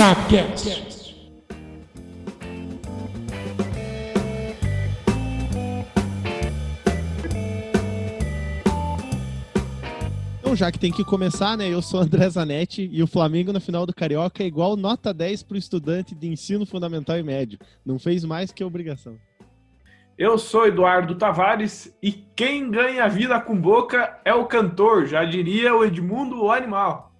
Sapcast. 0.00 1.14
Então, 10.38 10.56
já 10.56 10.72
que 10.72 10.78
tem 10.78 10.90
que 10.90 11.04
começar, 11.04 11.54
né? 11.58 11.68
Eu 11.68 11.82
sou 11.82 12.00
o 12.00 12.02
André 12.02 12.30
Zanetti 12.30 12.88
e 12.90 13.02
o 13.02 13.06
Flamengo 13.06 13.52
na 13.52 13.60
final 13.60 13.84
do 13.84 13.92
Carioca 13.94 14.42
é 14.42 14.46
igual 14.46 14.74
nota 14.74 15.12
10 15.12 15.42
para 15.42 15.56
o 15.56 15.58
estudante 15.58 16.14
de 16.14 16.28
ensino 16.28 16.64
fundamental 16.64 17.18
e 17.18 17.22
médio. 17.22 17.58
Não 17.84 17.98
fez 17.98 18.24
mais 18.24 18.50
que 18.50 18.64
obrigação. 18.64 19.18
Eu 20.16 20.38
sou 20.38 20.66
Eduardo 20.66 21.14
Tavares 21.14 21.94
e 22.02 22.12
quem 22.34 22.70
ganha 22.70 23.06
vida 23.06 23.38
com 23.38 23.54
boca 23.54 24.18
é 24.24 24.32
o 24.32 24.46
cantor, 24.46 25.04
já 25.04 25.26
diria 25.26 25.76
o 25.76 25.84
Edmundo 25.84 26.42
o 26.42 26.50
animal. 26.50 27.12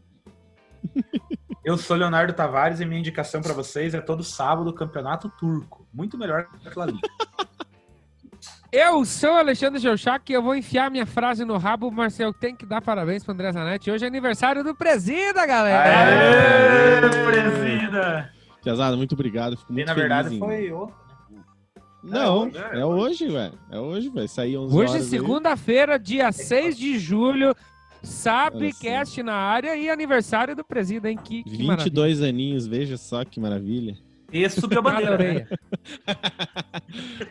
Eu 1.64 1.76
sou 1.76 1.96
Leonardo 1.96 2.32
Tavares 2.32 2.80
e 2.80 2.86
minha 2.86 2.98
indicação 3.00 3.42
para 3.42 3.52
vocês 3.52 3.92
é 3.94 4.00
todo 4.00 4.24
sábado 4.24 4.70
o 4.70 4.74
Campeonato 4.74 5.28
Turco. 5.38 5.86
Muito 5.92 6.16
melhor 6.16 6.46
que 6.46 6.68
aquilo 6.68 6.82
ali. 6.82 6.98
Eu 8.72 9.04
sou 9.04 9.32
Alexandre 9.32 9.80
Geuchac 9.80 10.30
e 10.30 10.34
eu 10.34 10.40
vou 10.40 10.54
enfiar 10.54 10.92
minha 10.92 11.04
frase 11.04 11.44
no 11.44 11.56
rabo, 11.58 11.90
mas 11.90 12.20
eu 12.20 12.32
tenho 12.32 12.56
que 12.56 12.64
dar 12.64 12.80
parabéns 12.80 13.24
pro 13.24 13.32
André 13.34 13.50
Zanetti. 13.50 13.90
Hoje 13.90 14.04
é 14.04 14.08
aniversário 14.08 14.62
do 14.62 14.76
Presida, 14.76 15.44
galera! 15.44 16.06
Aê, 16.06 17.00
presida! 17.00 18.32
Piazada, 18.62 18.96
muito 18.96 19.12
obrigado. 19.14 19.56
Fico 19.56 19.72
E 19.72 19.74
muito 19.74 19.88
na 19.88 19.92
verdade 19.94 20.28
feliz 20.28 20.40
em- 20.40 20.46
foi 20.46 20.70
outro. 20.70 20.94
Não, 22.04 22.44
hoje, 22.44 22.58
é, 22.58 22.78
é 22.80 22.84
hoje, 22.86 23.28
velho. 23.28 23.58
É 23.72 23.78
hoje, 23.80 24.08
vai 24.08 24.28
sair 24.28 24.56
11 24.56 24.76
Hoje, 24.76 25.00
segunda-feira, 25.02 25.98
dia 25.98 26.30
6 26.30 26.78
de 26.78 26.96
julho, 26.96 27.52
Sabcast 28.02 29.22
na 29.22 29.34
área 29.34 29.76
e 29.76 29.90
aniversário 29.90 30.56
do 30.56 30.64
Presida, 30.64 31.10
hein? 31.10 31.18
Que, 31.22 31.42
que 31.42 31.62
maravilha. 31.62 31.84
22 31.84 32.22
aninhos, 32.22 32.66
veja 32.66 32.96
só 32.96 33.24
que 33.24 33.38
maravilha. 33.38 33.96
E 34.32 34.48
subiu 34.48 34.78
a 34.78 34.82
bandeira. 34.82 35.10
né? 35.10 35.14
orelha. 35.14 35.48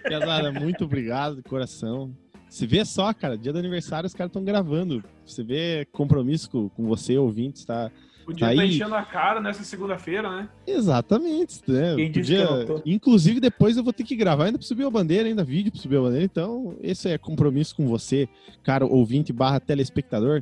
Piazada, 0.04 0.52
muito 0.60 0.84
obrigado 0.86 1.38
de 1.38 1.44
coração. 1.44 2.14
Você 2.50 2.66
vê 2.66 2.84
só, 2.84 3.14
cara, 3.14 3.38
dia 3.38 3.54
do 3.54 3.60
aniversário 3.60 4.08
os 4.08 4.14
caras 4.14 4.30
estão 4.30 4.44
gravando. 4.44 5.04
Você 5.26 5.44
vê 5.44 5.88
compromisso 5.92 6.50
com, 6.50 6.70
com 6.70 6.88
você, 6.88 7.18
ouvinte, 7.18 7.66
tá? 7.66 7.92
Podia 8.32 8.52
estar 8.52 8.66
enchendo 8.66 8.96
a 8.96 9.04
cara 9.04 9.40
nessa 9.42 9.64
segunda-feira, 9.64 10.30
né? 10.30 10.50
Exatamente, 10.68 11.62
né? 11.68 11.96
Quem 11.96 12.12
disse 12.12 12.32
Podia- 12.32 12.48
que 12.48 12.54
eu 12.54 12.58
não 12.58 12.66
tô? 12.66 12.82
Inclusive, 12.86 13.40
depois 13.40 13.78
eu 13.78 13.84
vou 13.84 13.94
ter 13.94 14.04
que 14.04 14.16
gravar 14.16 14.46
ainda 14.46 14.58
pra 14.58 14.68
subir 14.68 14.86
a 14.86 14.90
bandeira, 14.90 15.28
ainda 15.28 15.44
vídeo 15.44 15.72
pra 15.72 15.82
subir 15.82 15.98
a 15.98 16.02
bandeira. 16.02 16.26
Então, 16.26 16.76
esse 16.82 17.10
é 17.10 17.18
compromisso 17.18 17.76
com 17.76 17.88
você, 17.88 18.28
cara, 18.64 18.86
ouvinte 18.86 19.32
barra 19.34 19.60
telespectador. 19.60 20.42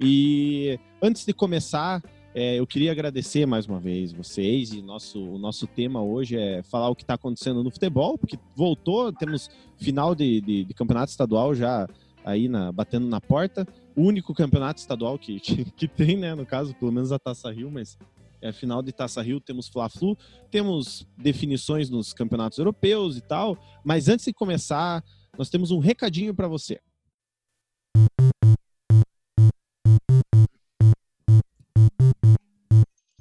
E 0.00 0.78
antes 1.02 1.24
de 1.24 1.32
começar, 1.32 2.02
é, 2.34 2.58
eu 2.58 2.66
queria 2.66 2.92
agradecer 2.92 3.46
mais 3.46 3.66
uma 3.66 3.80
vez 3.80 4.12
vocês. 4.12 4.72
E 4.72 4.80
nosso, 4.82 5.20
o 5.20 5.38
nosso 5.38 5.66
tema 5.66 6.02
hoje 6.02 6.36
é 6.36 6.62
falar 6.62 6.88
o 6.88 6.94
que 6.94 7.02
está 7.02 7.14
acontecendo 7.14 7.62
no 7.64 7.70
futebol, 7.70 8.16
porque 8.16 8.38
voltou, 8.54 9.12
temos 9.12 9.48
final 9.76 10.14
de, 10.14 10.40
de, 10.40 10.64
de 10.64 10.74
campeonato 10.74 11.10
estadual 11.10 11.54
já 11.54 11.88
aí 12.28 12.46
na, 12.46 12.70
batendo 12.70 13.08
na 13.08 13.20
porta. 13.20 13.66
O 13.96 14.02
único 14.02 14.34
campeonato 14.34 14.80
estadual 14.80 15.18
que, 15.18 15.40
que 15.40 15.88
tem, 15.88 16.16
né? 16.16 16.34
No 16.34 16.44
caso, 16.44 16.74
pelo 16.74 16.92
menos 16.92 17.10
a 17.10 17.18
Taça 17.18 17.50
Rio, 17.50 17.70
mas 17.70 17.98
é 18.40 18.52
final 18.52 18.82
de 18.82 18.92
Taça 18.92 19.22
Rio, 19.22 19.40
temos 19.40 19.66
Fla-Flu, 19.66 20.16
temos 20.50 21.06
definições 21.16 21.88
nos 21.90 22.12
campeonatos 22.12 22.58
europeus 22.58 23.16
e 23.16 23.22
tal. 23.22 23.56
Mas 23.82 24.08
antes 24.08 24.26
de 24.26 24.34
começar, 24.34 25.02
nós 25.36 25.48
temos 25.48 25.70
um 25.70 25.78
recadinho 25.78 26.34
para 26.34 26.46
você. 26.46 26.78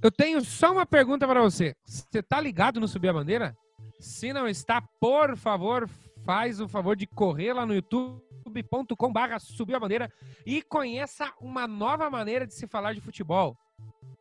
Eu 0.04 0.12
tenho 0.12 0.44
só 0.44 0.72
uma 0.72 0.86
pergunta 0.86 1.26
para 1.26 1.42
você. 1.42 1.76
Você 1.86 2.22
tá 2.22 2.40
ligado 2.40 2.80
no 2.80 2.88
Subir 2.88 3.10
a 3.10 3.14
Bandeira? 3.14 3.58
Se 4.00 4.32
não 4.32 4.48
está, 4.48 4.82
por 5.00 5.36
favor, 5.36 5.90
faz 6.28 6.60
o 6.60 6.68
favor 6.68 6.94
de 6.94 7.08
correr 7.08 7.54
lá 7.54 7.66
no 7.66 7.74
youtube.com 7.74 9.14
barra 9.14 9.40
Subir 9.40 9.76
a 9.76 9.80
Bandeira 9.80 10.12
e 10.46 10.62
conheça 10.62 11.32
uma 11.40 11.66
nova 11.66 12.10
maneira 12.10 12.46
de 12.46 12.54
se 12.54 12.68
falar 12.68 12.94
de 12.94 13.00
futebol. 13.00 13.58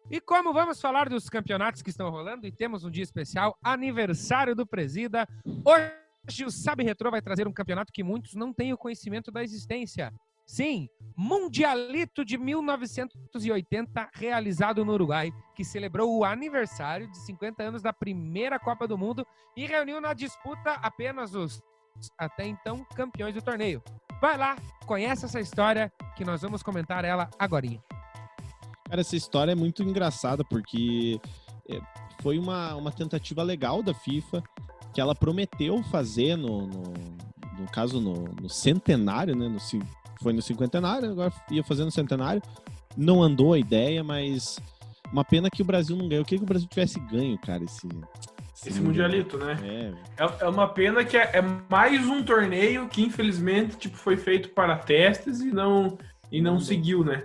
E 0.09 0.21
como 0.21 0.53
vamos 0.53 0.81
falar 0.81 1.09
dos 1.09 1.29
campeonatos 1.29 1.83
que 1.83 1.91
estão 1.91 2.09
rolando 2.09 2.47
e 2.47 2.53
temos 2.53 2.85
um 2.85 2.91
dia 2.93 3.03
especial, 3.03 3.59
aniversário 3.61 4.55
do 4.55 4.65
Presida, 4.65 5.27
hoje 5.65 6.45
o 6.45 6.51
Sabe 6.51 6.85
Retro 6.85 7.11
vai 7.11 7.21
trazer 7.21 7.49
um 7.49 7.53
campeonato 7.53 7.93
que 7.93 8.05
muitos 8.05 8.37
não 8.37 8.53
têm 8.53 8.73
o 8.73 8.79
conhecimento 8.79 9.33
da 9.33 9.43
existência. 9.43 10.15
Sim, 10.47 10.89
Mundialito 11.17 12.25
de 12.25 12.39
1980, 12.39 14.11
realizado 14.15 14.85
no 14.85 14.93
Uruguai, 14.93 15.33
que 15.57 15.65
celebrou 15.65 16.17
o 16.17 16.25
aniversário 16.25 17.11
de 17.11 17.19
50 17.19 17.65
anos 17.65 17.83
da 17.83 17.93
primeira 17.93 18.61
Copa 18.61 18.87
do 18.87 18.97
Mundo 18.97 19.27
e 19.57 19.67
reuniu 19.67 20.01
na 20.01 20.15
disputa 20.15 20.75
apenas 20.75 21.35
os, 21.35 21.61
até 22.19 22.47
então, 22.47 22.85
campeões 22.95 23.35
do 23.35 23.43
torneio. 23.43 23.83
Vai 24.21 24.37
lá, 24.37 24.57
conhece 24.87 25.25
essa 25.25 25.41
história 25.41 25.93
que 26.17 26.25
nós 26.25 26.43
vamos 26.43 26.63
comentar 26.63 27.05
ela 27.05 27.29
agora. 27.39 27.67
Cara, 28.89 29.01
essa 29.01 29.17
história 29.17 29.53
é 29.53 29.55
muito 29.55 29.83
engraçada 29.83 30.45
porque 30.45 31.21
é, 31.69 31.81
foi 32.23 32.39
uma, 32.39 32.75
uma 32.77 32.93
tentativa 32.93 33.43
legal 33.43 33.83
da 33.83 33.93
FIFA 33.93 34.43
que 34.95 35.01
ela 35.01 35.15
prometeu 35.15 35.83
fazer 35.85 36.37
no, 36.37 36.67
no, 36.67 36.95
no 37.59 37.71
caso 37.71 38.01
no, 38.01 38.25
no 38.41 38.49
centenário, 38.49 39.35
né? 39.37 39.49
No, 39.49 39.59
foi 40.23 40.33
no 40.33 40.41
cinquentenário, 40.41 41.11
agora 41.11 41.33
ia 41.51 41.63
fazer 41.63 41.85
no 41.85 41.91
centenário. 41.91 42.43
Não 42.97 43.23
andou 43.23 43.53
a 43.53 43.59
ideia, 43.59 44.03
mas 44.03 44.59
uma 45.13 45.25
pena 45.25 45.51
que 45.51 45.63
o 45.63 45.65
Brasil 45.65 45.97
não 45.97 46.09
ganhou. 46.09 46.23
Eu 46.23 46.25
queria 46.25 46.39
que 46.39 46.45
o 46.45 46.49
Brasil 46.49 46.69
tivesse 46.69 46.99
ganho, 47.01 47.39
cara, 47.39 47.63
esse, 47.65 47.87
Esse 48.65 48.81
Mundialito, 48.81 49.37
né? 49.39 49.57
É, 49.63 50.25
É, 50.25 50.45
é 50.45 50.49
uma 50.49 50.69
pena 50.69 51.05
que 51.05 51.17
é, 51.17 51.31
é 51.35 51.43
mais 51.69 52.07
um 52.07 52.23
torneio 52.25 52.89
que, 52.89 53.03
infelizmente, 53.03 53.77
tipo, 53.77 53.97
foi 53.97 54.17
feito 54.17 54.51
para 54.51 54.79
testes 54.79 55.41
e 55.41 55.51
não, 55.53 55.99
e 56.33 56.41
não 56.41 56.59
seguiu, 56.59 57.05
né? 57.05 57.25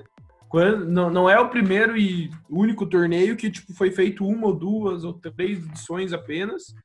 Quando, 0.49 0.85
não, 0.85 1.09
não 1.09 1.29
é 1.29 1.39
o 1.39 1.47
primeiro 1.49 1.95
e 1.95 2.29
único 2.49 2.85
torneio 2.85 3.37
que 3.37 3.49
tipo, 3.49 3.73
foi 3.73 3.89
feito 3.89 4.27
uma 4.27 4.47
ou 4.47 4.53
duas 4.53 5.05
ou 5.05 5.13
três 5.13 5.65
edições 5.65 6.11
apenas 6.11 6.75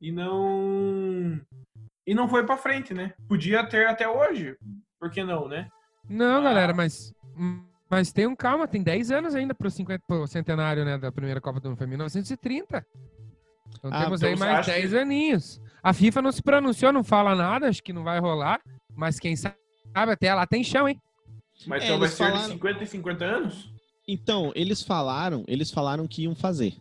e 0.00 0.10
não 0.10 1.38
e 2.06 2.14
não 2.14 2.26
foi 2.26 2.46
para 2.46 2.56
frente, 2.56 2.94
né? 2.94 3.12
Podia 3.28 3.62
ter 3.66 3.86
até 3.86 4.08
hoje, 4.08 4.56
por 4.98 5.10
que 5.10 5.22
não, 5.22 5.46
né? 5.46 5.68
Não, 6.08 6.38
Ah. 6.38 6.44
galera, 6.44 6.72
mas 6.72 7.12
mas 7.90 8.10
tenham 8.12 8.34
calma, 8.34 8.66
tem 8.66 8.82
10 8.82 9.10
anos 9.10 9.34
ainda 9.34 9.52
pro, 9.54 9.68
50, 9.70 10.02
pro 10.06 10.26
centenário 10.26 10.84
né, 10.84 10.96
da 10.96 11.12
primeira 11.12 11.40
Copa 11.40 11.60
do 11.60 11.68
Mundo, 11.68 11.78
foi 11.78 11.86
1930. 11.88 12.86
Então 13.78 13.90
Ah, 13.92 14.04
temos 14.04 14.20
então 14.20 14.30
aí 14.32 14.38
mais 14.38 14.58
acha 14.58 14.72
10 14.72 14.90
que- 14.90 14.98
aninhos. 14.98 15.60
A 15.82 15.92
FIFA 15.94 16.22
não 16.22 16.32
se 16.32 16.42
pronunciou, 16.42 16.92
não 16.92 17.02
fala 17.04 17.34
nada, 17.34 17.68
acho 17.68 17.82
que 17.82 17.92
não 17.92 18.04
vai 18.04 18.18
rolar, 18.20 18.60
mas 18.94 19.18
quem 19.18 19.34
sabe 19.36 19.56
até 19.94 20.34
lá 20.34 20.46
tem 20.46 20.62
chão, 20.62 20.88
hein? 20.88 21.00
Mas 21.66 21.82
É, 21.82 21.86
então 21.86 21.98
vai 21.98 22.08
eles 22.08 22.16
ser 22.16 22.24
falaram- 22.24 22.46
de 22.46 22.52
50 22.54 22.84
e 22.84 22.86
50 22.86 23.24
anos? 23.24 23.70
Então, 24.06 24.52
eles 24.54 24.82
falaram, 24.82 25.44
eles 25.46 25.70
falaram 25.70 26.06
que 26.06 26.22
iam 26.22 26.34
fazer, 26.34 26.74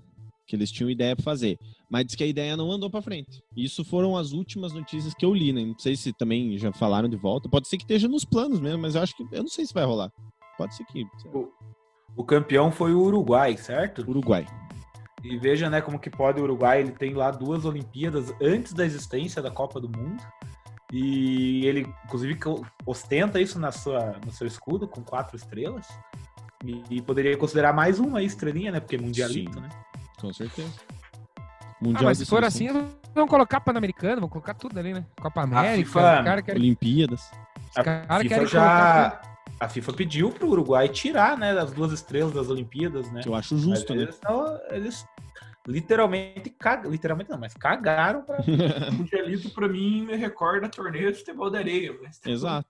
que 0.48 0.56
eles 0.56 0.72
tinham 0.72 0.90
ideia 0.90 1.16
para 1.16 1.24
fazer, 1.24 1.58
mas 1.90 2.06
diz 2.06 2.16
que 2.16 2.24
a 2.24 2.28
ideia 2.28 2.58
não 2.58 2.72
andou 2.72 2.90
para 2.90 3.02
frente. 3.02 3.42
Isso 3.56 3.84
foram 3.86 4.18
as 4.18 4.32
últimas 4.32 4.74
notícias 4.74 5.14
que 5.14 5.26
eu 5.26 5.34
li, 5.34 5.54
né? 5.54 5.64
Não 5.64 5.78
sei 5.78 5.96
se 5.96 6.12
também 6.14 6.58
já 6.58 6.72
falaram 6.74 7.08
de 7.08 7.18
volta. 7.18 7.48
Pode 7.50 7.68
ser 7.68 7.78
que 7.78 7.84
esteja 7.84 8.08
nos 8.08 8.26
planos 8.26 8.60
mesmo, 8.60 8.82
mas 8.82 8.96
eu 8.96 9.02
acho 9.02 9.16
que 9.16 9.24
eu 9.32 9.42
não 9.44 9.50
sei 9.50 9.66
se 9.66 9.74
vai 9.74 9.86
rolar. 9.86 10.12
Pode 10.58 10.76
ser 10.76 10.84
que 10.86 11.04
lá, 11.04 11.44
O 12.18 12.24
campeão 12.24 12.72
foi 12.72 12.94
o 12.94 13.02
Uruguai, 13.02 13.56
certo? 13.58 14.00
Uruguai. 14.10 14.46
E 15.24 15.38
veja, 15.38 15.70
né, 15.70 15.82
como 15.82 16.00
que 16.00 16.10
pode 16.10 16.40
o 16.40 16.44
Uruguai, 16.44 16.80
ele 16.80 16.92
tem 16.92 17.14
lá 17.14 17.30
duas 17.32 17.66
Olimpíadas 17.66 18.34
antes 18.42 18.74
da 18.74 18.86
existência 18.86 19.42
da 19.42 19.52
Copa 19.52 19.80
do 19.80 19.90
Mundo. 19.90 20.22
E 20.92 21.66
ele, 21.68 21.88
inclusive, 22.06 22.40
ostenta 22.86 23.40
isso 23.40 23.60
na 23.60 23.72
sua, 23.72 24.16
no 24.26 24.32
seu 24.32 24.48
escudo, 24.48 24.88
com 24.88 25.02
quatro 25.04 25.36
estrelas. 25.36 25.88
E, 26.66 26.84
e 26.90 27.02
poderia 27.02 27.38
considerar 27.38 27.74
mais 27.74 28.00
uma 28.00 28.20
aí, 28.20 28.26
estrelinha, 28.26 28.72
né? 28.72 28.80
Porque 28.80 28.96
é 28.96 29.00
mundialito, 29.00 29.54
Sim. 29.54 29.60
né? 29.62 29.70
Com 30.20 30.34
certeza. 30.34 30.74
Ah, 31.38 31.44
Mundial 31.82 32.04
mas 32.06 32.18
de 32.18 32.26
se 32.26 32.30
for 32.30 32.44
assim, 32.44 32.68
vão 33.16 33.28
colocar 33.28 33.62
Pan-Americano, 33.62 34.20
vão 34.22 34.30
colocar 34.30 34.54
tudo 34.54 34.78
ali, 34.80 34.94
né? 34.94 35.06
Copa 35.22 35.42
América, 35.44 35.78
FIFA- 35.78 36.20
os 36.20 36.26
caras 36.26 36.44
querem, 36.44 36.62
Olimpíadas. 36.62 37.32
os 37.72 37.78
A 37.78 37.84
caras 37.84 38.08
querem 38.28 38.30
colocar 38.38 38.50
já. 38.50 39.22
A 39.60 39.68
FIFA 39.68 39.94
pediu 39.94 40.32
pro 40.32 40.48
Uruguai 40.50 40.88
tirar, 40.88 41.38
né, 41.38 41.52
as 41.60 41.72
duas 41.72 41.92
estrelas 41.92 42.32
das 42.34 42.50
Olimpíadas, 42.50 43.12
né? 43.12 43.22
Que 43.22 43.28
eu 43.30 43.36
acho 43.36 43.54
Mas 43.56 43.64
justo, 43.64 43.94
né? 43.94 44.04
eles, 44.04 44.20
não- 44.24 44.60
eles 44.70 45.06
literalmente 45.68 46.50
cagaram. 46.52 46.90
Literalmente 46.90 47.30
não, 47.30 47.38
mas 47.38 47.54
cagaram 47.54 48.22
pra. 48.24 48.38
O 48.90 48.94
Mundialito, 48.94 49.50
pra 49.50 49.68
mim, 49.68 50.06
me 50.06 50.16
recorda 50.16 50.70
torneio 50.70 51.12
de 51.12 51.20
futebol 51.20 51.50
de 51.50 51.58
areia. 51.58 51.94
Mas 52.02 52.20
Exato. 52.26 52.70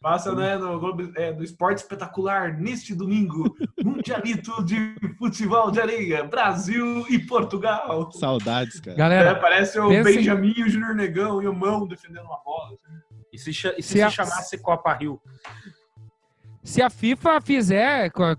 Passa, 0.00 0.34
né, 0.34 0.58
no 0.58 0.78
Globo 0.78 1.10
é, 1.16 1.32
do 1.32 1.42
Esporte 1.42 1.78
Espetacular, 1.78 2.58
neste 2.60 2.94
domingo, 2.94 3.56
Mundialito 3.82 4.62
de 4.62 4.94
Futebol 5.18 5.70
de 5.70 5.80
Areia, 5.80 6.22
Brasil 6.24 7.06
e 7.08 7.18
Portugal. 7.20 8.12
Saudades, 8.12 8.80
cara. 8.80 8.94
É, 8.94 8.98
Galera, 8.98 9.34
parece 9.36 9.78
o 9.78 9.88
Benjamin, 9.88 10.62
o 10.62 10.68
Júnior 10.68 10.94
Negão 10.94 11.42
e 11.42 11.48
o 11.48 11.54
Mão 11.54 11.86
defendendo 11.86 12.26
uma 12.26 12.38
bola. 12.44 12.74
assim. 12.84 12.98
E 13.32 13.38
se, 13.38 13.50
e 13.50 13.54
se, 13.54 13.82
Se 13.82 14.02
a- 14.02 14.10
se 14.10 14.16
chamasse 14.16 14.58
Copa 14.58 14.92
Rio? 14.92 15.18
Se 16.64 16.82
a 16.82 16.88
FIFA 16.90 17.40
fizer, 17.40 18.10
co- 18.10 18.36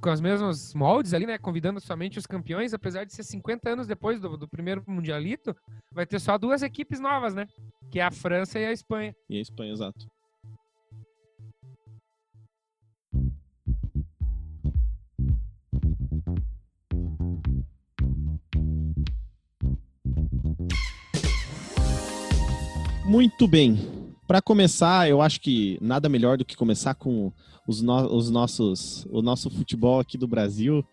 com 0.00 0.10
as 0.10 0.20
mesmas 0.20 0.74
moldes 0.74 1.14
ali, 1.14 1.26
né? 1.26 1.38
Convidando 1.38 1.80
somente 1.80 2.18
os 2.18 2.26
campeões, 2.26 2.74
apesar 2.74 3.04
de 3.04 3.12
ser 3.14 3.22
50 3.22 3.70
anos 3.70 3.86
depois 3.86 4.20
do, 4.20 4.36
do 4.36 4.48
primeiro 4.48 4.82
Mundialito, 4.86 5.54
vai 5.92 6.04
ter 6.06 6.20
só 6.20 6.36
duas 6.36 6.62
equipes 6.62 7.00
novas, 7.00 7.34
né? 7.34 7.46
Que 7.90 8.00
é 8.00 8.02
a 8.02 8.10
França 8.10 8.58
e 8.58 8.66
a 8.66 8.72
Espanha. 8.72 9.14
E 9.30 9.38
a 9.38 9.40
Espanha, 9.40 9.72
exato. 9.72 10.06
Muito 23.04 23.48
bem. 23.48 23.97
Para 24.28 24.42
começar, 24.42 25.08
eu 25.08 25.22
acho 25.22 25.40
que 25.40 25.78
nada 25.80 26.06
melhor 26.06 26.36
do 26.36 26.44
que 26.44 26.54
começar 26.54 26.94
com 26.94 27.32
os, 27.66 27.80
no 27.80 28.14
os 28.14 28.28
nossos, 28.28 29.06
o 29.08 29.22
nosso 29.22 29.48
futebol 29.48 30.00
aqui 30.00 30.18
do 30.18 30.28
Brasil. 30.28 30.84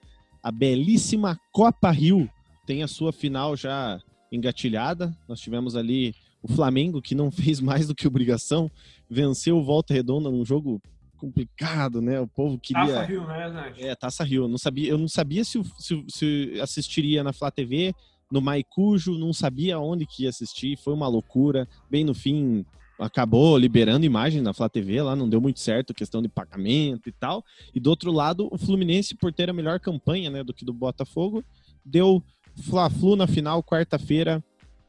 A 0.42 0.50
belíssima 0.50 1.38
Copa 1.52 1.92
Rio 1.92 2.30
tem 2.66 2.82
a 2.82 2.88
sua 2.88 3.12
final 3.12 3.58
já 3.58 4.00
engatilhada. 4.32 5.14
Nós 5.28 5.42
tivemos 5.42 5.76
ali 5.76 6.16
o 6.42 6.48
Flamengo, 6.48 7.02
que 7.02 7.14
não 7.14 7.30
fez 7.30 7.60
mais 7.60 7.90
do 7.90 7.94
que 7.94 8.08
obrigação, 8.08 8.72
venceu 9.10 9.58
o 9.58 9.64
Volta 9.66 9.94
Redonda 9.94 10.32
num 10.32 10.46
jogo 10.46 10.82
complicado, 11.18 12.02
né? 12.02 12.18
O 12.22 12.28
povo 12.28 12.58
queria. 12.58 12.86
Taça 12.86 13.04
Rio, 13.04 13.28
né, 13.28 13.50
Nath? 13.50 13.76
É, 13.80 13.96
Taça 13.96 14.24
Rio. 14.24 14.44
Eu 14.44 14.48
não 14.48 14.58
sabia, 14.58 14.90
eu 14.90 14.98
não 14.98 15.10
sabia 15.10 15.44
se, 15.44 15.62
se, 15.78 16.06
se 16.08 16.58
assistiria 16.62 17.22
na 17.22 17.34
Flá 17.34 17.52
TV, 17.52 17.94
no 18.32 18.40
Maicujo, 18.40 19.18
não 19.18 19.34
sabia 19.34 19.78
onde 19.78 20.06
que 20.06 20.24
ia 20.24 20.30
assistir, 20.30 20.78
foi 20.78 20.94
uma 20.94 21.10
loucura. 21.10 21.68
Bem 21.92 22.06
no 22.06 22.14
fim, 22.14 22.66
acabou 23.00 23.58
liberando 23.58 24.06
imagem 24.06 24.42
na 24.42 24.54
Flá 24.54 24.70
TV, 24.70 25.02
lá 25.02 25.16
não 25.16 25.28
deu 25.28 25.42
muito 25.42 25.60
certo, 25.60 25.94
questão 25.94 26.22
de 26.22 26.30
pagamento 26.30 27.10
e 27.10 27.12
tal. 27.12 27.44
E 27.74 27.80
do 27.80 27.90
outro 27.90 28.12
lado, 28.12 28.48
o 28.52 28.58
Fluminense, 28.58 29.16
por 29.16 29.34
ter 29.34 29.50
a 29.50 29.54
melhor 29.54 29.80
campanha 29.80 30.30
né, 30.30 30.44
do 30.44 30.54
que 30.54 30.66
do 30.66 30.74
Botafogo, 30.74 31.44
deu 31.84 32.24
Fla-Flu 32.64 33.16
na 33.16 33.28
final, 33.28 33.64
quarta-feira. 33.64 34.44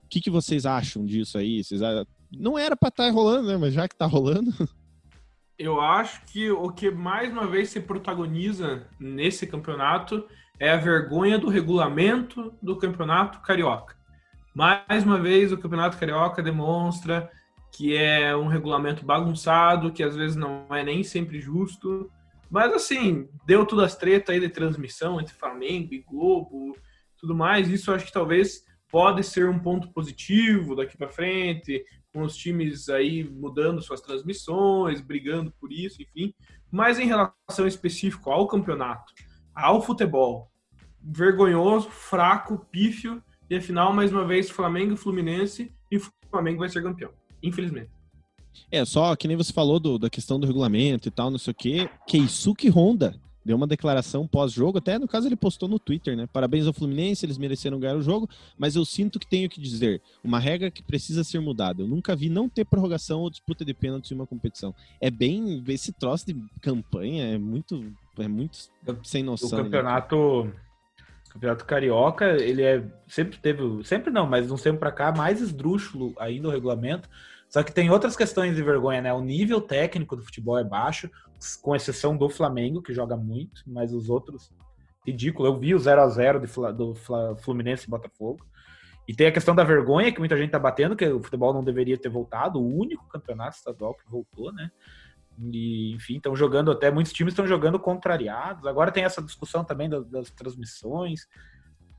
O 0.04 0.08
que, 0.08 0.20
que 0.20 0.30
vocês 0.30 0.64
acham 0.64 1.04
disso 1.04 1.36
aí? 1.36 1.62
Vocês... 1.62 1.80
Não 2.30 2.58
era 2.58 2.76
para 2.76 2.88
estar 2.88 3.06
tá 3.06 3.10
rolando, 3.10 3.48
né? 3.48 3.56
Mas 3.56 3.74
já 3.74 3.88
que 3.88 3.96
tá 3.96 4.06
rolando. 4.06 4.52
Eu 5.58 5.80
acho 5.80 6.22
que 6.26 6.50
o 6.50 6.70
que 6.70 6.90
mais 6.90 7.32
uma 7.32 7.46
vez 7.46 7.70
se 7.70 7.80
protagoniza 7.80 8.86
nesse 9.00 9.46
campeonato 9.46 10.26
é 10.60 10.70
a 10.70 10.76
vergonha 10.76 11.38
do 11.38 11.48
regulamento 11.48 12.52
do 12.62 12.76
campeonato 12.76 13.40
carioca. 13.40 13.96
Mais 14.54 15.02
uma 15.02 15.18
vez, 15.18 15.52
o 15.52 15.58
campeonato 15.58 15.98
carioca 15.98 16.42
demonstra 16.42 17.30
que 17.76 17.94
é 17.94 18.34
um 18.34 18.46
regulamento 18.46 19.04
bagunçado, 19.04 19.92
que 19.92 20.02
às 20.02 20.16
vezes 20.16 20.34
não 20.34 20.66
é 20.70 20.82
nem 20.82 21.04
sempre 21.04 21.38
justo. 21.38 22.10
Mas 22.50 22.72
assim, 22.72 23.28
deu 23.44 23.66
todas 23.66 23.84
as 23.84 23.96
tretas 23.96 24.34
aí 24.34 24.40
de 24.40 24.48
transmissão 24.48 25.20
entre 25.20 25.34
Flamengo 25.34 25.92
e 25.92 26.00
Globo, 26.00 26.74
tudo 27.18 27.34
mais. 27.34 27.68
Isso 27.68 27.92
acho 27.92 28.06
que 28.06 28.12
talvez 28.12 28.64
pode 28.90 29.22
ser 29.22 29.46
um 29.46 29.58
ponto 29.58 29.92
positivo 29.92 30.74
daqui 30.74 30.96
para 30.96 31.10
frente, 31.10 31.84
com 32.14 32.22
os 32.22 32.34
times 32.34 32.88
aí 32.88 33.28
mudando 33.28 33.82
suas 33.82 34.00
transmissões, 34.00 35.02
brigando 35.02 35.52
por 35.60 35.70
isso, 35.70 36.00
enfim. 36.00 36.32
Mas 36.72 36.98
em 36.98 37.06
relação 37.06 37.66
específico 37.66 38.30
ao 38.30 38.46
campeonato, 38.46 39.12
ao 39.54 39.82
futebol, 39.82 40.50
vergonhoso, 41.02 41.90
fraco, 41.90 42.66
pífio, 42.70 43.22
e 43.50 43.56
afinal, 43.56 43.92
mais 43.92 44.10
uma 44.10 44.24
vez, 44.24 44.48
Flamengo 44.48 44.94
e 44.94 44.96
Fluminense, 44.96 45.70
e 45.92 46.00
Flamengo 46.30 46.60
vai 46.60 46.70
ser 46.70 46.82
campeão 46.82 47.12
infelizmente. 47.46 47.90
É, 48.70 48.84
só 48.84 49.14
que 49.14 49.28
nem 49.28 49.36
você 49.36 49.52
falou 49.52 49.78
do, 49.78 49.98
da 49.98 50.10
questão 50.10 50.40
do 50.40 50.46
regulamento 50.46 51.08
e 51.08 51.10
tal, 51.10 51.30
não 51.30 51.38
sei 51.38 51.52
o 51.52 51.54
quê. 51.54 51.88
Keisuke 52.06 52.68
Honda 52.68 53.14
deu 53.46 53.56
uma 53.56 53.66
declaração 53.66 54.26
pós-jogo, 54.26 54.78
até 54.78 54.98
no 54.98 55.06
caso 55.06 55.28
ele 55.28 55.36
postou 55.36 55.68
no 55.68 55.78
Twitter, 55.78 56.16
né? 56.16 56.28
Parabéns 56.32 56.66
ao 56.66 56.72
Fluminense, 56.72 57.24
eles 57.24 57.38
mereceram 57.38 57.78
ganhar 57.78 57.94
o 57.94 58.02
jogo, 58.02 58.28
mas 58.58 58.74
eu 58.74 58.84
sinto 58.84 59.20
que 59.20 59.26
tenho 59.26 59.48
que 59.48 59.60
dizer, 59.60 60.02
uma 60.24 60.40
regra 60.40 60.68
que 60.68 60.82
precisa 60.82 61.22
ser 61.22 61.38
mudada. 61.38 61.80
Eu 61.80 61.86
nunca 61.86 62.16
vi 62.16 62.28
não 62.28 62.48
ter 62.48 62.64
prorrogação 62.64 63.20
ou 63.20 63.30
disputa 63.30 63.64
de 63.64 63.72
pênalti 63.72 64.10
em 64.10 64.16
uma 64.16 64.26
competição. 64.26 64.74
É 65.00 65.12
bem 65.12 65.62
esse 65.68 65.92
troço 65.92 66.26
de 66.26 66.36
campanha 66.60 67.34
é 67.34 67.38
muito 67.38 67.94
é 68.18 68.26
muito 68.26 68.58
sem 69.04 69.22
noção. 69.22 69.48
O 69.48 69.62
né? 69.62 69.62
campeonato 69.62 70.44
né? 70.44 70.52
campeonato 71.28 71.64
carioca, 71.64 72.42
ele 72.42 72.62
é 72.62 72.82
sempre 73.06 73.38
teve, 73.38 73.62
sempre 73.84 74.10
não, 74.10 74.26
mas 74.26 74.48
não 74.48 74.56
sempre 74.56 74.80
para 74.80 74.90
cá 74.90 75.12
mais 75.12 75.40
esdrúxulo 75.40 76.14
ainda 76.18 76.48
o 76.48 76.50
regulamento. 76.50 77.08
Só 77.48 77.62
que 77.62 77.72
tem 77.72 77.90
outras 77.90 78.16
questões 78.16 78.56
de 78.56 78.62
vergonha, 78.62 79.00
né? 79.00 79.12
O 79.12 79.20
nível 79.20 79.60
técnico 79.60 80.16
do 80.16 80.22
futebol 80.22 80.58
é 80.58 80.64
baixo, 80.64 81.10
com 81.62 81.76
exceção 81.76 82.16
do 82.16 82.28
Flamengo, 82.28 82.82
que 82.82 82.92
joga 82.92 83.16
muito, 83.16 83.62
mas 83.66 83.92
os 83.92 84.08
outros 84.08 84.50
ridículo. 85.06 85.48
Eu 85.48 85.58
vi 85.58 85.74
o 85.74 85.78
0 85.78 86.02
a 86.02 86.08
0 86.08 86.40
do 86.74 86.94
Fluminense 87.36 87.86
e 87.86 87.90
Botafogo. 87.90 88.44
E 89.06 89.14
tem 89.14 89.28
a 89.28 89.32
questão 89.32 89.54
da 89.54 89.62
vergonha 89.62 90.10
que 90.10 90.18
muita 90.18 90.36
gente 90.36 90.50
tá 90.50 90.58
batendo, 90.58 90.96
que 90.96 91.06
o 91.06 91.22
futebol 91.22 91.54
não 91.54 91.62
deveria 91.62 91.96
ter 91.96 92.08
voltado, 92.08 92.58
o 92.58 92.76
único 92.76 93.06
campeonato 93.08 93.56
estadual 93.56 93.94
que 93.94 94.10
voltou, 94.10 94.52
né? 94.52 94.70
E, 95.52 95.94
enfim, 95.94 96.16
estão 96.16 96.34
jogando 96.34 96.72
até, 96.72 96.90
muitos 96.90 97.12
times 97.12 97.32
estão 97.32 97.46
jogando 97.46 97.78
contrariados. 97.78 98.66
Agora 98.66 98.90
tem 98.90 99.04
essa 99.04 99.22
discussão 99.22 99.62
também 99.62 99.88
das, 99.88 100.04
das 100.08 100.30
transmissões. 100.30 101.28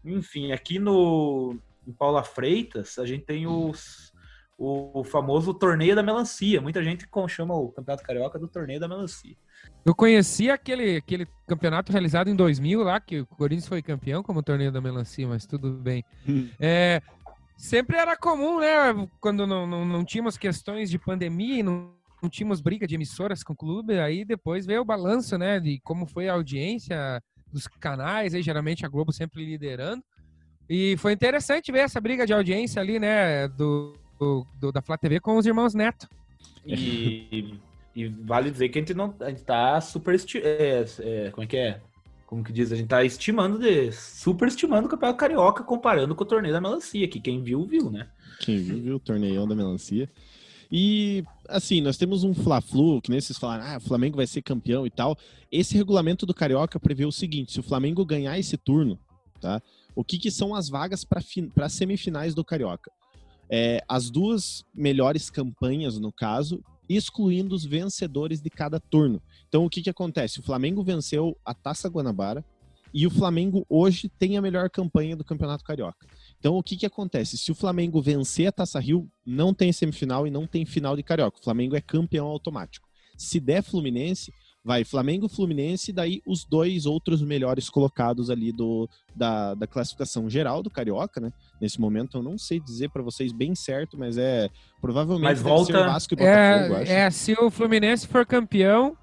Enfim, 0.03 0.51
aqui 0.51 0.79
no 0.79 1.57
em 1.87 1.93
Paula 1.93 2.21
Freitas, 2.21 2.99
a 2.99 3.05
gente 3.05 3.23
tem 3.23 3.47
os, 3.47 4.11
o, 4.57 5.01
o, 5.01 5.03
famoso 5.03 5.53
torneio 5.53 5.95
da 5.95 6.01
melancia. 6.01 6.59
Muita 6.59 6.83
gente 6.83 7.07
chama 7.29 7.53
o 7.55 7.69
Campeonato 7.71 8.03
Carioca 8.03 8.39
do 8.39 8.47
torneio 8.47 8.79
da 8.79 8.87
melancia. 8.87 9.35
Eu 9.85 9.93
conheci 9.93 10.49
aquele, 10.49 10.97
aquele 10.97 11.27
campeonato 11.47 11.91
realizado 11.91 12.29
em 12.29 12.35
2000 12.35 12.83
lá, 12.83 12.99
que 12.99 13.21
o 13.21 13.25
Corinthians 13.25 13.67
foi 13.67 13.81
campeão 13.81 14.23
como 14.23 14.43
torneio 14.43 14.71
da 14.71 14.81
melancia, 14.81 15.27
mas 15.27 15.45
tudo 15.45 15.71
bem. 15.73 16.03
Hum. 16.27 16.49
é, 16.59 17.01
sempre 17.55 17.97
era 17.97 18.17
comum, 18.17 18.59
né? 18.59 19.07
Quando 19.19 19.45
não, 19.45 19.67
não, 19.67 19.85
não 19.85 20.03
tínhamos 20.03 20.37
questões 20.37 20.89
de 20.89 20.97
pandemia 20.97 21.59
e 21.59 21.63
não 21.63 21.97
não 22.21 22.29
tínhamos 22.29 22.61
briga 22.61 22.87
de 22.87 22.95
emissoras 22.95 23.43
com 23.43 23.53
o 23.53 23.55
clube, 23.55 23.99
aí 23.99 24.25
depois 24.25 24.65
veio 24.65 24.81
o 24.81 24.85
balanço, 24.85 25.37
né, 25.37 25.59
de 25.59 25.79
como 25.81 26.05
foi 26.05 26.27
a 26.27 26.33
audiência 26.33 27.21
dos 27.51 27.67
canais, 27.67 28.33
aí 28.33 28.41
geralmente 28.41 28.85
a 28.85 28.89
Globo 28.89 29.11
sempre 29.11 29.45
liderando. 29.45 30.03
E 30.69 30.97
foi 30.97 31.13
interessante 31.13 31.71
ver 31.71 31.79
essa 31.79 32.01
briga 32.01 32.25
de 32.25 32.33
audiência 32.33 32.81
ali, 32.81 32.99
né, 32.99 33.47
do, 33.47 33.93
do 34.19 34.71
da 34.71 34.81
Flá 34.81 34.97
TV 34.97 35.19
com 35.19 35.37
os 35.37 35.45
irmãos 35.45 35.73
Neto. 35.73 36.07
E, 36.65 37.59
e, 37.95 38.07
vale 38.07 38.51
dizer 38.51 38.69
que 38.69 38.79
a 38.79 38.81
gente 38.81 38.93
não 38.93 39.13
a 39.19 39.29
gente 39.29 39.43
tá 39.43 39.79
super 39.79 40.15
é, 40.35 40.85
é, 40.99 41.31
como 41.31 41.43
é 41.43 41.47
que 41.47 41.57
é? 41.57 41.81
Como 42.25 42.43
que 42.43 42.51
diz? 42.51 42.71
A 42.71 42.75
gente 42.75 42.89
tá 42.89 43.03
estimando 43.03 43.57
de 43.57 43.91
super 43.91 44.47
estimando 44.47 44.85
o 44.85 44.89
Campeonato 44.89 45.17
Carioca 45.17 45.63
comparando 45.63 46.13
com 46.13 46.23
o 46.23 46.27
torneio 46.27 46.53
da 46.53 46.59
melancia, 46.59 47.07
que 47.07 47.21
quem 47.21 47.41
viu 47.41 47.65
viu, 47.65 47.89
né? 47.89 48.09
Quem 48.41 48.57
viu 48.57 48.81
viu 48.81 48.95
o 48.97 48.99
torneio 48.99 49.47
da 49.47 49.55
melancia. 49.55 50.09
E, 50.69 51.23
assim, 51.47 51.79
nós 51.79 51.97
temos 51.97 52.25
um 52.25 52.33
Fla-Flu, 52.33 53.01
que 53.01 53.09
nem 53.09 53.21
vocês 53.21 53.39
falaram, 53.39 53.63
ah, 53.65 53.77
o 53.77 53.81
Flamengo 53.81 54.17
vai 54.17 54.27
ser 54.27 54.41
campeão 54.41 54.85
e 54.85 54.89
tal. 54.89 55.17
Esse 55.49 55.77
regulamento 55.77 56.25
do 56.25 56.33
Carioca 56.33 56.79
prevê 56.79 57.05
o 57.05 57.11
seguinte: 57.11 57.53
se 57.53 57.59
o 57.59 57.63
Flamengo 57.63 58.05
ganhar 58.05 58.37
esse 58.37 58.57
turno, 58.57 58.99
tá? 59.39 59.61
O 59.95 60.03
que, 60.03 60.19
que 60.19 60.29
são 60.29 60.53
as 60.53 60.69
vagas 60.69 61.03
para 61.05 61.69
semifinais 61.69 62.35
do 62.35 62.43
Carioca? 62.43 62.91
É, 63.49 63.81
as 63.87 64.09
duas 64.09 64.63
melhores 64.73 65.29
campanhas, 65.29 65.97
no 65.97 66.11
caso, 66.11 66.63
excluindo 66.89 67.55
os 67.55 67.65
vencedores 67.65 68.41
de 68.41 68.49
cada 68.49 68.79
turno. 68.79 69.21
Então, 69.47 69.65
o 69.65 69.69
que, 69.69 69.81
que 69.81 69.89
acontece? 69.89 70.39
O 70.39 70.43
Flamengo 70.43 70.83
venceu 70.83 71.37
a 71.45 71.53
Taça 71.53 71.89
Guanabara 71.89 72.43
e 72.93 73.05
o 73.05 73.11
Flamengo 73.11 73.65
hoje 73.69 74.09
tem 74.09 74.37
a 74.37 74.41
melhor 74.41 74.69
campanha 74.69 75.15
do 75.15 75.23
Campeonato 75.23 75.63
Carioca. 75.63 76.07
Então, 76.39 76.57
o 76.57 76.63
que, 76.63 76.77
que 76.77 76.85
acontece? 76.85 77.37
Se 77.37 77.51
o 77.51 77.55
Flamengo 77.55 78.01
vencer 78.01 78.47
a 78.47 78.51
Taça 78.51 78.79
Rio, 78.79 79.09
não 79.25 79.53
tem 79.53 79.71
semifinal 79.71 80.25
e 80.25 80.31
não 80.31 80.47
tem 80.47 80.65
final 80.65 80.95
de 80.95 81.03
Carioca. 81.03 81.39
O 81.39 81.43
Flamengo 81.43 81.75
é 81.75 81.81
campeão 81.81 82.27
automático. 82.27 82.87
Se 83.17 83.39
der 83.39 83.63
Fluminense, 83.63 84.31
vai 84.67 84.83
Flamengo, 84.83 85.29
Fluminense, 85.29 85.91
e 85.91 85.93
daí 85.93 86.21
os 86.25 86.43
dois 86.43 86.85
outros 86.85 87.21
melhores 87.21 87.69
colocados 87.69 88.29
ali 88.29 88.51
do, 88.51 88.89
da, 89.15 89.53
da 89.53 89.65
classificação 89.65 90.29
geral 90.29 90.61
do 90.61 90.69
Carioca, 90.69 91.21
né? 91.21 91.31
Nesse 91.61 91.79
momento 91.79 92.17
eu 92.17 92.21
não 92.21 92.37
sei 92.37 92.59
dizer 92.59 92.89
para 92.89 93.01
vocês 93.01 93.31
bem 93.31 93.55
certo, 93.55 93.97
mas 93.97 94.17
é 94.17 94.49
provavelmente 94.81 95.23
mas 95.23 95.41
volta... 95.41 95.85
Vasco 95.85 96.15
e 96.15 96.17
Botafogo, 96.17 96.75
é, 96.85 97.05
é, 97.05 97.09
se 97.09 97.31
o 97.39 97.49
Fluminense 97.49 98.05
for 98.05 98.25
campeão, 98.25 98.97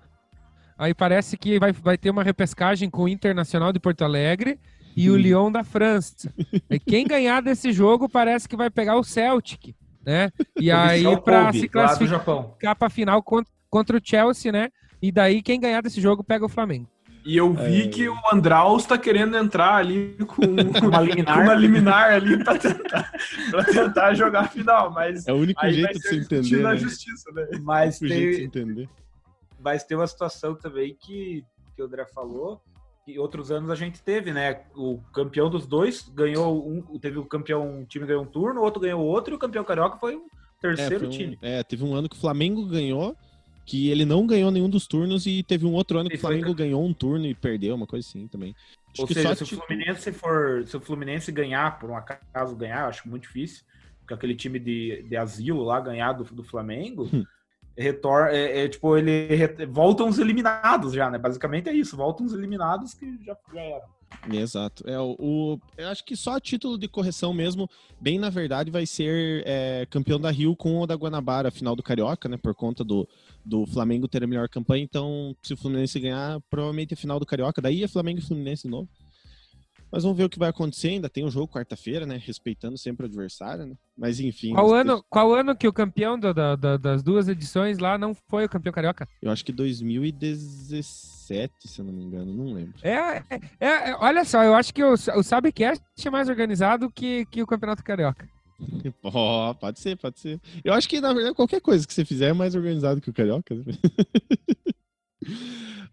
aí 0.76 0.92
parece 0.92 1.38
que 1.38 1.58
vai, 1.58 1.72
vai 1.72 1.96
ter 1.96 2.10
uma 2.10 2.22
repescagem 2.22 2.90
com 2.90 3.04
o 3.04 3.08
Internacional 3.08 3.72
de 3.72 3.80
Porto 3.80 4.04
Alegre 4.04 4.60
e 4.94 5.08
o 5.08 5.16
Lyon 5.16 5.50
da 5.50 5.64
França. 5.64 6.30
E 6.68 6.78
quem 6.78 7.06
ganhar 7.06 7.40
desse 7.40 7.72
jogo 7.72 8.06
parece 8.06 8.46
que 8.46 8.54
vai 8.54 8.68
pegar 8.68 8.98
o 8.98 9.02
Celtic, 9.02 9.74
né? 10.04 10.30
E 10.60 10.68
aí 10.70 11.04
para 11.22 11.50
se 11.54 11.68
classificar 11.70 12.76
para 12.76 12.90
final 12.90 13.22
contra, 13.22 13.50
contra 13.70 13.96
o 13.96 14.00
Chelsea, 14.04 14.52
né? 14.52 14.68
E 15.04 15.12
daí 15.12 15.42
quem 15.42 15.60
ganhar 15.60 15.82
desse 15.82 16.00
jogo 16.00 16.24
pega 16.24 16.46
o 16.46 16.48
Flamengo. 16.48 16.88
E 17.26 17.36
eu 17.36 17.52
vi 17.52 17.82
é... 17.82 17.88
que 17.88 18.08
o 18.08 18.16
Andraus 18.32 18.84
está 18.84 18.96
querendo 18.96 19.36
entrar 19.36 19.74
ali 19.74 20.16
com 20.26 20.42
uma 20.88 21.00
liminar, 21.02 21.42
uma 21.42 21.54
liminar 21.54 22.14
ali 22.14 22.42
para 22.42 22.58
tentar, 22.58 23.12
tentar 23.70 24.14
jogar 24.14 24.40
a 24.40 24.48
final, 24.48 24.90
mas 24.90 25.28
é 25.28 25.32
o 25.34 25.36
único 25.36 25.60
jeito 25.68 25.92
de 25.92 26.08
se 26.08 26.16
entender, 26.16 26.62
na 26.62 26.70
né? 26.70 26.76
justiça, 26.78 27.30
né? 27.32 27.46
Mas 27.60 27.98
tem, 27.98 28.50
mas 29.60 29.84
tem 29.84 29.94
uma 29.94 30.06
situação 30.06 30.54
também 30.54 30.96
que 30.98 31.44
que 31.76 31.82
o 31.82 31.84
André 31.84 32.06
falou, 32.06 32.62
que 33.04 33.18
outros 33.18 33.50
anos 33.50 33.70
a 33.70 33.74
gente 33.74 34.00
teve, 34.02 34.32
né? 34.32 34.62
O 34.74 35.02
campeão 35.12 35.50
dos 35.50 35.66
dois 35.66 36.08
ganhou 36.14 36.66
um, 36.66 36.98
teve 36.98 37.18
o 37.18 37.26
campeão, 37.26 37.80
um 37.80 37.84
time 37.84 38.06
ganhou 38.06 38.22
um 38.22 38.26
turno, 38.26 38.60
o 38.62 38.64
outro 38.64 38.80
ganhou 38.80 39.04
outro, 39.04 39.34
e 39.34 39.36
o 39.36 39.38
campeão 39.38 39.64
carioca 39.64 39.98
foi 39.98 40.16
um 40.16 40.28
terceiro 40.62 41.04
é, 41.04 41.08
um, 41.08 41.10
time. 41.10 41.38
É, 41.42 41.62
teve 41.62 41.84
um 41.84 41.94
ano 41.94 42.08
que 42.08 42.16
o 42.16 42.20
Flamengo 42.20 42.64
ganhou, 42.64 43.14
que 43.64 43.90
ele 43.90 44.04
não 44.04 44.26
ganhou 44.26 44.50
nenhum 44.50 44.68
dos 44.68 44.86
turnos, 44.86 45.26
e 45.26 45.42
teve 45.42 45.66
um 45.66 45.72
outro 45.72 45.98
ano 45.98 46.10
que 46.10 46.16
o 46.16 46.20
Flamengo 46.20 46.46
foi... 46.46 46.54
ganhou 46.54 46.84
um 46.84 46.92
turno 46.92 47.26
e 47.26 47.34
perdeu, 47.34 47.74
uma 47.74 47.86
coisa 47.86 48.06
assim 48.06 48.26
também. 48.26 48.54
Acho 48.92 49.02
Ou 49.02 49.08
seja, 49.08 49.34
se 49.34 49.42
o 49.42 49.46
Fluminense 49.46 50.12
for. 50.12 50.64
Se 50.66 50.76
o 50.76 50.80
Fluminense 50.80 51.32
ganhar, 51.32 51.78
por 51.78 51.90
um 51.90 51.96
acaso 51.96 52.54
ganhar, 52.54 52.86
acho 52.86 53.08
muito 53.08 53.22
difícil, 53.22 53.64
porque 54.00 54.14
aquele 54.14 54.34
time 54.34 54.58
de, 54.58 55.04
de 55.08 55.16
asilo 55.16 55.64
lá 55.64 55.80
ganhar 55.80 56.12
do, 56.12 56.24
do 56.24 56.44
Flamengo. 56.44 57.08
Hum 57.12 57.24
retorna, 57.76 58.30
é, 58.30 58.64
é, 58.64 58.68
tipo, 58.68 58.96
ele 58.96 59.50
voltam 59.66 60.08
os 60.08 60.18
eliminados 60.18 60.92
já, 60.92 61.10
né? 61.10 61.18
Basicamente 61.18 61.68
é 61.68 61.72
isso, 61.72 61.96
voltam 61.96 62.24
os 62.24 62.32
eliminados 62.32 62.94
que 62.94 63.18
já, 63.24 63.36
já 63.52 63.60
eram. 63.60 63.94
Exato. 64.32 64.88
É, 64.88 64.98
o, 64.98 65.16
o, 65.18 65.60
eu 65.76 65.88
acho 65.88 66.04
que 66.04 66.16
só 66.16 66.36
a 66.36 66.40
título 66.40 66.78
de 66.78 66.86
correção 66.86 67.34
mesmo, 67.34 67.68
bem 68.00 68.18
na 68.18 68.30
verdade, 68.30 68.70
vai 68.70 68.86
ser 68.86 69.42
é, 69.44 69.86
campeão 69.90 70.20
da 70.20 70.30
Rio 70.30 70.54
com 70.54 70.80
o 70.80 70.86
da 70.86 70.94
Guanabara, 70.94 71.50
final 71.50 71.74
do 71.74 71.82
Carioca, 71.82 72.28
né? 72.28 72.36
Por 72.36 72.54
conta 72.54 72.84
do, 72.84 73.08
do 73.44 73.66
Flamengo 73.66 74.08
ter 74.08 74.24
a 74.24 74.26
melhor 74.26 74.48
campanha. 74.48 74.82
Então, 74.82 75.36
se 75.42 75.54
o 75.54 75.56
Fluminense 75.56 76.00
ganhar, 76.00 76.40
provavelmente 76.48 76.94
é 76.94 76.96
final 76.96 77.20
do 77.20 77.26
Carioca. 77.26 77.60
Daí 77.60 77.84
é 77.84 77.88
Flamengo 77.88 78.20
e 78.20 78.22
Fluminense 78.22 78.64
de 78.64 78.70
novo. 78.70 78.88
Mas 79.94 80.02
vamos 80.02 80.18
ver 80.18 80.24
o 80.24 80.28
que 80.28 80.40
vai 80.40 80.48
acontecer. 80.48 80.88
Ainda 80.88 81.08
tem 81.08 81.22
o 81.22 81.28
um 81.28 81.30
jogo 81.30 81.52
quarta-feira, 81.52 82.04
né? 82.04 82.20
Respeitando 82.20 82.76
sempre 82.76 83.06
o 83.06 83.08
adversário, 83.08 83.64
né? 83.64 83.76
Mas 83.96 84.18
enfim. 84.18 84.52
Qual, 84.52 84.74
ano, 84.74 85.04
qual 85.08 85.32
ano 85.32 85.54
que 85.54 85.68
o 85.68 85.72
campeão 85.72 86.18
da, 86.18 86.56
da, 86.56 86.76
das 86.76 87.00
duas 87.00 87.28
edições 87.28 87.78
lá 87.78 87.96
não 87.96 88.12
foi 88.12 88.44
o 88.44 88.48
campeão 88.48 88.72
carioca? 88.72 89.08
Eu 89.22 89.30
acho 89.30 89.44
que 89.44 89.52
2017, 89.52 91.52
se 91.60 91.80
eu 91.80 91.84
não 91.84 91.92
me 91.92 92.02
engano, 92.02 92.34
não 92.34 92.54
lembro. 92.54 92.74
É, 92.82 93.22
é, 93.30 93.40
é 93.60 93.94
olha 94.00 94.24
só, 94.24 94.42
eu 94.42 94.56
acho 94.56 94.74
que 94.74 94.82
o, 94.82 94.94
o 94.94 95.22
Sabcast 95.22 95.80
é 96.04 96.10
mais 96.10 96.28
organizado 96.28 96.90
que, 96.90 97.24
que 97.26 97.40
o 97.40 97.46
campeonato 97.46 97.84
carioca. 97.84 98.28
Oh, 99.02 99.54
pode 99.54 99.80
ser, 99.80 99.96
pode 99.96 100.18
ser. 100.18 100.40
Eu 100.64 100.72
acho 100.72 100.88
que, 100.88 101.00
na 101.00 101.12
verdade, 101.12 101.34
qualquer 101.34 101.60
coisa 101.60 101.86
que 101.86 101.92
você 101.92 102.04
fizer 102.04 102.30
é 102.30 102.32
mais 102.32 102.54
organizado 102.54 103.00
que 103.00 103.10
o 103.10 103.14
carioca. 103.14 103.54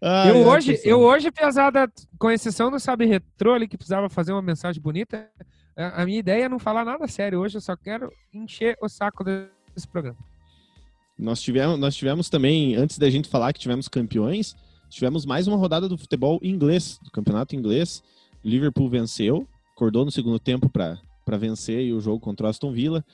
Ah, 0.04 0.28
eu, 0.28 0.44
hoje, 0.48 0.80
eu 0.82 0.98
hoje, 1.00 1.30
pesada, 1.30 1.90
com 2.18 2.28
exceção 2.28 2.72
do 2.72 2.80
Sabe 2.80 3.06
Retro 3.06 3.52
ali, 3.52 3.68
que 3.68 3.76
precisava 3.76 4.08
fazer 4.08 4.32
uma 4.32 4.42
mensagem 4.42 4.82
bonita, 4.82 5.30
a 5.76 6.04
minha 6.04 6.18
ideia 6.18 6.44
é 6.46 6.48
não 6.48 6.58
falar 6.58 6.84
nada 6.84 7.06
sério. 7.06 7.38
Hoje 7.38 7.56
eu 7.56 7.60
só 7.60 7.76
quero 7.76 8.10
encher 8.34 8.76
o 8.82 8.88
saco 8.88 9.22
desse 9.22 9.86
programa. 9.86 10.18
Nós 11.16 11.40
tivemos, 11.40 11.78
nós 11.78 11.94
tivemos 11.94 12.28
também, 12.28 12.74
antes 12.74 12.98
da 12.98 13.08
gente 13.08 13.28
falar 13.28 13.52
que 13.52 13.60
tivemos 13.60 13.86
campeões, 13.86 14.56
tivemos 14.90 15.24
mais 15.24 15.46
uma 15.46 15.56
rodada 15.56 15.88
do 15.88 15.96
futebol 15.96 16.40
inglês, 16.42 16.98
do 17.02 17.10
campeonato 17.10 17.54
inglês. 17.54 18.02
Liverpool 18.44 18.90
venceu, 18.90 19.46
acordou 19.72 20.04
no 20.04 20.10
segundo 20.10 20.38
tempo 20.40 20.68
para 20.68 20.98
vencer 21.38 21.80
e 21.80 21.92
o 21.92 22.00
jogo 22.00 22.20
contra 22.20 22.46
o 22.46 22.50
Aston 22.50 22.72
Villa. 22.72 23.04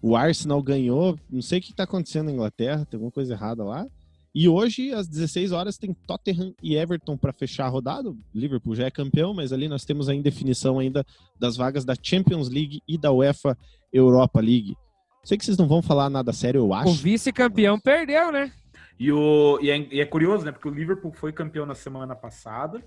O 0.00 0.16
Arsenal 0.16 0.62
ganhou, 0.62 1.18
não 1.28 1.42
sei 1.42 1.58
o 1.58 1.62
que 1.62 1.70
está 1.70 1.84
acontecendo 1.84 2.26
na 2.26 2.32
Inglaterra, 2.32 2.84
tem 2.84 2.96
alguma 2.96 3.10
coisa 3.10 3.34
errada 3.34 3.64
lá. 3.64 3.86
E 4.34 4.48
hoje, 4.48 4.92
às 4.92 5.08
16 5.08 5.52
horas, 5.52 5.78
tem 5.78 5.92
Tottenham 6.06 6.54
e 6.62 6.76
Everton 6.76 7.16
para 7.16 7.32
fechar 7.32 7.66
a 7.66 7.68
rodada. 7.68 8.10
O 8.10 8.16
Liverpool 8.32 8.74
já 8.74 8.86
é 8.86 8.90
campeão, 8.90 9.34
mas 9.34 9.52
ali 9.52 9.66
nós 9.66 9.84
temos 9.84 10.08
a 10.08 10.14
indefinição 10.14 10.78
ainda 10.78 11.04
das 11.38 11.56
vagas 11.56 11.84
da 11.84 11.94
Champions 12.00 12.48
League 12.48 12.80
e 12.86 12.96
da 12.96 13.10
UEFA 13.10 13.58
Europa 13.92 14.40
League. 14.40 14.76
Sei 15.24 15.36
que 15.36 15.44
vocês 15.44 15.58
não 15.58 15.66
vão 15.66 15.82
falar 15.82 16.08
nada 16.08 16.32
sério, 16.32 16.60
eu 16.60 16.72
acho. 16.72 16.90
O 16.90 16.94
vice-campeão 16.94 17.80
perdeu, 17.80 18.30
né? 18.30 18.52
E, 18.98 19.10
o, 19.12 19.58
e 19.60 19.70
é, 19.70 19.78
e, 19.92 20.00
é, 20.00 20.04
curioso, 20.04 20.44
né? 20.44 20.52
Porque 20.52 20.68
o 20.68 20.74
Liverpool 20.74 21.12
foi 21.12 21.32
campeão 21.32 21.66
na 21.66 21.74
semana 21.74 22.14
passada, 22.14 22.84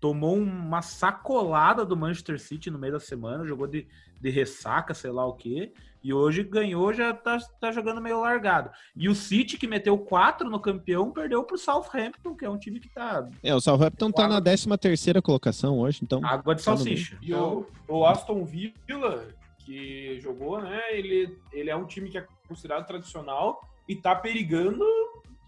tomou 0.00 0.36
uma 0.36 0.82
sacolada 0.82 1.84
do 1.84 1.96
Manchester 1.96 2.40
City 2.40 2.70
no 2.70 2.78
meio 2.78 2.92
da 2.92 3.00
semana, 3.00 3.46
jogou 3.46 3.66
de, 3.66 3.86
de 4.20 4.30
ressaca, 4.30 4.94
sei 4.94 5.10
lá 5.10 5.26
o 5.26 5.34
quê. 5.34 5.72
E 6.02 6.14
hoje 6.14 6.44
ganhou, 6.44 6.92
já 6.94 7.12
tá, 7.12 7.38
tá 7.60 7.72
jogando 7.72 8.00
meio 8.00 8.20
largado. 8.20 8.70
E 8.94 9.08
o 9.08 9.14
City, 9.14 9.58
que 9.58 9.66
meteu 9.66 9.98
4 9.98 10.48
no 10.48 10.60
campeão, 10.60 11.10
perdeu 11.10 11.42
pro 11.42 11.58
Southampton, 11.58 12.36
que 12.36 12.44
é 12.44 12.50
um 12.50 12.58
time 12.58 12.78
que 12.78 12.88
tá. 12.88 13.28
É, 13.42 13.54
o 13.54 13.60
Southampton 13.60 14.12
tá 14.12 14.28
na 14.28 14.40
13 14.40 14.68
terceira 14.78 15.20
colocação 15.20 15.78
hoje, 15.78 16.00
então. 16.02 16.24
Água 16.24 16.54
de 16.54 16.64
tá 16.64 16.76
salsicha. 16.76 17.18
E 17.20 17.34
o, 17.34 17.66
o 17.88 18.06
Aston 18.06 18.44
Villa, 18.44 19.26
que 19.58 20.20
jogou, 20.20 20.62
né? 20.62 20.80
Ele, 20.92 21.36
ele 21.52 21.68
é 21.68 21.76
um 21.76 21.84
time 21.84 22.08
que 22.08 22.18
é 22.18 22.26
considerado 22.46 22.86
tradicional 22.86 23.60
e 23.88 23.96
tá 23.96 24.14
perigando 24.14 24.84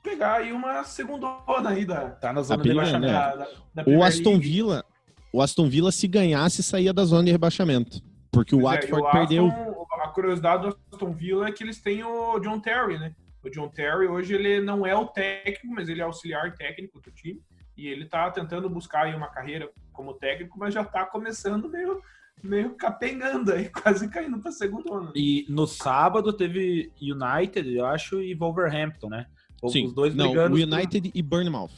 pegar 0.02 0.36
aí 0.36 0.52
uma 0.52 0.84
segunda 0.84 1.26
roda 1.26 1.70
aí 1.70 1.84
da. 1.84 2.10
Tá 2.10 2.32
na 2.32 2.42
zona 2.42 2.62
de 2.62 2.68
rebaixamento. 2.68 3.12
Né? 3.12 3.46
Da, 3.74 3.82
da, 3.82 3.90
o 3.90 4.02
Aston 4.02 4.30
League. 4.30 4.48
Villa. 4.48 4.84
O 5.32 5.40
Aston 5.40 5.68
Villa, 5.68 5.92
se 5.92 6.08
ganhasse, 6.08 6.62
saía 6.62 6.92
da 6.92 7.04
zona 7.04 7.24
de 7.24 7.30
rebaixamento. 7.30 8.02
Porque 8.32 8.54
o 8.54 8.60
pois 8.60 8.74
Watford 8.74 9.04
é, 9.04 9.08
o 9.08 9.12
perdeu. 9.12 9.86
a 10.02 10.08
curiosidade 10.08 10.62
do 10.62 10.78
Aston 10.92 11.12
Villa 11.12 11.48
é 11.48 11.52
que 11.52 11.62
eles 11.62 11.80
têm 11.80 12.02
o 12.02 12.38
John 12.40 12.60
Terry, 12.60 12.98
né? 12.98 13.14
O 13.42 13.48
John 13.48 13.68
Terry 13.68 14.06
hoje 14.06 14.34
ele 14.34 14.60
não 14.60 14.86
é 14.86 14.94
o 14.94 15.06
técnico, 15.06 15.74
mas 15.74 15.88
ele 15.88 16.00
é 16.00 16.04
auxiliar 16.04 16.54
técnico 16.54 17.00
do 17.00 17.10
time. 17.10 17.40
E 17.76 17.88
ele 17.88 18.04
tá 18.04 18.30
tentando 18.30 18.68
buscar 18.68 19.04
aí 19.04 19.14
uma 19.14 19.28
carreira 19.28 19.70
como 19.92 20.14
técnico, 20.14 20.58
mas 20.58 20.74
já 20.74 20.84
tá 20.84 21.06
começando 21.06 21.68
meio, 21.68 22.02
meio 22.42 22.74
capengando 22.74 23.52
aí, 23.52 23.70
quase 23.72 24.08
caindo 24.08 24.38
pra 24.38 24.52
segunda 24.52 24.92
onda. 24.92 25.12
E 25.14 25.46
no 25.48 25.66
sábado 25.66 26.32
teve 26.32 26.92
United, 27.00 27.74
eu 27.74 27.86
acho, 27.86 28.20
e 28.20 28.34
Wolverhampton, 28.34 29.08
né? 29.08 29.26
Sim, 29.68 29.86
os 29.86 29.92
dois 29.92 30.14
não, 30.14 30.32
o 30.32 30.54
United 30.54 31.10
por... 31.10 31.18
e 31.18 31.22
Bournemouth. 31.22 31.70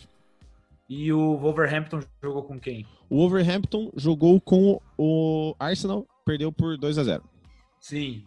E 0.89 1.12
o 1.12 1.37
Wolverhampton 1.39 2.01
jogou 2.23 2.43
com 2.43 2.61
quem? 2.61 2.87
O 3.09 3.17
Wolverhampton 3.17 3.91
jogou 3.97 4.41
com 4.41 4.81
o 4.99 5.55
Arsenal 5.59 6.07
perdeu 6.25 6.53
por 6.53 6.77
2 6.77 6.99
a 6.99 7.05
0 7.05 7.23
Sim, 7.81 8.23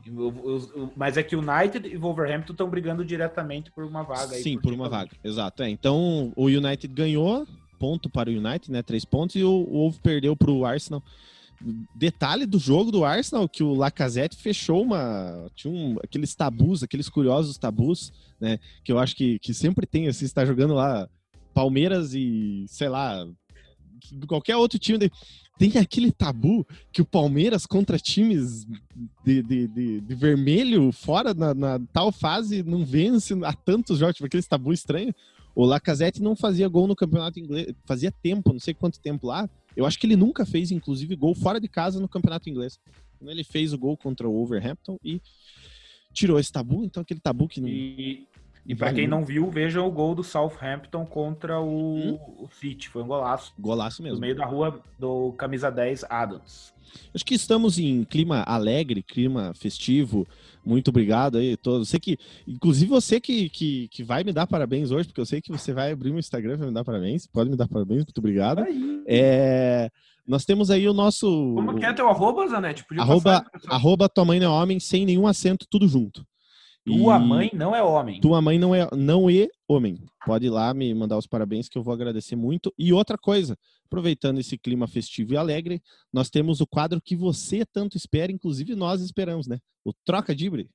mas 0.97 1.15
é 1.15 1.23
que 1.23 1.33
o 1.33 1.39
United 1.39 1.87
e 1.87 1.95
o 1.95 2.01
Wolverhampton 2.01 2.51
estão 2.51 2.69
brigando 2.69 3.05
diretamente 3.05 3.71
por 3.71 3.85
uma 3.85 4.03
vaga. 4.03 4.35
Sim, 4.35 4.55
por, 4.55 4.63
por 4.63 4.73
uma 4.73 4.89
vaga, 4.89 5.11
exato. 5.23 5.63
É, 5.63 5.69
então 5.69 6.33
o 6.35 6.47
United 6.47 6.93
ganhou, 6.93 7.47
ponto 7.79 8.09
para 8.09 8.29
o 8.29 8.33
United, 8.33 8.69
né? 8.69 8.83
Três 8.83 9.05
pontos, 9.05 9.37
e 9.37 9.43
o 9.45 9.63
Wolves 9.63 9.97
perdeu 9.99 10.35
para 10.35 10.51
o 10.51 10.65
Arsenal. 10.65 11.01
Detalhe 11.95 12.45
do 12.45 12.59
jogo 12.59 12.91
do 12.91 13.05
Arsenal 13.05 13.47
que 13.47 13.63
o 13.63 13.73
Lacazette 13.73 14.35
fechou 14.35 14.81
uma. 14.83 15.49
Tinha 15.55 15.73
um, 15.73 15.95
aqueles 16.03 16.35
tabus, 16.35 16.83
aqueles 16.83 17.07
curiosos 17.07 17.57
tabus, 17.57 18.11
né? 18.39 18.59
Que 18.83 18.91
eu 18.91 18.99
acho 18.99 19.15
que, 19.15 19.39
que 19.39 19.53
sempre 19.53 19.85
tem, 19.85 20.07
assim, 20.07 20.25
está 20.25 20.45
jogando 20.45 20.73
lá 20.73 21.09
Palmeiras 21.53 22.13
e, 22.13 22.65
sei 22.67 22.89
lá, 22.89 23.25
qualquer 24.27 24.55
outro 24.57 24.77
time. 24.77 24.97
De 24.97 25.11
tem 25.57 25.77
aquele 25.77 26.11
tabu 26.11 26.67
que 26.91 27.01
o 27.01 27.05
Palmeiras 27.05 27.65
contra 27.65 27.97
times 27.97 28.65
de, 29.23 29.41
de, 29.41 29.67
de, 29.67 30.01
de 30.01 30.15
vermelho 30.15 30.91
fora 30.91 31.33
na, 31.33 31.53
na, 31.53 31.79
tal 31.93 32.11
fase 32.11 32.61
não 32.61 32.85
vence 32.85 33.33
há 33.43 33.53
tantos 33.53 33.99
jogos, 33.99 34.15
tipo, 34.15 34.27
aquele 34.27 34.43
tabu 34.43 34.73
estranho. 34.73 35.13
O 35.55 35.63
Lacazette 35.63 36.21
não 36.21 36.35
fazia 36.35 36.67
gol 36.67 36.85
no 36.85 36.95
campeonato 36.95 37.39
inglês, 37.39 37.73
fazia 37.85 38.11
tempo, 38.11 38.51
não 38.51 38.59
sei 38.59 38.73
quanto 38.73 38.99
tempo 38.99 39.27
lá. 39.27 39.49
Eu 39.75 39.85
acho 39.85 39.97
que 39.97 40.05
ele 40.05 40.17
nunca 40.17 40.45
fez, 40.45 40.71
inclusive, 40.71 41.15
gol 41.15 41.33
fora 41.33 41.59
de 41.59 41.69
casa 41.69 41.99
no 41.99 42.09
campeonato 42.09 42.49
inglês. 42.49 42.77
Ele 43.21 43.43
fez 43.43 43.71
o 43.71 43.77
gol 43.77 43.95
contra 43.95 44.27
o 44.27 44.33
Wolverhampton 44.33 44.97
e 45.03 45.21
tirou 46.15 46.39
esse 46.39 46.51
tabu, 46.51 46.83
então 46.83 47.01
aquele 47.01 47.19
tabu 47.19 47.47
que 47.47 47.61
não. 47.61 47.67
E, 47.67 48.27
e 48.65 48.73
para 48.73 48.91
quem 48.91 49.07
não 49.07 49.23
viu, 49.23 49.51
vejam 49.51 49.85
o 49.85 49.91
gol 49.91 50.15
do 50.15 50.23
Southampton 50.23 51.05
contra 51.05 51.59
o, 51.59 51.95
hum? 51.95 52.19
o 52.39 52.49
City. 52.49 52.89
Foi 52.89 53.03
um 53.03 53.07
golaço. 53.07 53.53
Golaço 53.59 54.01
mesmo. 54.01 54.15
No 54.15 54.21
meio 54.21 54.35
da 54.35 54.45
rua 54.45 54.81
do 54.97 55.33
camisa 55.33 55.69
10 55.69 56.05
Adams. 56.09 56.73
Acho 57.13 57.25
que 57.25 57.35
estamos 57.35 57.77
em 57.77 58.03
clima 58.05 58.43
alegre, 58.43 59.03
clima 59.03 59.53
festivo. 59.53 60.27
Muito 60.65 60.87
obrigado 60.87 61.37
aí 61.37 61.53
a 61.53 61.57
todos. 61.57 61.89
Sei 61.89 61.99
que, 61.99 62.17
inclusive 62.47 62.89
você 62.89 63.19
que, 63.19 63.49
que, 63.49 63.87
que 63.89 64.03
vai 64.03 64.23
me 64.23 64.31
dar 64.31 64.47
parabéns 64.47 64.91
hoje, 64.91 65.07
porque 65.07 65.21
eu 65.21 65.25
sei 65.25 65.41
que 65.41 65.51
você 65.51 65.73
vai 65.73 65.91
abrir 65.91 66.11
um 66.11 66.17
Instagram 66.17 66.57
para 66.57 66.67
me 66.67 66.73
dar 66.73 66.83
parabéns. 66.83 67.27
Pode 67.27 67.49
me 67.49 67.57
dar 67.57 67.67
parabéns, 67.67 67.99
muito 67.99 68.17
obrigado. 68.17 68.65
É, 69.05 69.91
nós 70.27 70.45
temos 70.45 70.71
aí 70.71 70.87
o 70.87 70.93
nosso. 70.93 71.53
Como 71.55 71.75
que 71.75 71.85
é 71.85 71.93
teu 71.93 72.09
arroba, 72.09 72.47
Zanete? 72.47 72.85
arroba, 72.97 73.45
arroba 73.67 74.09
tua 74.09 74.25
mãe 74.25 74.39
não 74.39 74.47
é 74.47 74.61
homem, 74.61 74.79
sem 74.79 75.05
nenhum 75.05 75.27
acento, 75.27 75.65
tudo 75.69 75.87
junto. 75.87 76.25
Tua 76.85 77.17
e... 77.17 77.19
mãe 77.19 77.51
não 77.53 77.75
é 77.75 77.81
homem. 77.81 78.21
Tua 78.21 78.41
mãe 78.41 78.59
não 78.59 78.73
é, 78.73 78.87
não 78.95 79.29
é 79.29 79.47
homem. 79.67 79.97
Pode 80.25 80.45
ir 80.45 80.49
lá 80.51 80.73
me 80.73 80.93
mandar 80.93 81.17
os 81.17 81.25
parabéns 81.25 81.67
que 81.67 81.77
eu 81.77 81.83
vou 81.83 81.93
agradecer 81.93 82.35
muito. 82.35 82.71
E 82.77 82.93
outra 82.93 83.17
coisa, 83.17 83.57
aproveitando 83.85 84.39
esse 84.39 84.57
clima 84.57 84.87
festivo 84.87 85.33
e 85.33 85.37
alegre, 85.37 85.81
nós 86.13 86.29
temos 86.29 86.61
o 86.61 86.67
quadro 86.67 87.01
que 87.01 87.15
você 87.15 87.65
tanto 87.65 87.97
espera, 87.97 88.31
inclusive 88.31 88.75
nós 88.75 89.01
esperamos, 89.01 89.47
né? 89.47 89.59
O 89.83 89.91
Troca 90.05 90.35
Dibre. 90.35 90.69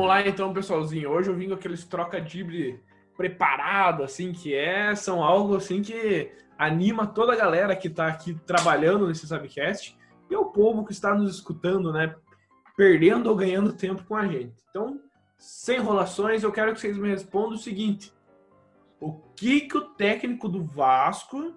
Vamos 0.00 0.14
lá 0.14 0.26
então, 0.26 0.50
pessoalzinho. 0.54 1.10
Hoje 1.10 1.28
eu 1.28 1.36
vim 1.36 1.48
com 1.48 1.54
aqueles 1.56 1.84
troca 1.84 2.18
dibre 2.18 2.82
preparado, 3.18 4.02
assim, 4.02 4.32
que 4.32 4.54
é, 4.54 4.94
são 4.94 5.22
algo 5.22 5.54
assim 5.54 5.82
que 5.82 6.32
anima 6.56 7.06
toda 7.06 7.34
a 7.34 7.36
galera 7.36 7.76
que 7.76 7.88
está 7.88 8.06
aqui 8.06 8.32
trabalhando 8.46 9.06
nesse 9.06 9.26
Subcast. 9.26 9.94
e 10.30 10.34
ao 10.34 10.46
povo 10.46 10.86
que 10.86 10.92
está 10.92 11.14
nos 11.14 11.34
escutando, 11.34 11.92
né? 11.92 12.16
Perdendo 12.78 13.28
ou 13.28 13.36
ganhando 13.36 13.74
tempo 13.74 14.02
com 14.04 14.16
a 14.16 14.26
gente. 14.26 14.54
Então, 14.70 14.98
sem 15.36 15.76
enrolações, 15.76 16.42
eu 16.42 16.50
quero 16.50 16.72
que 16.72 16.80
vocês 16.80 16.96
me 16.96 17.10
respondam 17.10 17.56
o 17.56 17.58
seguinte: 17.58 18.10
O 18.98 19.12
que 19.36 19.60
que 19.60 19.76
o 19.76 19.82
técnico 19.82 20.48
do 20.48 20.64
Vasco 20.64 21.54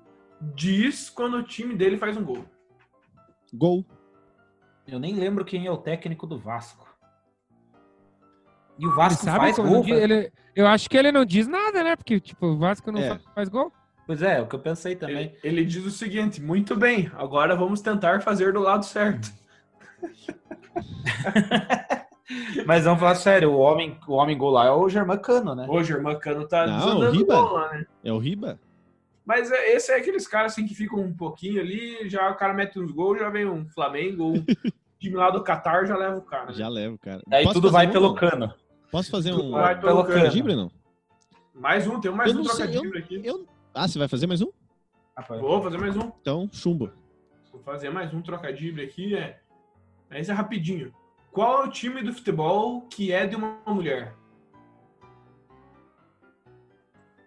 diz 0.54 1.10
quando 1.10 1.38
o 1.38 1.44
time 1.44 1.78
dele 1.78 1.98
faz 1.98 2.18
um 2.18 2.26
gol? 2.26 2.44
Gol. 3.54 3.86
Eu 4.86 5.00
nem 5.00 5.16
lembro 5.16 5.46
quem 5.46 5.66
é 5.66 5.72
o 5.72 5.78
técnico 5.78 6.28
do 6.28 6.38
Vasco. 6.38 6.93
E 8.84 8.88
o 8.88 8.90
Ele 8.90 8.96
Vasco 8.98 9.24
sabe 9.24 9.38
faz 9.40 9.56
como 9.56 9.70
gol. 9.70 9.84
diz- 9.84 9.98
ele, 9.98 10.32
eu 10.54 10.68
acho 10.68 10.90
que 10.90 10.98
ele 10.98 11.12
não 11.12 11.24
diz 11.24 11.48
nada, 11.48 11.82
né? 11.84 11.96
Porque, 11.96 12.20
tipo, 12.20 12.48
o 12.48 12.58
Vasco 12.58 12.92
não 12.92 13.00
É. 13.00 13.10
fa- 13.10 13.20
faz 13.34 13.48
gol. 13.48 13.72
Pois 14.06 14.22
é, 14.22 14.40
é 14.40 14.42
o 14.42 14.48
que 14.48 14.56
eu 14.56 14.60
pensei 14.60 14.98
também. 14.98 15.34
Ele, 15.42 15.62
ele 15.62 15.66
diz 15.66 15.86
o 15.86 15.92
seguinte: 15.92 16.42
Muito 16.42 16.76
bem, 16.76 17.10
agora 17.16 17.56
vamos 17.56 17.80
tentar 17.80 18.22
fazer 18.22 18.52
do 18.52 18.60
lado 18.60 18.84
certo. 18.84 19.32
Mas 22.66 22.86
vamos 22.86 23.00
falar 23.00 23.16
sério, 23.16 23.52
o 23.52 23.60
homem, 23.60 23.98
o 24.08 24.14
homem 24.14 24.38
gol 24.38 24.52
lá 24.52 24.66
é 24.68 24.72
o 24.72 24.88
Germano, 24.90 25.56
né? 25.56 25.66
O 25.70 25.84
Germano 25.84 26.20
tá 26.48 26.66
Não, 26.68 26.78
desandando 26.78 27.12
Riba. 27.18 27.36
gol 27.36 27.54
lá, 27.54 27.74
né? 27.74 27.86
É 28.04 28.12
o 28.12 28.18
Riba? 28.18 28.60
Mas 29.26 29.52
é- 29.52 29.76
esse 29.76 29.92
é 29.92 29.96
aqueles 29.98 30.28
caras 30.28 30.52
assim 30.54 30.66
que 30.66 30.74
ficam 30.76 31.00
um 31.00 31.14
pouquinho 31.16 31.62
ali, 31.62 32.10
já 32.10 32.30
o 32.30 32.36
cara 32.36 32.54
mete 32.54 32.80
uns 32.80 32.92
gols, 32.92 33.20
já 33.20 33.30
vem 33.30 33.46
um 33.46 33.66
Flamengo, 33.70 34.34
um 34.34 34.46
time 35.00 35.16
lá 35.16 35.30
do 35.30 35.44
Qatar 35.44 35.86
já 35.86 35.96
leva 35.96 36.18
o 36.18 36.22
cara. 36.22 36.48
né? 36.48 36.54
Já 36.54 36.68
levo, 36.68 36.98
cara. 36.98 37.22
Aí 37.32 37.44
Posso 37.46 37.62
tudo 37.62 37.72
vai 37.72 37.88
um, 37.88 37.92
pelo 37.92 38.14
cano. 38.16 38.54
Posso 38.94 39.10
fazer 39.10 39.34
um 39.34 39.50
vai 39.50 39.82
cano. 39.82 40.06
cano. 40.06 40.30
Gibre, 40.30 40.56
não? 40.56 40.72
Mais 41.52 41.88
um, 41.88 42.00
tem 42.00 42.12
mais 42.12 42.32
Eu 42.32 42.42
um 42.42 42.44
trocadilho 42.44 42.96
aqui. 42.96 43.22
Eu... 43.24 43.48
Ah, 43.74 43.88
você 43.88 43.98
vai 43.98 44.08
fazer 44.08 44.28
mais 44.28 44.40
um? 44.40 44.52
Vou 45.42 45.64
fazer 45.64 45.80
mais 45.80 45.98
um. 45.98 46.12
Então, 46.22 46.48
chumbo. 46.54 46.92
Vou 47.52 47.60
fazer 47.64 47.90
mais 47.90 48.14
um 48.14 48.22
trocadilho 48.22 48.84
aqui, 48.84 49.16
é. 49.16 49.42
Mas 50.12 50.30
é 50.30 50.34
rapidinho. 50.34 50.94
Qual 51.32 51.64
é 51.64 51.68
o 51.68 51.72
time 51.72 52.04
do 52.04 52.14
futebol 52.14 52.82
que 52.82 53.12
é 53.12 53.26
de 53.26 53.36
uma 53.36 53.58
mulher? 53.66 54.16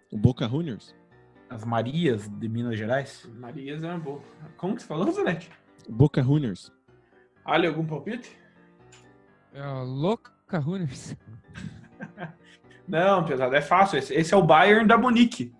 O 0.09 0.17
Boca 0.17 0.47
Juniors. 0.47 0.95
As 1.49 1.65
Marias 1.65 2.29
de 2.29 2.47
Minas 2.47 2.77
Gerais. 2.77 3.29
Marias 3.35 3.83
é 3.83 3.87
uma 3.87 3.99
boa. 3.99 4.21
Como 4.55 4.73
que 4.73 4.83
você 4.83 4.87
falou, 4.87 5.11
Zanetti? 5.11 5.51
Boca 5.89 6.23
Juniors. 6.23 6.71
Ali, 7.43 7.67
algum 7.67 7.85
palpite? 7.85 8.39
É 9.53 9.67
o 9.67 9.83
Runners. 10.55 11.15
Não, 12.87 13.25
pesado, 13.25 13.53
é 13.53 13.61
fácil. 13.61 13.99
Esse, 13.99 14.13
esse 14.13 14.33
é 14.33 14.37
o 14.37 14.43
Bayern 14.43 14.87
da 14.87 14.97
Munique. 14.97 15.53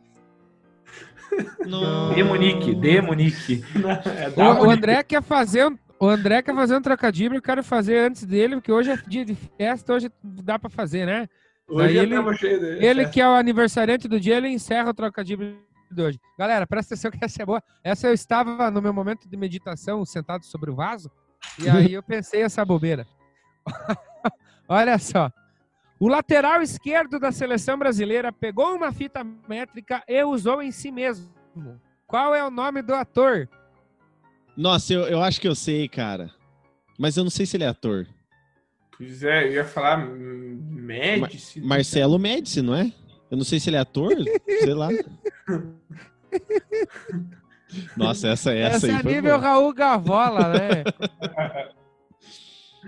Não. 1.66 2.14
De 2.14 2.24
Munique, 2.24 2.74
de 2.74 3.02
Munique. 3.02 3.64
É 4.38 4.42
O, 4.42 4.68
o. 4.68 4.70
André 4.70 5.04
quer 5.04 5.22
fazer 5.22 5.68
um. 5.68 5.78
O 6.00 6.08
André 6.08 6.42
quer 6.42 6.54
fazer 6.54 6.76
um 6.76 6.82
trocadilho, 6.82 7.36
eu 7.36 7.42
quero 7.42 7.64
fazer 7.64 7.98
antes 7.98 8.24
dele, 8.24 8.56
porque 8.56 8.72
hoje 8.72 8.92
é 8.92 8.98
dia 9.08 9.26
de 9.26 9.36
festa, 9.36 9.94
hoje 9.94 10.12
dá 10.24 10.60
pra 10.60 10.70
fazer, 10.70 11.06
né? 11.06 11.28
Hoje 11.68 11.96
eu 11.96 12.04
ele-. 12.04 12.86
Ele 12.86 13.10
que 13.10 13.20
é 13.20 13.28
o 13.28 13.34
aniversariante 13.34 14.08
do 14.08 14.20
dia, 14.20 14.38
ele 14.38 14.48
encerra 14.48 14.92
o 14.92 14.94
trocadilho 14.94 15.58
de 15.92 16.02
hoje. 16.02 16.20
Galera, 16.38 16.68
presta 16.68 16.94
atenção 16.94 17.12
que 17.12 17.18
essa 17.24 17.42
é 17.42 17.46
boa. 17.46 17.64
Essa 17.84 18.08
eu 18.08 18.14
estava 18.14 18.70
no 18.70 18.82
meu 18.82 18.94
momento 18.94 19.28
de 19.28 19.36
meditação, 19.36 20.06
sentado 20.06 20.46
sobre 20.46 20.70
o 20.70 20.76
vaso, 20.76 21.10
e 21.60 21.68
aí 21.68 21.94
eu 21.94 22.04
pensei 22.04 22.44
essa 22.44 22.64
bobeira. 22.64 23.08
Olha 24.68 24.98
só. 24.98 25.32
O 26.00 26.08
lateral 26.08 26.62
esquerdo 26.62 27.20
da 27.20 27.32
seleção 27.32 27.78
brasileira 27.78 28.32
pegou 28.32 28.76
uma 28.76 28.92
fita 28.92 29.26
métrica 29.48 30.04
e 30.08 30.24
usou 30.24 30.62
em 30.62 30.72
si 30.72 30.92
mesmo. 30.92 31.28
Qual 32.06 32.36
é 32.36 32.46
o 32.46 32.52
nome 32.52 32.82
do 32.82 32.94
ator? 32.94 33.50
Nossa, 34.56 34.94
eu, 34.94 35.02
eu 35.08 35.22
acho 35.22 35.42
que 35.42 35.48
eu 35.48 35.56
sei, 35.56 35.88
cara. 35.88 36.30
Mas 36.98 37.18
eu 37.18 37.24
não 37.24 37.32
sei 37.32 37.46
se 37.46 37.58
ele 37.58 37.64
é 37.64 37.68
ator. 37.68 38.08
Pois 38.98 39.24
é, 39.24 39.48
eu 39.48 39.54
ia 39.54 39.66
falar 39.66 39.98
Médici. 39.98 41.62
Marcelo 41.62 42.18
Médici, 42.18 42.62
não 42.62 42.76
é? 42.76 42.92
Eu 43.30 43.38
não 43.38 43.44
sei 43.44 43.60
se 43.60 43.70
ele 43.70 43.78
é 43.78 43.80
ator, 43.80 44.16
sei 44.48 44.74
lá. 44.74 44.90
Nossa, 47.96 48.30
essa, 48.30 48.54
essa, 48.54 48.88
Essa 48.88 48.88
aí 48.88 48.94
é 48.94 49.04
nível 49.04 49.38
boa. 49.38 49.38
Raul 49.38 49.74
Gavola, 49.74 50.50
né? 50.50 50.84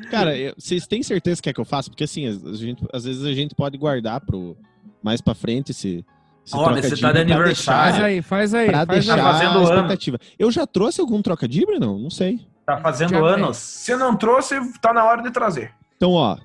Cara, 0.10 0.38
eu- 0.38 0.54
vocês 0.58 0.88
têm 0.88 1.04
certeza 1.04 1.42
que 1.42 1.50
é 1.50 1.54
que 1.54 1.60
eu 1.60 1.66
faço? 1.66 1.90
Porque 1.90 2.04
assim, 2.04 2.28
a 2.28 2.54
gente- 2.54 2.86
às 2.94 3.04
vezes 3.04 3.24
a 3.26 3.34
gente 3.34 3.54
pode 3.56 3.78
guardar 3.78 4.22
pro 4.22 4.56
mais 5.04 5.20
pra 5.22 5.34
frente 5.36 5.72
esse, 5.72 6.06
esse 6.46 6.56
Olha, 6.56 6.82
você 6.82 6.96
tá 6.98 7.12
de 7.12 7.20
aniversário. 7.20 7.82
Faz 7.82 7.94
deixar- 7.96 8.06
aí, 8.06 8.22
faz 8.22 8.54
aí. 8.54 8.68
Pra 8.68 8.86
faz 8.86 8.88
deixar 9.06 9.14
aí. 9.16 9.20
Tá 9.22 9.32
fazendo 9.34 9.50
a 9.50 9.56
ano. 9.56 9.64
expectativa. 9.64 10.20
Eu 10.38 10.52
já 10.52 10.66
trouxe 10.68 11.02
algum 11.02 11.22
trocadilho? 11.22 11.80
Não, 11.80 11.98
não 12.00 12.10
sei. 12.10 12.46
Tá 12.66 12.80
fazendo 12.82 13.10
Já 13.12 13.20
anos. 13.20 13.58
Se 13.58 13.96
não 13.96 14.16
trouxe, 14.16 14.56
tá 14.80 14.94
na 14.94 15.04
hora 15.04 15.22
de 15.24 15.32
trazer. 15.32 15.74
Então, 15.98 16.12
ó. 16.12 16.38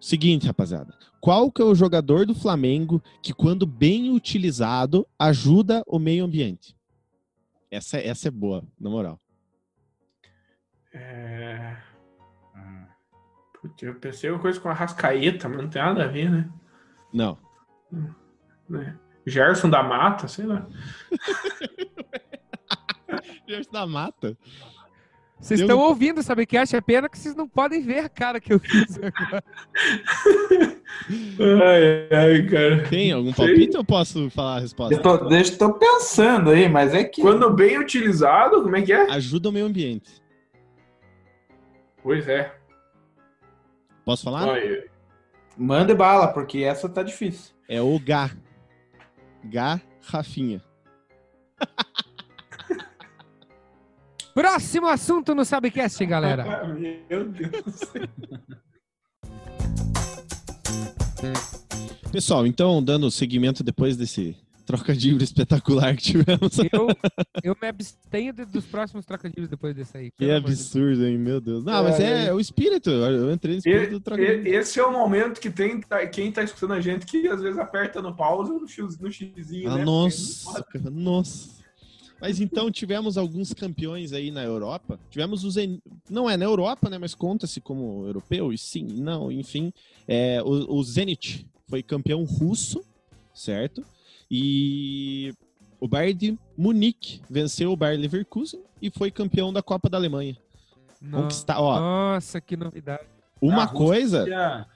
Seguinte, 0.00 0.46
rapaziada. 0.46 0.94
Qual 1.20 1.50
que 1.50 1.60
é 1.60 1.64
o 1.64 1.74
jogador 1.74 2.24
do 2.24 2.34
Flamengo 2.34 3.02
que, 3.20 3.32
quando 3.32 3.66
bem 3.66 4.10
utilizado, 4.14 5.04
ajuda 5.18 5.82
o 5.86 5.98
meio 5.98 6.24
ambiente? 6.24 6.76
Essa, 7.70 7.98
essa 7.98 8.28
é 8.28 8.30
boa, 8.30 8.62
na 8.78 8.88
moral. 8.88 9.18
É... 10.94 11.76
Eu 13.82 13.94
pensei 13.94 14.30
uma 14.30 14.38
coisa 14.38 14.60
com 14.60 14.68
a 14.68 14.72
Rascaeta, 14.72 15.48
mas 15.48 15.58
não 15.62 15.68
tem 15.68 15.82
nada 15.82 16.04
a 16.04 16.08
ver, 16.08 16.30
né? 16.30 16.48
Não. 17.12 17.38
Né? 18.68 18.96
Gerson 19.26 19.68
da 19.70 19.82
Mata, 19.82 20.28
sei 20.28 20.46
lá. 20.46 20.66
Gerson 23.48 23.72
da 23.72 23.86
Mata. 23.86 24.36
Vocês 25.38 25.60
Eu- 25.60 25.66
estão 25.66 25.78
ouvindo, 25.80 26.22
sabe 26.22 26.46
que 26.46 26.56
acha 26.56 26.80
pena 26.80 27.08
que 27.08 27.18
vocês 27.18 27.34
não 27.34 27.48
podem 27.48 27.82
ver 27.82 27.98
a 28.00 28.08
cara 28.08 28.40
que 28.40 28.52
eu 28.52 28.58
fiz 28.58 28.98
agora. 28.98 29.44
Ai, 31.38 32.08
ai, 32.10 32.42
cara. 32.48 32.88
Tem 32.88 33.12
algum 33.12 33.32
Sei. 33.32 33.46
palpite 33.46 33.76
ou 33.76 33.82
eu 33.82 33.84
posso 33.84 34.30
falar 34.30 34.56
a 34.56 34.60
resposta? 34.60 34.94
Eu 34.94 35.02
tô, 35.02 35.16
deixa, 35.28 35.56
tô 35.56 35.74
pensando 35.74 36.50
aí, 36.50 36.68
mas 36.68 36.94
é 36.94 37.04
que. 37.04 37.20
Quando 37.20 37.50
bem 37.50 37.78
utilizado, 37.78 38.62
como 38.62 38.76
é 38.76 38.82
que 38.82 38.92
é? 38.92 39.10
Ajuda 39.10 39.50
o 39.50 39.52
meio 39.52 39.66
ambiente. 39.66 40.22
Pois 42.02 42.26
é. 42.28 42.55
Posso 44.06 44.22
falar? 44.22 44.46
Olha, 44.46 44.88
Manda 45.58 45.92
bala, 45.96 46.28
porque 46.28 46.58
essa 46.58 46.88
tá 46.88 47.02
difícil. 47.02 47.52
É 47.68 47.82
o 47.82 47.98
Gá. 47.98 48.30
Gá 49.44 49.80
Rafinha. 50.02 50.62
Próximo 54.32 54.86
assunto 54.86 55.34
no 55.34 55.44
Sabecast, 55.44 56.06
galera. 56.06 56.62
Meu 57.10 57.28
Deus. 57.30 57.80
Pessoal, 62.12 62.46
então, 62.46 62.80
dando 62.80 63.10
seguimento 63.10 63.64
depois 63.64 63.96
desse 63.96 64.36
trocadilho 64.66 65.22
espetacular 65.22 65.96
que 65.96 66.02
tivemos. 66.02 66.58
Eu, 66.72 66.88
eu 67.42 67.56
me 67.60 67.68
abstenho 67.68 68.32
de- 68.32 68.44
dos 68.44 68.64
próximos 68.66 69.06
trocadilhos 69.06 69.48
depois 69.48 69.74
desse 69.74 69.96
aí. 69.96 70.10
Que 70.10 70.24
de 70.26 70.30
absurdo, 70.32 71.06
hein? 71.06 71.16
Meu 71.16 71.40
Deus. 71.40 71.64
Não, 71.64 71.82
mas 71.84 72.00
é, 72.00 72.32
o 72.34 72.40
espírito. 72.40 72.90
Eu 72.90 73.32
entrei 73.32 73.54
no 73.54 73.58
espírito 73.58 73.90
do 73.92 73.96
E- 73.96 74.00
trocadilho. 74.00 74.46
e- 74.48 74.50
Esse 74.54 74.80
é 74.80 74.84
o 74.84 74.92
momento 74.92 75.40
que 75.40 75.48
tem 75.50 75.80
tá- 75.80 76.04
quem 76.06 76.30
tá 76.32 76.42
escutando 76.42 76.72
a 76.74 76.80
gente 76.80 77.06
que 77.06 77.26
às 77.28 77.40
vezes 77.40 77.58
aperta 77.58 78.02
no 78.02 78.14
pause 78.14 78.50
ou 78.52 78.60
no, 78.60 78.68
X, 78.68 78.98
no 78.98 79.10
xizinho, 79.10 79.70
Ah, 79.70 79.76
né? 79.78 79.84
nossa, 79.84 80.62
cara, 80.64 80.90
nossa. 80.90 81.56
Mas 82.20 82.40
então 82.40 82.70
tivemos 82.70 83.18
alguns 83.18 83.52
campeões 83.52 84.12
aí 84.12 84.30
na 84.30 84.42
Europa. 84.42 84.98
Tivemos 85.10 85.44
o 85.44 85.50
Zen... 85.50 85.82
Não 86.10 86.28
é 86.30 86.36
na 86.36 86.46
Europa, 86.46 86.88
né? 86.88 86.96
Mas 86.96 87.14
conta-se 87.14 87.60
como 87.60 88.06
europeu, 88.06 88.52
e 88.54 88.58
sim, 88.58 88.86
não, 88.86 89.30
enfim. 89.30 89.70
É, 90.08 90.42
o, 90.42 90.76
o 90.78 90.82
Zenit 90.82 91.46
foi 91.68 91.82
campeão 91.82 92.24
russo, 92.24 92.82
certo? 93.34 93.84
E 94.30 95.32
o 95.80 95.86
Bayern 95.88 96.14
de 96.18 96.38
Munique 96.56 97.20
venceu 97.28 97.72
o 97.72 97.76
Bayer 97.76 97.98
Leverkusen 98.00 98.60
e 98.80 98.90
foi 98.90 99.10
campeão 99.10 99.52
da 99.52 99.62
Copa 99.62 99.88
da 99.88 99.96
Alemanha. 99.98 100.36
No- 101.00 101.22
Conquistar, 101.22 101.60
ó, 101.60 101.78
Nossa, 101.78 102.40
que 102.40 102.56
novidade. 102.56 103.04
uma 103.40 103.62
A 103.62 103.64
Rússia- 103.66 103.86
coisa 103.86 104.66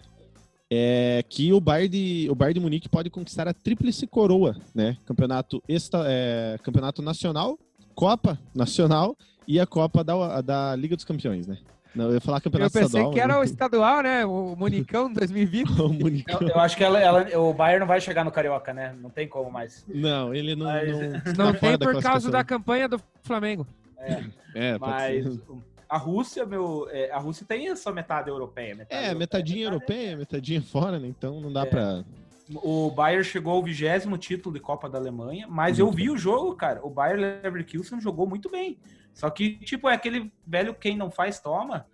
é 0.71 1.25
que 1.29 1.53
o 1.53 1.61
Bayern 1.61 1.89
de, 1.89 2.29
o 2.31 2.35
Bayern 2.35 2.55
de 2.55 2.61
Munique 2.61 2.89
pode 2.89 3.11
conquistar 3.11 3.49
a 3.49 3.55
tríplice 3.55 4.07
coroa, 4.07 4.57
né? 4.75 4.97
Campeonato, 5.05 5.63
esta, 5.69 6.05
é, 6.07 6.59
campeonato 6.63 7.03
nacional, 7.03 7.59
Copa 7.95 8.39
Nacional 8.55 9.17
e 9.49 9.59
a 9.59 9.67
Copa 9.67 10.05
da, 10.05 10.41
da 10.41 10.77
Liga 10.77 10.95
dos 10.95 11.05
Campeões, 11.05 11.47
né? 11.47 11.59
Não, 11.95 12.07
eu 12.07 12.15
ia 12.15 12.21
falar 12.21 12.39
Eu 12.39 12.43
campeonato 12.43 12.73
pensei 12.73 12.87
estadual. 12.87 13.13
que 13.13 13.21
era 13.21 13.41
o 13.41 13.43
estadual, 13.45 14.03
né? 14.03 14.25
O 14.25 14.55
Monicão 14.57 15.13
2020. 15.13 15.69
o 15.81 15.89
Munique. 15.89 16.33
Eu, 16.33 16.49
eu 16.49 16.59
acho 16.61 16.77
que 16.77 16.85
ela, 16.85 17.01
ela- 17.01 17.39
o 17.39 17.53
Bayern 17.53 17.81
não 17.81 17.87
vai 17.87 18.01
chegar 18.01 18.25
no 18.25 18.31
Carioca, 18.31 18.73
né? 18.73 18.95
Não 19.01 19.11
tem 19.11 19.27
como 19.29 19.51
mais. 19.51 19.85
Não, 19.89 20.33
ele 20.35 20.55
não. 20.55 20.67
Mas- 20.67 20.89
não, 21.37 21.47
Não 21.47 21.55
tem 21.55 21.77
por 21.79 22.01
causa 22.03 22.31
da 22.31 22.45
campanha 22.45 22.89
do 22.89 23.01
Flamengo. 23.23 23.67
É, 24.55 24.79
pode 24.79 24.91
Mas 24.93 25.39
a 25.89 25.97
Rússia, 25.99 26.47
meu, 26.47 26.89
é, 26.91 27.11
a 27.11 27.19
Rússia 27.19 27.45
tem 27.47 27.69
essa 27.69 27.91
metade 27.93 28.31
europeia. 28.31 28.75
Metade 28.77 28.95
É, 28.95 28.97
europeia, 29.11 29.19
metadinha 29.19 29.71
metade- 29.71 29.75
europeia, 29.93 30.17
metadinha 30.17 30.63
fora, 30.63 30.99
né? 30.99 31.09
Então 31.09 31.41
não 31.41 31.53
dá 31.53 31.63
É. 31.63 31.67
pra. 31.67 32.05
O 32.53 32.91
Bayern 32.91 33.23
chegou 33.25 33.53
ao 33.53 33.63
vigésimo 33.63 34.17
título 34.19 34.53
de 34.55 34.61
Copa 34.61 34.89
da 34.89 34.99
Alemanha, 34.99 35.47
mas 35.49 35.79
eu 35.79 35.89
vi 35.91 36.11
o 36.11 36.17
jogo, 36.19 36.55
cara. 36.57 36.81
O 36.85 36.91
Bayern 36.91 37.21
Leverkusen 37.43 38.01
jogou 38.01 38.27
muito 38.27 38.49
bem. 38.51 38.77
Só 39.21 39.29
que, 39.29 39.59
tipo, 39.59 39.87
é 39.87 39.93
aquele 39.93 40.33
velho 40.47 40.75
quem 40.75 40.97
não 40.97 41.11
faz, 41.11 41.39
toma. 41.39 41.87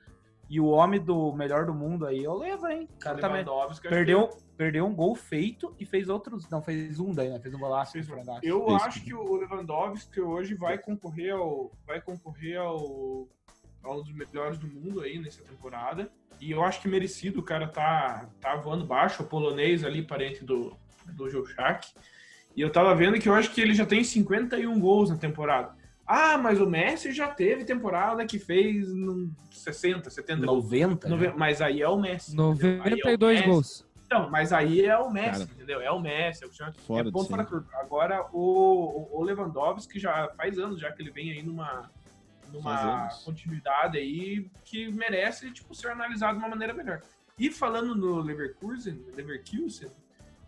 E 0.48 0.60
o 0.60 0.66
homem 0.66 1.00
do 1.00 1.32
melhor 1.32 1.66
do 1.66 1.74
mundo 1.74 2.06
aí, 2.06 2.22
eu 2.22 2.34
levo, 2.34 2.68
hein? 2.68 2.88
O 2.94 2.98
cara 3.00 3.18
também 3.18 3.42
Lewandowski, 3.42 3.88
acho 3.88 3.96
perdeu, 3.96 4.30
perdeu 4.56 4.86
um 4.86 4.94
gol 4.94 5.12
feito 5.16 5.74
e 5.76 5.84
fez 5.84 6.08
outros. 6.08 6.48
Não, 6.48 6.62
fez 6.62 7.00
um 7.00 7.12
daí, 7.12 7.28
né? 7.28 7.40
Fez 7.40 7.52
um 7.52 7.58
golaço. 7.58 7.94
Fez 7.94 8.08
um. 8.08 8.14
Eu 8.44 8.64
Isso. 8.68 8.76
acho 8.76 9.02
que 9.02 9.12
o 9.12 9.34
Lewandowski 9.38 10.20
hoje 10.20 10.54
vai 10.54 10.78
concorrer 10.78 11.34
ao 11.34 11.72
vai 11.84 12.00
concorrer 12.00 12.60
ao 12.60 13.26
a 13.82 13.92
um 13.92 14.02
dos 14.02 14.12
melhores 14.12 14.56
do 14.56 14.68
mundo 14.68 15.00
aí 15.00 15.18
nessa 15.18 15.42
temporada. 15.42 16.08
E 16.40 16.52
eu 16.52 16.62
acho 16.62 16.80
que 16.80 16.86
merecido, 16.86 17.40
o 17.40 17.42
cara 17.42 17.66
tá 17.66 18.28
tá 18.40 18.54
voando 18.54 18.86
baixo, 18.86 19.24
o 19.24 19.26
polonês 19.26 19.82
ali 19.82 20.00
parente 20.00 20.44
do 20.44 20.76
do 21.12 21.28
Joshak. 21.28 21.88
E 22.54 22.60
eu 22.60 22.70
tava 22.70 22.94
vendo 22.94 23.18
que 23.18 23.28
eu 23.28 23.34
acho 23.34 23.52
que 23.52 23.60
ele 23.60 23.74
já 23.74 23.84
tem 23.84 24.04
51 24.04 24.78
gols 24.78 25.10
na 25.10 25.16
temporada. 25.16 25.74
Ah, 26.06 26.38
mas 26.38 26.60
o 26.60 26.66
Messi 26.70 27.12
já 27.12 27.28
teve 27.28 27.64
temporada 27.64 28.24
que 28.24 28.38
fez 28.38 28.88
hum, 28.92 29.30
60, 29.50 30.08
70 30.08 30.46
gols. 30.46 30.64
90? 30.64 31.08
Nove- 31.08 31.32
Mas 31.36 31.60
aí 31.60 31.82
é 31.82 31.88
o 31.88 31.98
Messi. 31.98 32.32
entendeu? 32.32 32.82
Aí 32.84 32.92
é 32.92 32.94
o 32.94 32.98
92 32.98 33.38
Messi. 33.40 33.48
gols. 33.50 33.86
Não, 34.08 34.30
mas 34.30 34.52
aí 34.52 34.86
é 34.86 34.96
o 34.96 35.10
Messi, 35.10 35.40
Cara. 35.40 35.50
entendeu? 35.56 35.80
É 35.80 35.90
o 35.90 35.98
Messi, 35.98 36.44
é 36.44 36.46
o 36.46 36.48
Cristiano 36.48 36.72
Fora 36.86 37.08
é 37.08 37.10
ponto 37.10 37.28
fora 37.28 37.44
curva. 37.44 37.66
Agora, 37.80 38.24
o, 38.32 39.08
o 39.18 39.22
Lewandowski 39.24 39.98
já 39.98 40.28
faz 40.36 40.58
anos 40.60 40.80
já 40.80 40.92
que 40.92 41.02
ele 41.02 41.10
vem 41.10 41.32
aí 41.32 41.42
numa, 41.42 41.90
numa 42.52 43.08
continuidade 43.24 43.98
aí 43.98 44.48
que 44.64 44.92
merece 44.92 45.50
tipo, 45.50 45.74
ser 45.74 45.88
analisado 45.90 46.34
de 46.34 46.44
uma 46.44 46.48
maneira 46.50 46.72
melhor. 46.72 47.02
E 47.36 47.50
falando 47.50 47.96
no 47.96 48.20
Leverkusen, 48.20 49.04
Leverkusen, 49.12 49.90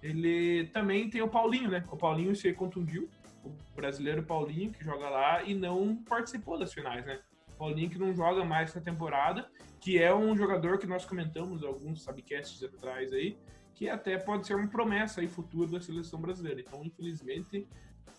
ele 0.00 0.66
também 0.72 1.10
tem 1.10 1.20
o 1.20 1.28
Paulinho, 1.28 1.68
né? 1.68 1.84
O 1.90 1.96
Paulinho 1.96 2.36
se 2.36 2.52
contundiu, 2.52 3.08
o 3.48 3.76
brasileiro 3.76 4.22
Paulinho 4.22 4.72
que 4.72 4.84
joga 4.84 5.08
lá 5.08 5.42
e 5.42 5.54
não 5.54 5.96
participou 5.96 6.58
das 6.58 6.72
finais, 6.72 7.04
né? 7.04 7.20
Paulinho 7.58 7.90
que 7.90 7.98
não 7.98 8.14
joga 8.14 8.44
mais 8.44 8.70
essa 8.70 8.80
temporada, 8.80 9.48
que 9.80 9.98
é 9.98 10.14
um 10.14 10.36
jogador 10.36 10.78
que 10.78 10.86
nós 10.86 11.04
comentamos 11.04 11.64
alguns 11.64 12.02
subcasts 12.02 12.62
atrás 12.62 13.12
aí, 13.12 13.36
que 13.74 13.88
até 13.88 14.16
pode 14.16 14.46
ser 14.46 14.54
uma 14.54 14.68
promessa 14.68 15.20
aí 15.20 15.28
futura 15.28 15.72
da 15.72 15.80
seleção 15.80 16.20
brasileira. 16.20 16.60
Então, 16.60 16.84
infelizmente, 16.84 17.66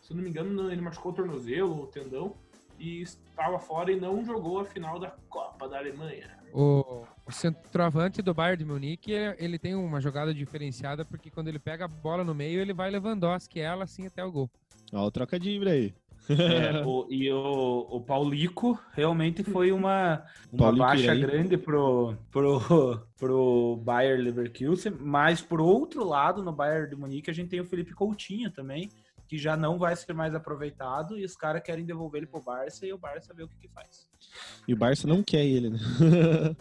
se 0.02 0.12
eu 0.12 0.15
não 0.15 0.24
me 0.24 0.30
engano, 0.30 0.72
ele 0.72 0.82
machucou 0.82 1.12
o 1.12 1.15
tornozelo, 1.15 1.84
o 1.84 1.88
tendão, 1.88 2.36
e 2.80 3.02
estava 3.02 3.60
fora 3.60 3.92
e 3.92 4.00
não 4.00 4.24
jogou 4.24 4.60
a 4.60 4.65
final 4.65 4.98
da 5.00 5.12
Copa 5.30 5.68
da 5.68 5.78
Alemanha. 5.78 6.38
O, 6.54 7.06
o 7.26 7.32
centroavante 7.32 8.22
do 8.22 8.34
Bayern 8.34 8.58
de 8.58 8.65
Munique, 8.65 9.12
ele, 9.38 9.60
tem 9.60 9.76
uma 9.76 10.02
jogada 10.02 10.34
diferenciada, 10.34 11.06
porque 11.06 11.30
quando 11.30 11.48
ele 11.48 11.60
pega 11.60 11.86
a 11.86 11.88
bola 11.88 12.24
no 12.24 12.34
meio, 12.34 12.60
ele 12.60 12.74
vai 12.74 12.89
Lewandowski 12.89 13.60
ela 13.60 13.84
assim 13.84 14.08
até 14.08 14.24
o 14.24 14.32
gol. 14.32 14.50
Ó, 14.93 15.06
o 15.06 15.12
trocadilho 15.12 15.69
aí. 15.69 15.93
É, 16.30 16.82
o- 16.86 17.08
e 17.10 17.32
o, 17.32 17.88
o 17.89 18.02
Paulico 18.02 18.80
realmente 18.93 19.43
foi 19.43 19.71
uma, 19.71 20.23
uma 20.52 20.58
Paulico 20.63 20.86
baixa 20.86 21.15
grande 21.15 21.58
pro, 21.58 22.15
pro, 22.32 23.02
pro 23.17 23.82
Bayern 23.84 24.23
Leverkusen, 24.23 24.93
mas 24.99 25.41
por 25.41 25.60
outro 25.60 26.04
lado, 26.04 26.43
no 26.43 26.52
Bayern 26.52 26.89
de 26.89 26.95
Munique, 26.95 27.30
a 27.32 27.34
gente 27.34 27.49
tem 27.49 27.60
o 27.60 27.65
Felipe 27.65 27.93
Coutinho 27.93 28.52
também, 28.52 28.89
que 29.28 29.38
já 29.38 29.56
não 29.56 29.78
vai 29.78 29.95
ser 29.95 30.13
mais 30.13 30.34
aproveitado 30.34 31.17
e 31.17 31.23
os 31.23 31.36
caras 31.36 31.62
querem 31.63 31.86
devolver 31.86 32.21
ele 32.23 32.32
pro 32.32 32.41
Barça 32.41 32.86
e 32.86 32.91
o 32.93 32.97
Barça 32.97 33.32
vê 33.34 33.43
o 33.43 33.47
que, 33.47 33.58
que 33.60 33.67
faz. 33.67 34.08
E 34.67 34.73
o 34.73 34.78
Barça 34.78 35.08
não 35.08 35.21
quer 35.23 35.45
ele, 35.45 35.69
né? 35.69 35.80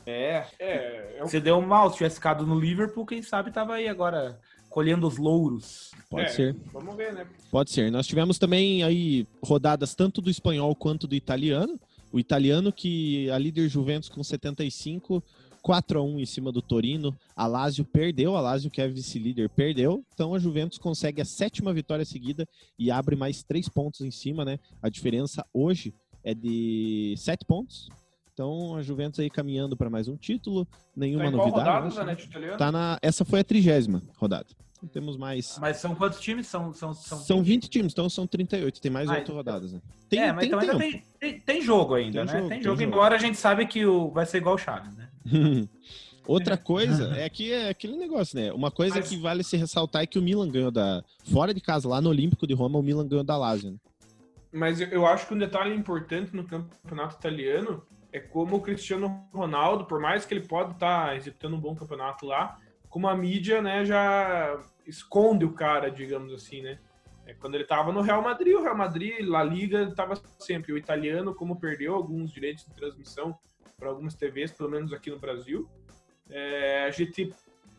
É, 0.07 0.45
é, 0.59 1.17
é 1.19 1.25
o 1.25 1.29
Se 1.29 1.41
deu 1.41 1.61
mal, 1.63 1.91
se 1.91 1.97
tivesse 1.97 2.17
ficado 2.17 2.47
no 2.47 2.59
Liverpool, 2.59 3.07
quem 3.07 3.23
sabe 3.23 3.51
tava 3.51 3.75
aí 3.75 3.89
agora 3.89 4.39
colhendo 4.79 5.09
os 5.09 5.17
louros. 5.17 5.91
Pode 6.09 6.27
é, 6.27 6.29
ser. 6.29 6.57
Vamos 6.73 6.97
ver, 6.97 7.13
né? 7.13 7.27
Pode 7.51 7.73
ser. 7.73 7.91
Nós 7.91 8.07
tivemos 8.07 8.39
também 8.39 8.85
aí 8.85 9.27
rodadas 9.43 9.93
tanto 9.93 10.23
do 10.23 10.31
espanhol 10.31 10.73
quanto 10.77 11.09
do 11.09 11.17
italiano. 11.17 11.81
O 12.13 12.21
italiano 12.21 12.73
que 12.73 13.29
a 13.29 13.39
líder 13.39 13.69
Juventus 13.69 14.09
com 14.09 14.23
75, 14.23 15.21
4 15.61 15.99
a 15.99 16.03
1 16.03 16.21
em 16.21 16.27
cima 16.27 16.53
do 16.53 16.63
Torino. 16.63 17.13
A 17.35 17.49
Lazio 17.49 17.85
perdeu, 17.85 18.37
a 18.37 18.41
Lazio 18.41 18.71
que 18.71 18.81
é 18.81 18.87
vice-líder 18.87 19.49
perdeu. 19.49 20.05
Então 20.15 20.33
a 20.33 20.39
Juventus 20.39 20.79
consegue 20.79 21.21
a 21.21 21.25
sétima 21.25 21.73
vitória 21.73 22.05
seguida 22.05 22.47
e 22.79 22.89
abre 22.89 23.17
mais 23.17 23.43
três 23.43 23.69
pontos 23.69 24.03
em 24.03 24.13
cima, 24.13 24.45
né? 24.45 24.61
A 24.81 24.89
diferença 24.89 25.45
hoje 25.53 25.93
é 26.23 26.33
de 26.35 27.17
sete 27.17 27.45
pontos. 27.45 27.89
Então 28.33 28.77
a 28.77 28.83
Juventus 28.83 29.19
aí 29.19 29.29
caminhando 29.29 29.77
para 29.77 29.91
mais 29.91 30.07
um 30.07 30.17
título, 30.17 30.69
nenhuma 30.95 31.25
Tá 31.25 31.31
em 31.31 31.33
qual 31.33 31.49
novidade. 31.49 31.89
rodada, 31.89 32.05
né? 32.05 32.13
Italiano? 32.13 32.57
Tá 32.57 32.71
na, 32.71 32.97
essa 33.03 33.25
foi 33.25 33.41
a 33.41 33.45
trigésima 33.45 34.01
rodada. 34.17 34.47
Não 34.81 34.89
temos 34.89 35.17
mais. 35.17 35.59
Mas 35.61 35.79
são 35.79 35.95
quantos 35.95 36.21
times? 36.21 36.47
São, 36.47 36.73
são, 36.73 36.95
são, 36.95 37.19
São 37.19 37.43
20 37.43 37.69
times, 37.69 37.93
então 37.93 38.09
são 38.09 38.27
38. 38.27 38.81
Tem 38.81 38.91
mais 38.91 39.09
Ah, 39.09 39.15
oito 39.15 39.23
então- 39.25 39.35
rodadas, 39.37 39.73
né? 39.73 39.81
Tem, 40.09 40.21
é, 40.21 40.33
mas 40.33 40.39
tem 40.41 40.47
então 40.49 40.59
ainda 40.61 40.79
tem, 40.79 41.05
tem, 41.19 41.41
tem 41.41 41.61
jogo 41.63 41.95
ainda, 41.95 42.25
Tem 42.25 42.27
né? 42.27 42.33
jogo, 42.33 42.49
tem 42.49 42.59
tem 42.59 42.63
jogo, 42.65 42.81
jogo. 42.81 42.93
embora 42.93 43.17
a 43.17 43.19
gente 43.19 43.37
sabe 43.37 43.67
que 43.67 43.85
o, 43.85 44.11
vai 44.11 44.25
ser 44.25 44.39
igual 44.39 44.55
o 44.55 44.59
Chaves, 44.59 44.97
né? 44.97 45.09
Outra 46.27 46.57
coisa 46.57 47.13
é 47.17 47.29
que 47.29 47.53
é 47.53 47.69
aquele 47.71 47.97
negócio, 47.97 48.39
né? 48.39 48.53
Uma 48.53 48.71
coisa 48.71 48.97
Mas- 48.97 49.09
que 49.09 49.17
vale 49.17 49.43
se 49.43 49.57
ressaltar 49.57 50.03
é 50.03 50.07
que 50.07 50.19
o 50.19 50.23
Milan 50.23 50.49
ganhou 50.49 50.71
da. 50.71 51.03
Fora 51.25 51.53
de 51.55 51.61
casa, 51.61 51.89
lá 51.89 52.01
no 52.01 52.11
Olímpico 52.11 52.47
de 52.47 52.55
Roma, 52.55 52.79
o 52.79 52.83
Milan 52.83 53.07
ganhou 53.09 53.25
da 53.25 53.37
Lazio. 53.37 53.73
Né? 53.73 53.77
Mas 54.53 54.81
eu- 54.81 54.89
eu 54.89 55.07
acho 55.07 55.27
que 55.27 55.35
um 55.35 55.39
detalhe 55.39 55.75
importante 55.75 56.35
no 56.35 56.45
campeonato 56.45 57.17
italiano 57.17 57.83
é 58.13 58.19
como 58.21 58.57
o 58.57 58.61
Cristiano 58.61 59.25
Ronaldo, 59.33 59.85
por 59.85 60.01
mais 60.01 60.25
que 60.25 60.33
ele 60.35 60.47
pode 60.47 60.73
estar 60.73 61.15
executando 61.17 61.57
um 61.57 61.61
bom 61.61 61.75
campeonato 61.75 62.25
lá, 62.25 62.59
como 62.89 63.09
a 63.09 63.15
mídia, 63.17 63.61
né, 63.63 63.85
já 63.85 64.59
esconde 64.87 65.45
o 65.45 65.53
cara, 65.53 65.91
digamos 65.91 66.33
assim, 66.33 66.63
né? 66.63 66.79
É, 67.27 67.35
quando 67.35 67.55
ele 67.55 67.65
estava 67.65 67.93
no 67.93 68.01
Real 68.01 68.23
Madrid, 68.23 68.55
o 68.55 68.63
Real 68.63 68.77
Madrid, 68.77 69.21
La 69.27 69.43
Liga, 69.45 69.83
estava 69.83 70.15
sempre. 70.39 70.73
O 70.73 70.79
italiano, 70.79 71.35
como 71.35 71.61
perdeu 71.61 71.95
alguns 71.95 72.33
direitos 72.33 72.65
de 72.65 72.75
transmissão 72.75 73.39
para 73.79 73.91
algumas 73.91 74.15
TVs, 74.15 74.53
pelo 74.53 74.71
menos 74.71 74.93
aqui 74.95 75.11
no 75.11 75.19
Brasil, 75.19 75.69
é, 76.31 76.85
a 76.85 76.91
gente 76.91 77.33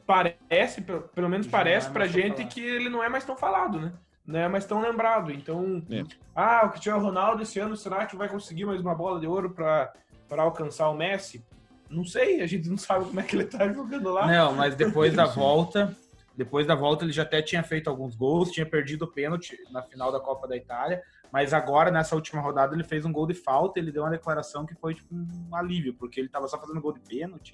parece, 0.05 0.81
pelo 0.81 1.01
pelo 1.01 1.29
menos 1.29 1.47
Já 1.47 1.51
parece 1.51 1.89
é 1.89 1.93
tão 1.93 2.05
gente 2.07 2.35
falado. 2.37 2.53
que 2.53 2.61
ele 2.61 2.89
não 2.89 3.03
é 3.03 3.09
mais 3.09 3.25
tão 3.25 3.35
falado, 3.35 3.79
né? 3.79 3.93
Não 4.25 4.39
é 4.39 4.47
mais 4.47 4.65
tão 4.65 4.79
lembrado. 4.81 5.31
Então, 5.31 5.83
É. 5.89 6.03
ah, 6.35 6.65
o 6.65 6.69
Cristiano 6.69 7.01
Ronaldo 7.03 7.41
esse 7.41 7.59
ano, 7.59 7.75
será 7.75 8.05
que 8.05 8.15
vai 8.15 8.29
conseguir 8.29 8.65
mais 8.65 8.79
uma 8.79 8.93
bola 8.93 9.19
de 9.19 9.25
ouro 9.25 9.49
para 9.49 9.91
alcançar 10.37 10.89
o 10.89 10.93
Messi? 10.95 11.43
Não 11.89 12.05
sei, 12.05 12.41
a 12.41 12.47
gente 12.47 12.69
não 12.69 12.77
sabe 12.77 13.05
como 13.05 13.19
é 13.19 13.23
que 13.23 13.35
ele 13.35 13.45
tá 13.45 13.67
jogando 13.71 14.09
lá. 14.11 14.27
Não, 14.27 14.53
mas 14.53 14.75
depois 14.75 15.13
da 15.13 15.25
volta, 15.25 15.95
depois 16.35 16.67
da 16.67 16.75
volta 16.75 17.03
ele 17.03 17.11
já 17.11 17.23
até 17.23 17.41
tinha 17.41 17.63
feito 17.63 17.89
alguns 17.89 18.15
gols, 18.15 18.51
tinha 18.51 18.65
perdido 18.65 19.03
o 19.03 19.07
pênalti 19.07 19.57
na 19.71 19.81
final 19.81 20.11
da 20.11 20.19
Copa 20.19 20.47
da 20.47 20.55
Itália, 20.55 21.01
mas 21.31 21.53
agora 21.53 21.91
nessa 21.91 22.15
última 22.15 22.41
rodada 22.41 22.75
ele 22.75 22.83
fez 22.83 23.05
um 23.05 23.11
gol 23.11 23.27
de 23.27 23.33
falta, 23.33 23.79
ele 23.79 23.91
deu 23.91 24.03
uma 24.03 24.11
declaração 24.11 24.65
que 24.65 24.75
foi 24.75 24.93
tipo 24.93 25.13
um 25.13 25.55
alívio, 25.55 25.93
porque 25.95 26.19
ele 26.19 26.29
tava 26.29 26.47
só 26.47 26.59
fazendo 26.59 26.79
gol 26.79 26.93
de 26.93 26.99
pênalti 26.99 27.53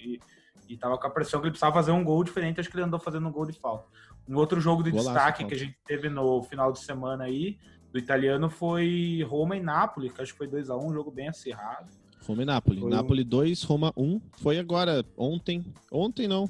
e, 0.67 0.73
e 0.73 0.77
tava 0.77 0.97
com 0.97 1.07
a 1.07 1.09
pressão 1.09 1.39
que 1.39 1.45
ele 1.45 1.51
precisava 1.51 1.73
fazer 1.73 1.91
um 1.91 2.03
gol 2.03 2.23
diferente, 2.23 2.59
acho 2.59 2.69
que 2.69 2.75
ele 2.75 2.83
andou 2.83 2.99
fazendo 2.99 3.27
um 3.27 3.31
gol 3.31 3.45
de 3.45 3.53
falta. 3.53 3.87
Um 4.27 4.35
outro 4.35 4.59
jogo 4.59 4.83
de 4.83 4.91
Golaço, 4.91 5.09
destaque 5.09 5.39
falta. 5.39 5.55
que 5.55 5.61
a 5.61 5.65
gente 5.65 5.79
teve 5.85 6.09
no 6.09 6.43
final 6.43 6.71
de 6.71 6.79
semana 6.79 7.23
aí, 7.23 7.57
do 7.91 7.99
italiano, 7.99 8.49
foi 8.49 9.25
Roma 9.27 9.55
e 9.55 9.61
Nápoles, 9.61 10.11
que 10.11 10.21
acho 10.21 10.33
que 10.33 10.37
foi 10.37 10.47
2 10.47 10.69
a 10.69 10.75
1 10.75 10.85
um 10.85 10.93
jogo 10.93 11.09
bem 11.09 11.29
acirrado. 11.29 11.87
Roma 12.25 12.41
e 12.41 12.45
Nápoles. 12.45 12.79
Foi 12.79 12.87
um- 12.89 12.93
Nápoles 12.95 13.25
2, 13.25 13.63
Roma 13.63 13.93
1. 13.95 14.19
Foi 14.33 14.57
agora, 14.59 15.05
ontem. 15.17 15.63
Ontem 15.91 16.27
não. 16.27 16.49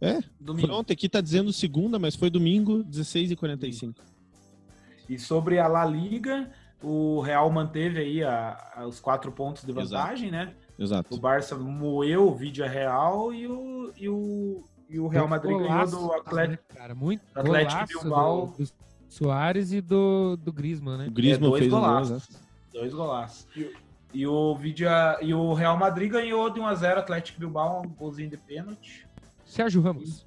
É, 0.00 0.20
Domingo. 0.40 0.66
foi 0.68 0.76
ontem. 0.76 0.92
Aqui 0.92 1.08
tá 1.08 1.20
dizendo 1.20 1.52
segunda, 1.52 1.98
mas 1.98 2.14
foi 2.14 2.28
domingo, 2.28 2.82
16 2.82 3.30
e 3.30 3.36
45 3.36 4.00
E 5.08 5.18
sobre 5.18 5.58
a 5.58 5.66
La 5.66 5.84
Liga, 5.86 6.50
o 6.82 7.20
Real 7.20 7.50
manteve 7.50 7.98
aí 8.00 8.22
a- 8.22 8.72
a- 8.76 8.86
os 8.86 9.00
quatro 9.00 9.32
pontos 9.32 9.64
de 9.64 9.72
vantagem, 9.72 10.30
né? 10.30 10.52
O 10.78 10.82
Exato. 10.82 11.16
Barça 11.18 11.56
moeu 11.56 12.28
o 12.28 12.34
Vídeo 12.34 12.66
Real 12.66 13.32
e 13.32 13.46
o, 13.46 13.92
e 13.96 14.08
o, 14.08 14.64
e 14.90 14.98
o 14.98 15.06
Real 15.06 15.28
Madrid 15.28 15.56
ganhou 15.56 15.86
do 15.88 16.12
Atlético. 16.12 16.62
né, 16.74 16.76
cara, 16.80 16.94
muito 16.94 17.22
Atlético 17.34 18.00
Bilbao. 18.02 18.46
do, 18.58 18.64
do 18.64 18.70
Soares 19.08 19.72
e 19.72 19.80
do, 19.80 20.36
do 20.36 20.52
Griezmann, 20.52 20.94
O 20.96 20.98
né? 20.98 21.08
Griezmann 21.10 21.46
É, 21.46 21.50
dois 21.50 21.60
fez 21.60 21.72
um 21.72 21.76
gol, 21.76 21.86
golaços. 21.88 22.28
né? 22.28 22.36
Dois 22.72 22.92
golaços. 22.92 23.46
E 23.56 23.62
o- 23.62 23.72
E 24.14 24.26
o, 24.26 24.54
Vídeo, 24.54 24.88
e 25.20 25.34
o 25.34 25.52
Real 25.54 25.76
Madrid 25.76 26.10
ganhou 26.10 26.48
de 26.48 26.60
1x0 26.60 26.98
Atlético 26.98 27.40
Bilbao, 27.40 27.82
um 27.84 27.88
golzinho 27.88 28.30
de 28.30 28.36
pênalti. 28.36 29.04
Sérgio 29.44 29.82
Ramos. 29.82 30.24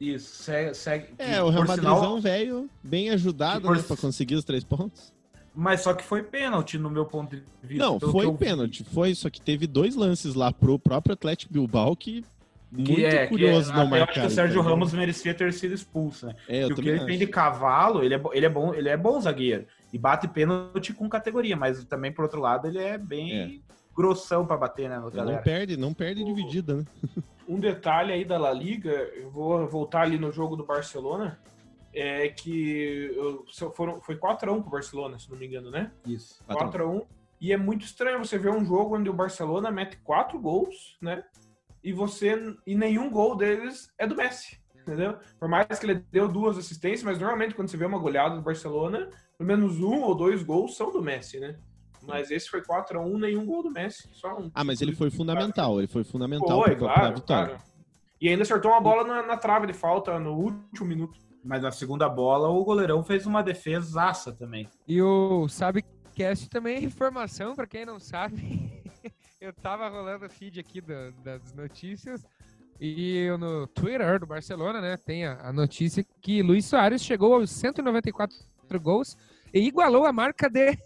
Isso, 0.00 0.42
segue. 0.42 0.74
segue 0.74 1.06
É, 1.18 1.34
que, 1.34 1.40
o 1.40 1.50
Real 1.50 1.66
Madridão, 1.66 2.20
velho, 2.20 2.70
bem 2.82 3.10
ajudado, 3.10 3.60
que 3.62 3.66
por- 3.66 3.76
né, 3.76 3.82
pra 3.82 3.96
conseguir 3.96 4.34
os 4.36 4.44
três 4.44 4.64
pontos. 4.64 5.12
Mas 5.54 5.82
só 5.82 5.92
que 5.94 6.02
foi 6.02 6.22
pênalti 6.22 6.78
no 6.78 6.88
meu 6.88 7.04
ponto 7.04 7.36
de 7.36 7.42
vista. 7.62 7.84
Não, 7.84 7.98
que 8.00 8.06
foi 8.10 8.24
eu 8.24 8.34
pênalti, 8.34 8.84
foi, 8.84 9.14
só 9.14 9.28
que 9.28 9.40
teve 9.40 9.66
dois 9.66 9.94
lances 9.94 10.34
lá 10.34 10.50
pro 10.52 10.78
próprio 10.78 11.12
Atlético 11.12 11.52
Bilbao 11.52 11.94
que 11.94 12.24
muito 12.70 12.94
Que 12.94 13.04
é, 13.04 13.22
que 13.26 13.28
curioso 13.28 13.70
é, 13.70 13.74
não 13.74 13.82
eu 13.82 13.88
acho 13.88 13.90
marcar. 14.06 14.20
que 14.22 14.26
o 14.26 14.30
Sérgio 14.30 14.62
Ramos 14.62 14.94
merecia 14.94 15.34
ter 15.34 15.52
sido 15.52 15.74
expulso, 15.74 16.24
né? 16.26 16.34
É, 16.48 16.62
eu 16.64 16.68
Porque 16.68 16.80
o 16.80 16.84
que 16.84 16.88
ele 16.90 16.98
tem 17.00 17.08
acho. 17.16 17.18
de 17.18 17.26
cavalo, 17.26 18.02
ele 18.02 18.14
é, 18.14 18.22
ele 18.32 18.46
é 18.46 18.48
bom, 18.48 18.72
ele 18.74 18.88
é 18.88 18.96
bom 18.96 19.20
zagueiro. 19.20 19.66
E 19.92 19.98
bate 19.98 20.26
pênalti 20.28 20.92
com 20.94 21.08
categoria, 21.08 21.56
mas 21.56 21.84
também, 21.84 22.10
por 22.12 22.22
outro 22.22 22.40
lado, 22.40 22.66
ele 22.66 22.78
é 22.78 22.96
bem 22.96 23.62
grossão 23.94 24.46
pra 24.46 24.56
bater, 24.56 24.88
né, 24.88 24.98
Não 24.98 25.10
galera? 25.10 25.42
perde, 25.42 25.76
não 25.76 25.92
perde 25.92 26.24
dividida, 26.24 26.76
né? 26.76 26.84
Um 27.46 27.60
detalhe 27.60 28.12
aí 28.12 28.24
da 28.24 28.38
La 28.38 28.52
Liga, 28.52 28.90
eu 28.90 29.30
vou 29.30 29.66
voltar 29.68 30.02
ali 30.02 30.18
no 30.18 30.32
jogo 30.32 30.56
do 30.56 30.64
Barcelona, 30.64 31.38
é 31.92 32.28
que 32.28 33.12
eu- 33.14 33.44
foram, 33.74 34.00
foi 34.00 34.16
4x1 34.16 34.62
pro 34.62 34.70
Barcelona, 34.70 35.18
se 35.18 35.30
não 35.30 35.36
me 35.36 35.46
engano, 35.46 35.70
né? 35.70 35.92
Isso. 36.06 36.42
4 36.46 36.84
a 36.84 36.86
1. 36.88 37.00
4x1. 37.00 37.06
E 37.38 37.52
é 37.52 37.56
muito 37.58 37.84
estranho 37.84 38.18
você 38.24 38.38
ver 38.38 38.50
um 38.50 38.64
jogo 38.64 38.96
onde 38.96 39.10
o 39.10 39.12
Barcelona 39.12 39.70
mete 39.70 39.98
quatro 39.98 40.38
gols, 40.38 40.96
né? 41.02 41.22
E 41.84 41.92
você 41.92 42.56
e 42.66 42.74
nenhum 42.74 43.10
gol 43.10 43.36
deles 43.36 43.92
é 43.98 44.06
do 44.06 44.14
Messi, 44.16 44.58
entendeu? 44.80 45.18
Por 45.38 45.48
mais 45.48 45.66
que 45.78 45.84
ele 45.84 46.02
deu 46.10 46.28
duas 46.28 46.56
assistências, 46.56 47.02
mas 47.02 47.18
normalmente 47.18 47.54
quando 47.54 47.68
você 47.68 47.76
vê 47.76 47.84
uma 47.84 47.98
goleada 47.98 48.36
do 48.36 48.40
Barcelona, 48.42 49.10
pelo 49.42 49.46
menos 49.58 49.80
um 49.80 50.02
ou 50.02 50.14
dois 50.14 50.42
gols 50.42 50.76
são 50.76 50.92
do 50.92 51.02
Messi, 51.02 51.40
né? 51.40 51.56
Mas 52.02 52.30
esse 52.30 52.48
foi 52.48 52.62
4 52.64 52.98
a 52.98 53.02
1 53.04 53.18
nenhum 53.18 53.44
gol 53.44 53.62
do 53.62 53.70
Messi, 53.70 54.08
só 54.12 54.38
um. 54.38 54.50
Ah, 54.54 54.64
mas 54.64 54.80
ele 54.80 54.94
foi 54.94 55.10
fundamental, 55.10 55.78
ele 55.78 55.86
foi 55.88 56.04
fundamental 56.04 56.62
Foi, 56.62 56.76
pra, 56.76 56.86
pra 56.86 56.94
claro, 56.94 57.14
vitória. 57.16 57.54
claro. 57.56 57.62
E 58.20 58.28
ainda 58.28 58.42
acertou 58.42 58.70
uma 58.70 58.80
bola 58.80 59.04
na, 59.04 59.26
na 59.26 59.36
trave 59.36 59.66
de 59.66 59.72
falta 59.72 60.18
no 60.18 60.32
último 60.34 60.86
minuto. 60.86 61.18
Mas 61.44 61.62
na 61.62 61.72
segunda 61.72 62.08
bola, 62.08 62.48
o 62.48 62.64
goleirão 62.64 63.02
fez 63.02 63.26
uma 63.26 63.42
defesaça 63.42 64.32
também. 64.32 64.68
E 64.86 65.02
o 65.02 65.48
Sabcast 65.48 66.48
também 66.48 66.76
é 66.76 66.80
informação, 66.84 67.56
pra 67.56 67.66
quem 67.66 67.84
não 67.84 67.98
sabe. 67.98 68.80
eu 69.40 69.52
tava 69.52 69.88
rolando 69.88 70.26
o 70.26 70.30
feed 70.30 70.60
aqui 70.60 70.80
da- 70.80 71.10
das 71.24 71.52
notícias. 71.52 72.24
E 72.80 73.16
eu 73.18 73.38
no 73.38 73.66
Twitter 73.68 74.20
do 74.20 74.26
Barcelona, 74.26 74.80
né, 74.80 74.96
tem 74.96 75.24
a, 75.26 75.40
a 75.48 75.52
notícia 75.52 76.04
que 76.20 76.42
Luiz 76.42 76.64
Soares 76.64 77.02
chegou 77.04 77.34
aos 77.34 77.50
194 77.50 78.36
gols 78.80 79.16
e 79.52 79.60
igualou 79.60 80.06
a 80.06 80.12
marca 80.12 80.48
de 80.48 80.78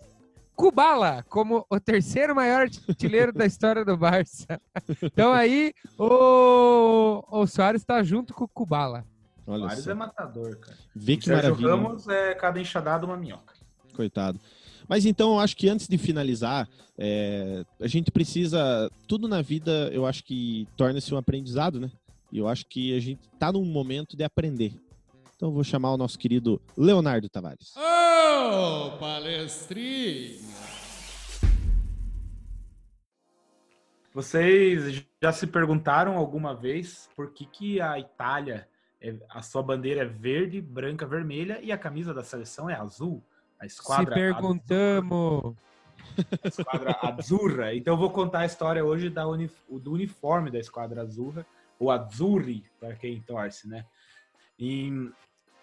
Kubala 0.54 1.24
como 1.28 1.66
o 1.68 1.78
terceiro 1.78 2.34
maior 2.34 2.68
artilheiro 2.88 3.32
da 3.32 3.44
história 3.44 3.84
do 3.84 3.96
Barça. 3.96 4.60
Então 5.02 5.32
aí 5.32 5.74
o, 5.98 7.22
o 7.30 7.46
Soares 7.46 7.84
tá 7.84 8.02
junto 8.02 8.32
com 8.32 8.44
o 8.44 8.48
Kubala. 8.48 9.04
Olha 9.46 9.64
Soares 9.64 9.84
só. 9.84 9.90
é 9.90 9.94
matador, 9.94 10.56
cara. 10.56 10.76
Vê 10.94 11.16
que 11.16 11.24
Sérgio 11.26 11.50
maravilha. 11.50 11.70
Ramos 11.70 12.08
é 12.08 12.34
cada 12.34 12.60
enxadada 12.60 13.04
uma 13.04 13.16
minhoca. 13.16 13.54
Coitado. 13.94 14.40
Mas 14.88 15.04
então, 15.04 15.34
eu 15.34 15.40
acho 15.40 15.56
que 15.56 15.68
antes 15.68 15.88
de 15.88 15.98
finalizar, 15.98 16.68
é, 16.96 17.64
a 17.80 17.86
gente 17.86 18.10
precisa. 18.10 18.90
Tudo 19.06 19.28
na 19.28 19.42
vida, 19.42 19.90
eu 19.92 20.06
acho 20.06 20.24
que 20.24 20.68
torna-se 20.76 21.12
um 21.14 21.18
aprendizado, 21.18 21.80
né? 21.80 21.90
E 22.30 22.38
eu 22.38 22.48
acho 22.48 22.66
que 22.66 22.96
a 22.96 23.00
gente 23.00 23.20
tá 23.38 23.52
num 23.52 23.64
momento 23.64 24.16
de 24.16 24.24
aprender. 24.24 24.74
Então, 25.36 25.48
eu 25.48 25.52
vou 25.52 25.64
chamar 25.64 25.92
o 25.92 25.96
nosso 25.96 26.18
querido 26.18 26.60
Leonardo 26.76 27.28
Tavares. 27.28 27.74
Ô, 28.48 28.92
palestrinha! 28.98 30.38
Vocês 34.14 35.04
já 35.20 35.32
se 35.32 35.48
perguntaram 35.48 36.16
alguma 36.16 36.54
vez 36.54 37.10
por 37.16 37.32
que, 37.32 37.44
que 37.44 37.80
a 37.80 37.98
Itália, 37.98 38.68
é- 39.00 39.16
a 39.30 39.42
sua 39.42 39.64
bandeira 39.64 40.02
é 40.02 40.04
verde, 40.04 40.60
branca, 40.60 41.04
vermelha 41.04 41.58
e 41.60 41.72
a 41.72 41.76
camisa 41.76 42.14
da 42.14 42.22
seleção 42.22 42.70
é 42.70 42.74
azul? 42.74 43.20
A 43.58 43.68
Se 43.68 43.74
esquadra, 43.80 44.14
perguntamos. 44.14 45.56
a 46.44 46.48
esquadra 46.48 46.98
Azzurra. 47.02 47.74
Então 47.74 47.94
eu 47.94 47.98
vou 47.98 48.10
contar 48.10 48.40
a 48.40 48.46
história 48.46 48.84
hoje 48.84 49.10
da 49.10 49.26
uni- 49.26 49.50
do 49.68 49.92
uniforme 49.92 50.52
da 50.52 50.58
esquadra 50.60 51.02
Azzurra, 51.02 51.44
ou 51.80 51.90
Azzurri, 51.90 52.64
para 52.78 52.94
quem 52.94 53.20
torce, 53.22 53.66
né? 53.68 53.84
E 54.56 55.10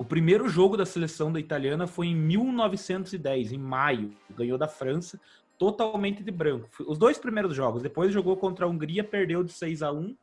o 0.04 0.06
primeiro 0.06 0.50
jogo 0.50 0.76
da 0.76 0.86
seleção 0.86 1.32
da 1.32 1.39
italiana 1.39 1.88
foi 1.88 2.08
em 2.08 2.16
1910, 2.16 3.54
em 3.54 3.58
maio. 3.58 4.12
Ganhou 4.36 4.58
da 4.58 4.68
França, 4.68 5.18
totalmente 5.58 6.22
de 6.22 6.30
branco. 6.30 6.68
Os 6.86 6.98
dois 6.98 7.18
primeiros 7.18 7.56
jogos. 7.56 7.82
Depois 7.82 8.12
jogou 8.12 8.36
contra 8.36 8.66
a 8.66 8.70
Hungria, 8.70 9.02
perdeu 9.02 9.46
de 9.46 9.54
6 9.54 9.82
a 9.82 9.94
1 9.94 10.13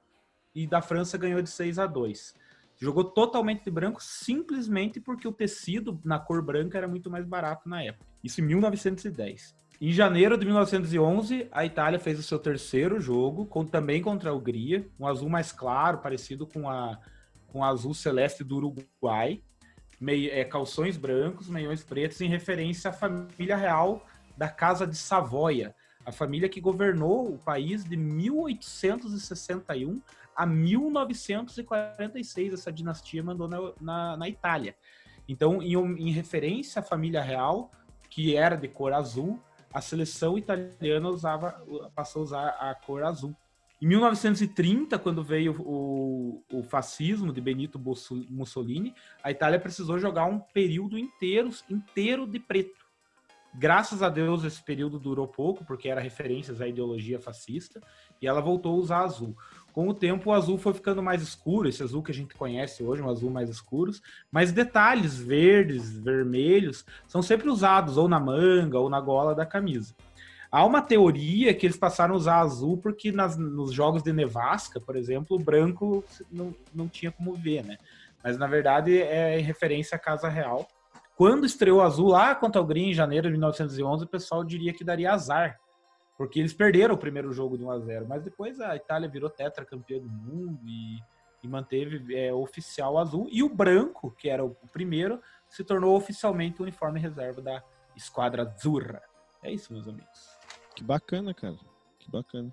e 0.54 0.66
da 0.66 0.82
França 0.82 1.16
ganhou 1.16 1.40
de 1.40 1.48
6 1.48 1.78
a 1.78 1.86
2. 1.86 2.34
Jogou 2.78 3.04
totalmente 3.04 3.64
de 3.64 3.70
branco 3.70 4.02
simplesmente 4.02 5.00
porque 5.00 5.26
o 5.26 5.32
tecido 5.32 5.98
na 6.04 6.18
cor 6.18 6.42
branca 6.42 6.76
era 6.76 6.86
muito 6.86 7.10
mais 7.10 7.24
barato 7.24 7.66
na 7.66 7.82
época. 7.82 8.04
Isso 8.22 8.42
em 8.42 8.44
1910. 8.44 9.54
Em 9.80 9.92
janeiro 9.92 10.36
de 10.36 10.44
1911, 10.44 11.48
a 11.50 11.64
Itália 11.64 11.98
fez 11.98 12.18
o 12.18 12.22
seu 12.22 12.38
terceiro 12.38 13.00
jogo, 13.00 13.46
com- 13.46 13.64
também 13.64 14.02
contra 14.02 14.28
a 14.28 14.34
Hungria, 14.34 14.86
um 14.98 15.06
azul 15.06 15.30
mais 15.30 15.52
claro, 15.52 15.98
parecido 15.98 16.46
com 16.46 16.68
a 16.68 16.98
com 17.46 17.64
azul 17.64 17.92
celeste 17.92 18.44
do 18.44 18.58
Uruguai, 18.58 19.42
mei- 20.00 20.30
é, 20.30 20.44
calções 20.44 20.96
brancos, 20.96 21.48
meiões 21.48 21.82
pretos, 21.84 22.20
em 22.20 22.28
referência 22.28 22.90
à 22.90 22.92
família 22.92 23.56
real 23.56 24.04
da 24.36 24.48
Casa 24.48 24.86
de 24.86 24.96
Savoia, 24.96 25.74
a 26.06 26.12
família 26.12 26.48
que 26.48 26.60
governou 26.60 27.34
o 27.34 27.38
país 27.38 27.84
de 27.84 27.96
1861 27.96 30.00
a 30.34 30.46
1946. 30.46 32.54
Essa 32.54 32.72
dinastia 32.72 33.22
mandou 33.22 33.46
na, 33.46 33.58
na, 33.80 34.16
na 34.16 34.28
Itália. 34.28 34.74
Então, 35.28 35.62
em, 35.62 35.74
em 35.74 36.10
referência 36.10 36.80
à 36.80 36.82
família 36.82 37.20
real, 37.20 37.70
que 38.08 38.34
era 38.34 38.56
de 38.56 38.66
cor 38.66 38.92
azul, 38.92 39.38
a 39.72 39.80
seleção 39.80 40.36
italiana 40.36 41.08
usava, 41.08 41.64
passou 41.94 42.20
a 42.20 42.24
usar 42.24 42.48
a 42.48 42.74
cor 42.74 43.04
azul. 43.04 43.36
Em 43.82 43.86
1930, 43.86 44.98
quando 44.98 45.22
veio 45.22 45.56
o, 45.58 46.44
o 46.52 46.62
fascismo 46.62 47.32
de 47.32 47.40
Benito 47.40 47.80
Mussolini, 48.28 48.94
a 49.24 49.30
Itália 49.30 49.58
precisou 49.58 49.98
jogar 49.98 50.26
um 50.26 50.38
período 50.38 50.98
inteiro, 50.98 51.48
inteiro 51.70 52.26
de 52.26 52.38
preto. 52.38 52.78
Graças 53.54 54.02
a 54.02 54.10
Deus, 54.10 54.44
esse 54.44 54.62
período 54.62 54.98
durou 54.98 55.26
pouco, 55.26 55.64
porque 55.64 55.88
era 55.88 56.00
referências 56.00 56.60
à 56.60 56.68
ideologia 56.68 57.18
fascista, 57.18 57.80
e 58.20 58.26
ela 58.28 58.40
voltou 58.40 58.74
a 58.74 58.78
usar 58.78 59.00
azul. 59.00 59.34
Com 59.72 59.88
o 59.88 59.94
tempo, 59.94 60.28
o 60.28 60.32
azul 60.32 60.58
foi 60.58 60.74
ficando 60.74 61.02
mais 61.02 61.22
escuro, 61.22 61.68
esse 61.68 61.82
azul 61.82 62.02
que 62.02 62.12
a 62.12 62.14
gente 62.14 62.34
conhece 62.34 62.82
hoje, 62.82 63.00
um 63.00 63.08
azul 63.08 63.30
mais 63.30 63.48
escuro, 63.48 63.92
mas 64.30 64.52
detalhes 64.52 65.16
verdes, 65.18 65.90
vermelhos, 65.98 66.84
são 67.08 67.22
sempre 67.22 67.48
usados 67.48 67.96
ou 67.96 68.06
na 68.06 68.20
manga 68.20 68.78
ou 68.78 68.90
na 68.90 69.00
gola 69.00 69.34
da 69.34 69.46
camisa. 69.46 69.94
Há 70.52 70.64
uma 70.64 70.82
teoria 70.82 71.54
que 71.54 71.64
eles 71.64 71.76
passaram 71.76 72.14
a 72.14 72.16
usar 72.16 72.40
azul 72.40 72.76
porque 72.76 73.12
nas, 73.12 73.36
nos 73.36 73.72
jogos 73.72 74.02
de 74.02 74.12
nevasca, 74.12 74.80
por 74.80 74.96
exemplo, 74.96 75.36
o 75.36 75.42
branco 75.42 76.04
não, 76.30 76.52
não 76.74 76.88
tinha 76.88 77.12
como 77.12 77.34
ver, 77.34 77.64
né? 77.64 77.78
Mas 78.22 78.36
na 78.36 78.48
verdade 78.48 79.00
é 79.00 79.38
em 79.38 79.42
referência 79.42 79.94
à 79.94 79.98
Casa 79.98 80.28
Real. 80.28 80.66
Quando 81.16 81.46
estreou 81.46 81.82
azul 81.82 82.08
lá 82.08 82.34
contra 82.34 82.60
o 82.60 82.66
Green 82.66 82.90
em 82.90 82.94
janeiro 82.94 83.28
de 83.28 83.32
1911, 83.32 84.04
o 84.04 84.08
pessoal 84.08 84.42
diria 84.42 84.72
que 84.72 84.82
daria 84.82 85.12
azar, 85.12 85.60
porque 86.16 86.40
eles 86.40 86.52
perderam 86.52 86.94
o 86.94 86.98
primeiro 86.98 87.32
jogo 87.32 87.56
de 87.56 87.64
1 87.64 87.70
a 87.70 87.78
0 87.78 88.06
mas 88.08 88.22
depois 88.22 88.60
a 88.60 88.74
Itália 88.74 89.08
virou 89.08 89.30
tetracampeã 89.30 90.00
do 90.00 90.08
mundo 90.08 90.58
e, 90.66 90.98
e 91.44 91.48
manteve 91.48 92.16
é, 92.16 92.32
oficial 92.32 92.98
azul, 92.98 93.28
e 93.30 93.42
o 93.42 93.48
branco, 93.48 94.10
que 94.18 94.28
era 94.28 94.44
o 94.44 94.56
primeiro, 94.72 95.20
se 95.48 95.62
tornou 95.62 95.94
oficialmente 95.96 96.60
o 96.60 96.62
uniforme 96.62 96.98
reserva 96.98 97.40
da 97.40 97.62
Esquadra 97.94 98.42
Azzurra. 98.42 99.02
É 99.42 99.52
isso, 99.52 99.72
meus 99.72 99.86
amigos. 99.88 100.29
Que 100.80 100.84
bacana, 100.84 101.34
cara. 101.34 101.58
Que 101.98 102.10
bacana. 102.10 102.50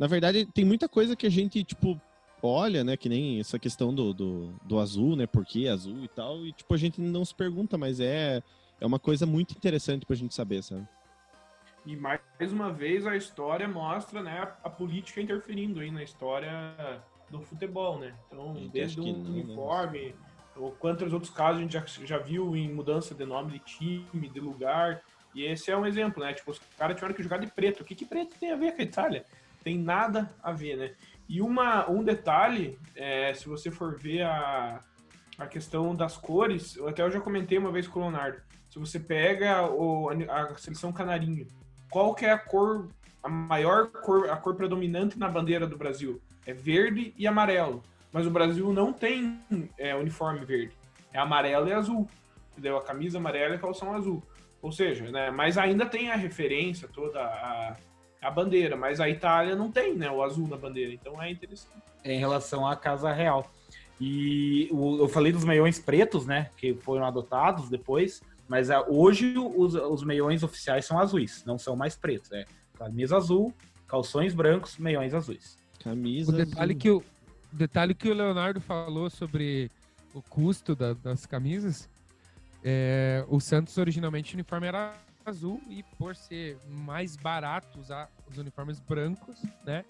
Na 0.00 0.08
verdade, 0.08 0.44
tem 0.46 0.64
muita 0.64 0.88
coisa 0.88 1.14
que 1.14 1.24
a 1.24 1.30
gente, 1.30 1.62
tipo, 1.62 2.00
olha, 2.42 2.82
né? 2.82 2.96
Que 2.96 3.08
nem 3.08 3.38
essa 3.38 3.56
questão 3.56 3.94
do, 3.94 4.12
do, 4.12 4.52
do 4.64 4.80
azul, 4.80 5.14
né? 5.14 5.24
Por 5.24 5.46
que 5.46 5.68
azul 5.68 6.02
e 6.02 6.08
tal. 6.08 6.44
E, 6.44 6.52
tipo, 6.52 6.74
a 6.74 6.76
gente 6.76 7.00
não 7.00 7.24
se 7.24 7.32
pergunta, 7.32 7.78
mas 7.78 8.00
é, 8.00 8.42
é 8.80 8.84
uma 8.84 8.98
coisa 8.98 9.24
muito 9.24 9.52
interessante 9.52 10.04
pra 10.04 10.16
gente 10.16 10.34
saber, 10.34 10.64
sabe? 10.64 10.88
E 11.86 11.94
mais 11.94 12.20
uma 12.50 12.72
vez 12.72 13.06
a 13.06 13.16
história 13.16 13.68
mostra 13.68 14.20
né, 14.20 14.52
a, 14.64 14.68
política 14.68 15.20
interferindo 15.20 15.78
aí 15.78 15.92
na 15.92 16.02
história 16.02 16.50
do 17.30 17.42
futebol, 17.42 18.00
né? 18.00 18.12
Então, 18.26 18.54
desde 18.72 19.00
um 19.00 19.12
não, 19.12 19.30
né? 19.30 19.42
uniforme, 19.42 20.16
ou 20.56 20.72
quantos 20.72 21.12
outros 21.12 21.30
casos 21.30 21.58
a 21.58 21.62
gente 21.62 21.74
já, 21.74 21.84
já 22.04 22.18
viu 22.18 22.56
em 22.56 22.72
mudança 22.72 23.14
de 23.14 23.24
nome 23.24 23.52
de 23.52 23.58
time, 23.60 24.28
de 24.28 24.40
lugar. 24.40 25.00
E 25.34 25.44
esse 25.44 25.70
é 25.70 25.76
um 25.76 25.86
exemplo, 25.86 26.22
né? 26.22 26.32
Tipo, 26.32 26.52
os 26.52 26.60
caras 26.78 26.96
tiveram 26.96 27.14
que 27.14 27.22
jogar 27.22 27.38
de 27.38 27.46
preto. 27.48 27.80
O 27.80 27.84
que, 27.84 27.94
que 27.94 28.04
preto 28.04 28.36
tem 28.38 28.52
a 28.52 28.56
ver 28.56 28.72
com 28.72 28.82
a 28.82 28.84
Itália? 28.84 29.24
Tem 29.62 29.78
nada 29.78 30.30
a 30.42 30.52
ver, 30.52 30.76
né? 30.76 30.92
E 31.28 31.40
uma, 31.40 31.90
um 31.90 32.04
detalhe, 32.04 32.78
é, 32.94 33.32
se 33.34 33.48
você 33.48 33.70
for 33.70 33.98
ver 33.98 34.22
a, 34.22 34.80
a 35.38 35.46
questão 35.46 35.94
das 35.94 36.16
cores, 36.16 36.78
até 36.86 37.02
eu 37.02 37.10
já 37.10 37.20
comentei 37.20 37.58
uma 37.58 37.72
vez 37.72 37.88
com 37.88 37.98
o 37.98 38.02
Leonardo. 38.02 38.40
Se 38.68 38.78
você 38.78 39.00
pega 39.00 39.66
o, 39.70 40.10
a 40.10 40.54
seleção 40.56 40.92
canarinho, 40.92 41.46
qual 41.90 42.14
que 42.14 42.26
é 42.26 42.32
a 42.32 42.38
cor, 42.38 42.88
a 43.22 43.28
maior 43.28 43.88
cor, 43.88 44.28
a 44.28 44.36
cor 44.36 44.54
predominante 44.54 45.18
na 45.18 45.28
bandeira 45.28 45.66
do 45.66 45.78
Brasil? 45.78 46.20
É 46.46 46.52
verde 46.52 47.14
e 47.16 47.26
amarelo. 47.26 47.82
Mas 48.12 48.26
o 48.26 48.30
Brasil 48.30 48.72
não 48.72 48.92
tem 48.92 49.40
é, 49.78 49.94
uniforme 49.94 50.44
verde. 50.44 50.72
É 51.12 51.18
amarelo 51.18 51.68
e 51.68 51.72
azul. 51.72 52.08
Entendeu? 52.52 52.76
A 52.76 52.82
camisa 52.82 53.18
amarela 53.18 53.54
e 53.54 53.56
a 53.56 53.60
calção 53.60 53.94
azul. 53.94 54.22
Ou 54.64 54.72
seja, 54.72 55.10
né? 55.10 55.30
Mas 55.30 55.58
ainda 55.58 55.84
tem 55.84 56.10
a 56.10 56.16
referência 56.16 56.88
toda 56.88 57.20
a, 57.20 57.76
a 58.22 58.30
bandeira. 58.30 58.74
Mas 58.76 58.98
a 58.98 59.08
Itália 59.10 59.54
não 59.54 59.70
tem, 59.70 59.94
né? 59.94 60.10
O 60.10 60.22
azul 60.22 60.48
na 60.48 60.56
bandeira. 60.56 60.90
Então 60.90 61.22
é 61.22 61.30
interessante. 61.30 61.74
em 62.02 62.18
relação 62.18 62.66
à 62.66 62.74
Casa 62.74 63.12
Real. 63.12 63.50
E 64.00 64.68
o- 64.72 64.96
eu 65.00 65.08
falei 65.08 65.32
dos 65.32 65.44
meiões 65.44 65.78
pretos, 65.78 66.26
né, 66.26 66.50
que 66.56 66.74
foram 66.74 67.04
adotados 67.04 67.68
depois, 67.68 68.22
mas 68.48 68.70
ah, 68.70 68.84
hoje 68.88 69.34
os, 69.38 69.74
os 69.74 70.02
meiões 70.02 70.42
oficiais 70.42 70.84
são 70.86 70.98
azuis, 70.98 71.44
não 71.46 71.58
são 71.58 71.76
mais 71.76 71.94
pretos. 71.96 72.32
É 72.32 72.44
camisa 72.78 73.16
azul, 73.16 73.52
calções 73.86 74.34
brancos, 74.34 74.76
meiões 74.78 75.14
azuis. 75.14 75.56
Camisa. 75.82 76.32
O 76.32 76.34
detalhe 76.36 76.72
azul. 76.72 76.80
que 76.80 76.90
o, 76.90 76.98
o 76.98 77.56
detalhe 77.56 77.94
que 77.94 78.08
o 78.10 78.14
Leonardo 78.14 78.60
falou 78.60 79.08
sobre 79.10 79.70
o 80.14 80.20
custo 80.22 80.74
da- 80.74 80.94
das 80.94 81.24
camisas, 81.26 81.88
é, 82.64 83.24
o 83.28 83.38
Santos 83.40 83.76
originalmente 83.76 84.32
o 84.32 84.36
uniforme 84.36 84.66
era 84.66 84.96
azul 85.26 85.60
e 85.68 85.82
por 85.98 86.16
ser 86.16 86.56
mais 86.66 87.14
barato 87.14 87.78
usar 87.78 88.10
os 88.26 88.38
uniformes 88.38 88.80
brancos, 88.80 89.36
né? 89.64 89.84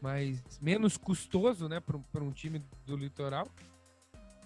Mas 0.00 0.42
menos 0.60 0.96
custoso, 0.96 1.68
né, 1.68 1.80
para 1.80 2.24
um 2.24 2.30
time 2.30 2.62
do 2.86 2.96
litoral, 2.96 3.46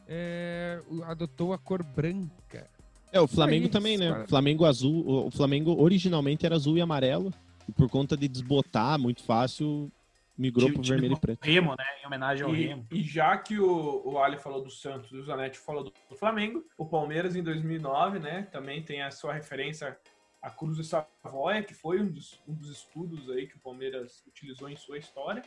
é, 0.07 0.81
adotou 1.05 1.53
a 1.53 1.59
cor 1.59 1.83
branca. 1.83 2.69
É, 3.12 3.21
o 3.21 3.27
Flamengo 3.27 3.64
isso, 3.64 3.73
também, 3.73 3.97
né? 3.97 4.11
cara. 4.11 4.27
Flamengo 4.29 4.64
azul. 4.64 5.27
O 5.27 5.31
Flamengo 5.31 5.81
originalmente 5.81 6.45
era 6.45 6.57
azul 6.57 6.77
e 6.77 6.81
amarelo. 6.81 7.33
E 7.69 7.73
por 7.73 7.88
conta 7.88 8.17
de 8.17 8.29
desbotar 8.29 8.99
muito 8.99 9.23
fácil, 9.23 9.91
migrou 10.38 10.70
Time 10.70 10.87
vermelho 10.87 11.14
e 11.14 11.20
preto. 11.20 11.44
Remo, 11.44 11.74
né? 11.77 11.85
Em 12.03 12.07
homenagem 12.07 12.44
ao 12.44 12.55
E, 12.55 12.66
Remo. 12.68 12.87
e 12.92 13.03
já 13.03 13.37
que 13.37 13.59
o, 13.59 14.03
o 14.07 14.18
Ali 14.22 14.38
falou 14.38 14.62
do 14.62 14.70
Santos 14.70 15.11
e 15.11 15.16
o 15.16 15.24
Zanetti 15.24 15.59
falou 15.59 15.85
do, 15.85 15.92
do 16.09 16.14
Flamengo, 16.16 16.64
o 16.79 16.87
Palmeiras 16.87 17.35
em 17.35 17.42
2009, 17.42 18.18
né, 18.20 18.42
também 18.53 18.83
tem 18.83 19.03
a 19.03 19.11
sua 19.11 19.33
referência 19.33 19.98
à 20.40 20.48
Cruz 20.51 20.77
de 20.77 20.85
Savoia, 20.85 21.62
que 21.62 21.74
foi 21.74 22.01
um 22.01 22.07
dos, 22.09 22.40
um 22.46 22.55
dos 22.55 22.70
estudos 22.70 23.29
aí 23.31 23.46
que 23.48 23.57
o 23.57 23.61
Palmeiras 23.61 24.24
utilizou 24.27 24.68
em 24.70 24.77
sua 24.77 24.96
história. 24.96 25.42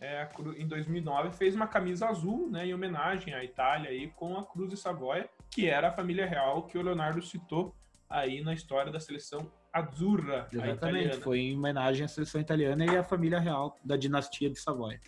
É, 0.00 0.22
a 0.22 0.26
Cru- 0.26 0.56
em 0.58 0.66
2009 0.66 1.36
fez 1.36 1.54
uma 1.54 1.66
camisa 1.66 2.08
azul, 2.08 2.48
né, 2.50 2.64
em 2.66 2.72
homenagem 2.72 3.34
à 3.34 3.44
Itália 3.44 3.90
aí 3.90 4.08
com 4.08 4.38
a 4.38 4.44
Cruz 4.46 4.70
de 4.70 4.76
Savoia, 4.78 5.28
que 5.50 5.68
era 5.68 5.88
a 5.88 5.92
família 5.92 6.24
real 6.24 6.62
que 6.62 6.78
o 6.78 6.82
Leonardo 6.82 7.20
citou 7.20 7.74
aí 8.10 8.42
na 8.42 8.52
história 8.52 8.90
da 8.90 8.98
seleção 8.98 9.50
Azzurra, 9.72 10.48
Exatamente. 10.52 11.18
Foi 11.18 11.38
em 11.38 11.56
homenagem 11.56 12.04
à 12.04 12.08
seleção 12.08 12.40
italiana 12.40 12.84
e 12.84 12.96
à 12.96 13.04
família 13.04 13.38
real 13.38 13.78
da 13.84 13.96
dinastia 13.96 14.50
de 14.50 14.58
Savoia. 14.58 15.00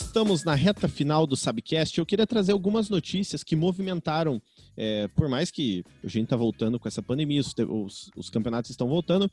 Estamos 0.00 0.44
na 0.44 0.54
reta 0.54 0.88
final 0.88 1.26
do 1.26 1.36
Subcast. 1.36 1.98
Eu 1.98 2.06
queria 2.06 2.26
trazer 2.26 2.52
algumas 2.52 2.88
notícias 2.88 3.42
que 3.42 3.56
movimentaram, 3.56 4.40
é, 4.76 5.08
por 5.08 5.28
mais 5.28 5.50
que 5.50 5.84
a 6.02 6.08
gente 6.08 6.28
tá 6.28 6.36
voltando 6.36 6.78
com 6.78 6.86
essa 6.88 7.02
pandemia, 7.02 7.40
os, 7.40 7.54
os- 7.68 8.10
os 8.16 8.30
campeonatos 8.30 8.70
estão 8.70 8.88
voltando, 8.88 9.30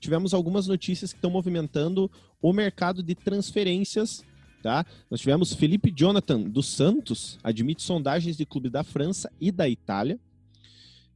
tivemos 0.00 0.32
algumas 0.34 0.66
notícias 0.66 1.12
que 1.12 1.18
estão 1.18 1.30
movimentando 1.30 2.10
o 2.40 2.52
mercado 2.52 3.02
de 3.02 3.14
transferências. 3.14 4.24
Tá? 4.62 4.86
Nós 5.10 5.20
tivemos 5.20 5.52
Felipe 5.52 5.90
Jonathan 5.94 6.40
dos 6.40 6.66
Santos, 6.68 7.38
admite 7.42 7.82
sondagens 7.82 8.36
de 8.36 8.46
clube 8.46 8.70
da 8.70 8.82
França 8.82 9.30
e 9.38 9.52
da 9.52 9.68
Itália. 9.68 10.18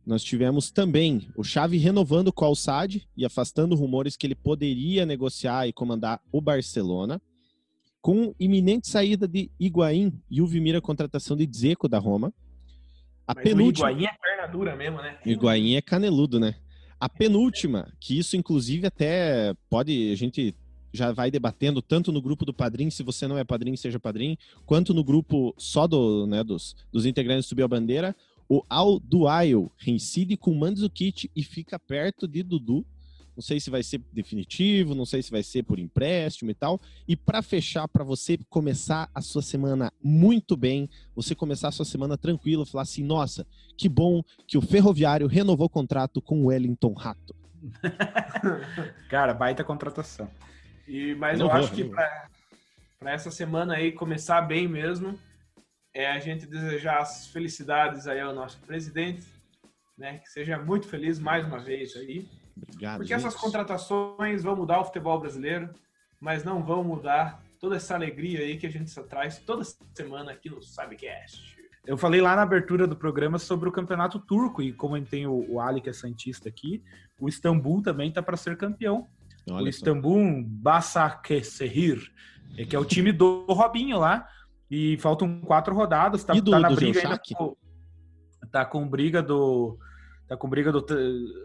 Nós 0.04 0.22
tivemos 0.22 0.70
também 0.70 1.28
o 1.36 1.42
Xavi 1.42 1.78
renovando 1.78 2.32
com 2.32 2.44
o 2.44 2.48
Al-Sadd 2.48 3.06
e 3.16 3.24
afastando 3.24 3.74
rumores 3.74 4.16
que 4.16 4.26
ele 4.26 4.34
poderia 4.34 5.04
negociar 5.06 5.66
e 5.66 5.72
comandar 5.72 6.20
o 6.32 6.40
Barcelona 6.40 7.20
com 8.00 8.34
iminente 8.38 8.88
saída 8.88 9.26
de 9.26 9.50
Higuaín 9.58 10.12
e 10.30 10.40
o 10.40 10.46
Vimira 10.46 10.80
contratação 10.80 11.36
de 11.36 11.46
Dzeko 11.46 11.88
da 11.88 11.98
Roma. 11.98 12.32
A 13.26 13.34
Mas 13.34 13.44
penúltima. 13.44 13.88
o 13.88 13.90
Higuaín 13.90 14.06
é 14.06 14.16
perna 14.22 14.46
dura 14.46 14.76
mesmo, 14.76 14.98
né? 14.98 15.18
Higuaín 15.24 15.74
é 15.74 15.82
caneludo, 15.82 16.40
né? 16.40 16.54
A 17.00 17.08
penúltima, 17.08 17.92
que 18.00 18.18
isso 18.18 18.36
inclusive 18.36 18.86
até 18.86 19.54
pode, 19.70 20.10
a 20.10 20.16
gente 20.16 20.54
já 20.92 21.12
vai 21.12 21.30
debatendo 21.30 21.82
tanto 21.82 22.10
no 22.10 22.20
grupo 22.20 22.44
do 22.44 22.52
padrinho, 22.52 22.90
se 22.90 23.02
você 23.02 23.26
não 23.26 23.38
é 23.38 23.44
padrinho, 23.44 23.76
seja 23.76 24.00
padrinho, 24.00 24.36
quanto 24.64 24.94
no 24.94 25.04
grupo 25.04 25.54
só 25.56 25.86
do, 25.86 26.26
né, 26.26 26.42
dos, 26.42 26.74
dos 26.90 27.06
integrantes 27.06 27.46
do 27.46 27.48
Subiu 27.48 27.66
a 27.66 27.68
Bandeira, 27.68 28.16
o 28.48 28.64
Al 28.68 28.98
Duail 28.98 29.70
reincide 29.76 30.36
com 30.36 30.54
Mandzukic 30.54 31.30
e 31.36 31.42
fica 31.42 31.78
perto 31.78 32.26
de 32.26 32.42
Dudu. 32.42 32.84
Não 33.38 33.42
sei 33.42 33.60
se 33.60 33.70
vai 33.70 33.84
ser 33.84 34.00
definitivo, 34.12 34.96
não 34.96 35.06
sei 35.06 35.22
se 35.22 35.30
vai 35.30 35.44
ser 35.44 35.62
por 35.62 35.78
empréstimo 35.78 36.50
e 36.50 36.54
tal. 36.54 36.80
E 37.06 37.14
para 37.14 37.40
fechar, 37.40 37.86
para 37.86 38.02
você 38.02 38.36
começar 38.50 39.08
a 39.14 39.20
sua 39.20 39.42
semana 39.42 39.92
muito 40.02 40.56
bem, 40.56 40.90
você 41.14 41.36
começar 41.36 41.68
a 41.68 41.70
sua 41.70 41.84
semana 41.84 42.18
tranquilo, 42.18 42.66
falar 42.66 42.82
assim: 42.82 43.04
nossa, 43.04 43.46
que 43.76 43.88
bom 43.88 44.24
que 44.44 44.58
o 44.58 44.60
Ferroviário 44.60 45.28
renovou 45.28 45.66
o 45.66 45.70
contrato 45.70 46.20
com 46.20 46.42
o 46.42 46.46
Wellington 46.46 46.92
Rato. 46.94 47.32
Cara, 49.08 49.32
baita 49.32 49.62
contratação. 49.62 50.28
E, 50.88 51.14
mas 51.14 51.38
eu 51.38 51.46
vou, 51.46 51.54
acho 51.54 51.70
que 51.70 51.84
para 51.84 53.12
essa 53.12 53.30
semana 53.30 53.74
aí 53.74 53.92
começar 53.92 54.42
bem 54.42 54.66
mesmo, 54.66 55.16
é 55.94 56.10
a 56.10 56.18
gente 56.18 56.44
desejar 56.44 56.98
as 56.98 57.28
felicidades 57.28 58.08
aí 58.08 58.18
ao 58.18 58.34
nosso 58.34 58.58
presidente, 58.62 59.28
né? 59.96 60.18
Que 60.18 60.28
seja 60.28 60.58
muito 60.58 60.88
feliz 60.88 61.20
mais 61.20 61.46
uma 61.46 61.60
vez 61.60 61.94
aí. 61.94 62.28
Obrigado. 62.62 62.98
Porque 62.98 63.14
essas 63.14 63.32
gente. 63.34 63.42
contratações 63.42 64.42
vão 64.42 64.56
mudar 64.56 64.80
o 64.80 64.84
futebol 64.84 65.18
brasileiro, 65.20 65.70
mas 66.20 66.44
não 66.44 66.62
vão 66.62 66.82
mudar 66.84 67.42
toda 67.60 67.76
essa 67.76 67.94
alegria 67.94 68.40
aí 68.40 68.56
que 68.56 68.66
a 68.66 68.70
gente 68.70 68.90
só 68.90 69.02
traz 69.02 69.38
toda 69.38 69.62
semana 69.94 70.32
aqui 70.32 70.48
no 70.50 70.62
Sabcast. 70.62 71.56
Eu 71.86 71.96
falei 71.96 72.20
lá 72.20 72.36
na 72.36 72.42
abertura 72.42 72.86
do 72.86 72.94
programa 72.94 73.38
sobre 73.38 73.68
o 73.68 73.72
campeonato 73.72 74.18
turco 74.18 74.60
e 74.60 74.72
como 74.72 74.94
a 74.94 74.98
gente 74.98 75.08
tem 75.08 75.26
o, 75.26 75.44
o 75.54 75.60
Ali, 75.60 75.80
que 75.80 75.88
é 75.88 75.92
Santista 75.92 76.48
aqui, 76.48 76.82
o 77.20 77.28
Istambul 77.28 77.82
também 77.82 78.12
tá 78.12 78.22
para 78.22 78.36
ser 78.36 78.56
campeão. 78.56 79.08
o 79.48 79.52
Olha 79.54 79.62
só. 79.64 79.68
Istambul 79.70 80.42
Basaksehir, 80.44 82.12
é 82.56 82.64
que 82.64 82.76
é 82.76 82.78
o 82.78 82.84
time 82.84 83.12
do 83.12 83.44
Robinho 83.48 83.98
lá. 83.98 84.26
E 84.70 84.98
faltam 84.98 85.40
quatro 85.40 85.74
rodadas, 85.74 86.22
tá, 86.24 86.36
E 86.36 86.42
do- 86.42 86.50
tá 86.50 86.58
na 86.60 86.68
do 86.68 86.76
briga 86.76 87.00
ainda 87.00 87.18
com, 87.34 87.56
tá 88.52 88.64
com 88.66 88.86
briga 88.86 89.22
do 89.22 89.78
tá 90.28 90.36
com 90.36 90.48
briga 90.48 90.70
do 90.70 90.84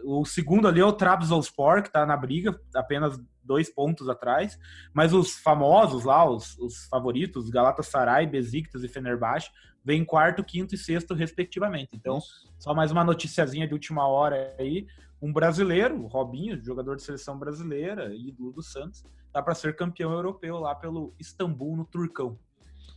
o 0.04 0.24
segundo 0.24 0.68
ali 0.68 0.80
é 0.80 0.84
o 0.84 0.92
Trabzonspor 0.92 1.82
que 1.82 1.90
tá 1.90 2.04
na 2.04 2.16
briga, 2.16 2.60
apenas 2.74 3.18
dois 3.42 3.68
pontos 3.68 4.08
atrás, 4.08 4.58
mas 4.92 5.12
os 5.12 5.38
famosos 5.38 6.04
lá, 6.04 6.28
os, 6.28 6.58
os 6.58 6.86
favoritos, 6.86 7.50
Galatasaray, 7.50 8.26
Besiktas 8.26 8.84
e 8.84 8.88
Fenerbahçe, 8.88 9.50
vêm 9.84 10.04
quarto, 10.04 10.42
quinto 10.42 10.74
e 10.74 10.78
sexto 10.78 11.14
respectivamente. 11.14 11.90
Então, 11.92 12.18
só 12.58 12.74
mais 12.74 12.90
uma 12.90 13.04
noticiazinha 13.04 13.66
de 13.66 13.74
última 13.74 14.06
hora 14.06 14.54
aí, 14.58 14.86
um 15.20 15.32
brasileiro, 15.32 16.02
o 16.02 16.06
Robinho, 16.06 16.62
jogador 16.62 16.96
de 16.96 17.02
seleção 17.02 17.38
brasileira, 17.38 18.14
ídolo 18.14 18.52
do 18.52 18.62
Santos, 18.62 19.04
tá 19.32 19.42
para 19.42 19.54
ser 19.54 19.76
campeão 19.76 20.12
europeu 20.12 20.58
lá 20.58 20.74
pelo 20.74 21.14
Istambul 21.18 21.76
no 21.76 21.84
Turcão. 21.84 22.38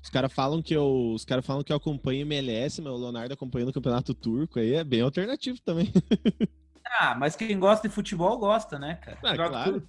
Os 0.02 0.10
caras 0.10 0.32
falam 0.32 0.62
que 0.62 0.74
eu, 0.74 1.12
os 1.14 1.26
cara 1.26 1.42
falam 1.42 1.64
que 1.64 1.72
eu 1.72 1.76
acompanho 1.76 2.22
MLS, 2.22 2.82
mas 2.82 2.94
o 2.94 2.98
Leonardo 2.98 3.34
acompanhando 3.34 3.70
o 3.70 3.74
campeonato 3.74 4.14
turco 4.14 4.60
aí 4.60 4.74
é 4.74 4.84
bem 4.84 5.02
alternativo 5.02 5.60
também. 5.62 5.92
Ah, 7.00 7.14
mas 7.16 7.36
quem 7.36 7.60
gosta 7.60 7.86
de 7.86 7.94
futebol 7.94 8.38
gosta, 8.38 8.80
né, 8.80 8.96
cara? 8.96 9.18
Ah, 9.22 9.36
claro. 9.36 9.88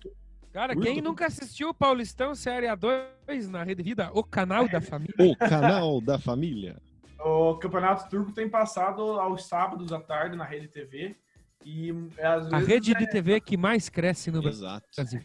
Cara, 0.53 0.75
quem 0.75 1.01
nunca 1.01 1.27
assistiu 1.27 1.69
o 1.69 1.75
Paulistão 1.75 2.35
Série 2.35 2.67
A2 2.67 3.49
na 3.49 3.63
Rede 3.63 3.83
Vida, 3.85 4.11
o 4.13 4.25
canal 4.25 4.69
da 4.69 4.81
família? 4.81 5.15
O 5.19 5.37
canal 5.37 6.01
da 6.01 6.19
família. 6.19 6.77
O 7.21 7.55
Campeonato 7.55 8.09
Turco 8.09 8.33
tem 8.33 8.49
passado 8.49 9.03
aos 9.03 9.47
sábados 9.47 9.93
à 9.93 10.01
tarde 10.01 10.37
na 10.37 10.45
Rede 10.45 10.69
TV 10.69 11.17
e 11.65 11.93
às 12.21 12.47
A 12.47 12.59
vezes 12.59 12.69
rede 12.69 12.91
é, 12.93 12.99
de 12.99 13.07
TV 13.11 13.41
que 13.41 13.57
mais 13.57 13.89
cresce 13.89 14.31
no 14.31 14.47
Exato. 14.47 14.87
Brasil. 14.97 15.21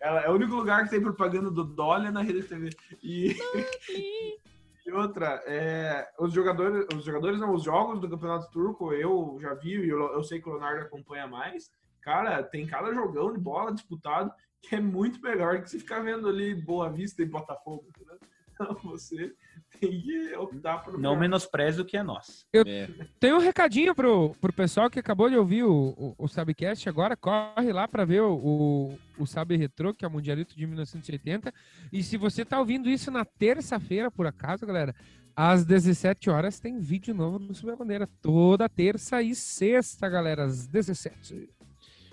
Ela 0.00 0.20
é 0.20 0.28
o 0.28 0.34
único 0.34 0.54
lugar 0.54 0.84
que 0.84 0.90
tem 0.90 1.00
propaganda 1.00 1.50
do 1.50 1.64
Dolly 1.64 2.10
na 2.10 2.22
Rede 2.22 2.42
TV. 2.42 2.70
E, 3.02 3.36
e 4.86 4.92
outra, 4.92 5.42
é, 5.46 6.08
os 6.18 6.32
jogadores, 6.32 6.86
os 6.94 7.04
jogadores 7.04 7.40
não, 7.40 7.54
os 7.54 7.62
jogos 7.62 8.00
do 8.00 8.08
Campeonato 8.08 8.50
Turco, 8.50 8.92
eu 8.92 9.38
já 9.40 9.54
vi 9.54 9.76
e 9.78 9.88
eu, 9.88 9.98
eu 10.12 10.22
sei 10.22 10.40
que 10.40 10.48
o 10.48 10.52
Leonardo 10.52 10.82
acompanha 10.82 11.26
mais. 11.26 11.70
Cara, 12.00 12.42
tem 12.42 12.66
cada 12.66 12.94
jogão 12.94 13.32
de 13.32 13.38
bola 13.38 13.72
disputado 13.72 14.32
que 14.60 14.74
é 14.74 14.80
muito 14.80 15.20
melhor 15.20 15.62
que 15.62 15.70
se 15.70 15.78
ficar 15.78 16.00
vendo 16.00 16.28
ali 16.28 16.54
Boa 16.54 16.90
Vista 16.90 17.22
e 17.22 17.26
Botafogo, 17.26 17.86
entendeu? 17.88 18.18
Então 18.68 18.76
você 18.82 19.32
tem 19.80 20.00
que 20.00 20.34
optar 20.36 20.78
por 20.78 20.98
Não 20.98 21.16
menospreze 21.16 21.80
o 21.80 21.84
que 21.84 21.96
é 21.96 22.02
nosso. 22.02 22.46
É. 22.52 22.88
Tem 23.20 23.32
um 23.32 23.38
recadinho 23.38 23.94
pro, 23.94 24.34
pro 24.40 24.52
pessoal 24.52 24.90
que 24.90 24.98
acabou 24.98 25.30
de 25.30 25.36
ouvir 25.36 25.62
o, 25.62 25.94
o, 25.96 26.14
o 26.18 26.28
Sabcast 26.28 26.88
agora. 26.88 27.16
Corre 27.16 27.72
lá 27.72 27.86
para 27.86 28.04
ver 28.04 28.22
o, 28.22 28.34
o, 28.34 28.98
o 29.18 29.26
Sabe 29.26 29.56
Retro, 29.56 29.94
que 29.94 30.04
é 30.04 30.08
o 30.08 30.10
Mundialito 30.10 30.56
de 30.56 30.66
1980. 30.66 31.52
E 31.92 32.02
se 32.02 32.16
você 32.16 32.44
tá 32.44 32.58
ouvindo 32.58 32.88
isso 32.88 33.10
na 33.10 33.24
terça-feira, 33.24 34.10
por 34.10 34.26
acaso, 34.26 34.66
galera, 34.66 34.94
às 35.36 35.64
17 35.64 36.30
horas 36.30 36.58
tem 36.58 36.80
vídeo 36.80 37.14
novo 37.14 37.38
do 37.38 37.54
Subir 37.54 37.76
Bandeira. 37.76 38.08
Toda 38.20 38.68
terça 38.68 39.22
e 39.22 39.34
sexta, 39.34 40.08
galera, 40.08 40.44
às 40.44 40.66
17. 40.66 41.48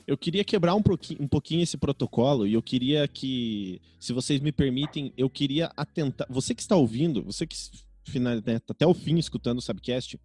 Eu 0.07 0.17
queria 0.17 0.43
quebrar 0.43 0.75
um 0.75 0.83
pouquinho, 0.83 1.21
um 1.21 1.27
pouquinho 1.27 1.63
esse 1.63 1.77
protocolo 1.77 2.45
e 2.45 2.53
eu 2.53 2.61
queria 2.61 3.07
que, 3.07 3.81
se 3.99 4.13
vocês 4.13 4.39
me 4.39 4.51
permitem, 4.51 5.11
eu 5.17 5.29
queria 5.29 5.71
atentar. 5.75 6.27
Você 6.29 6.53
que 6.53 6.61
está 6.61 6.75
ouvindo, 6.75 7.23
você 7.23 7.47
que 7.47 7.55
final, 8.03 8.35
né, 8.35 8.59
tá 8.59 8.71
até 8.71 8.85
o 8.85 8.93
fim 8.93 9.17
escutando 9.17 9.57
o 9.57 9.61
Subcast, 9.61 10.19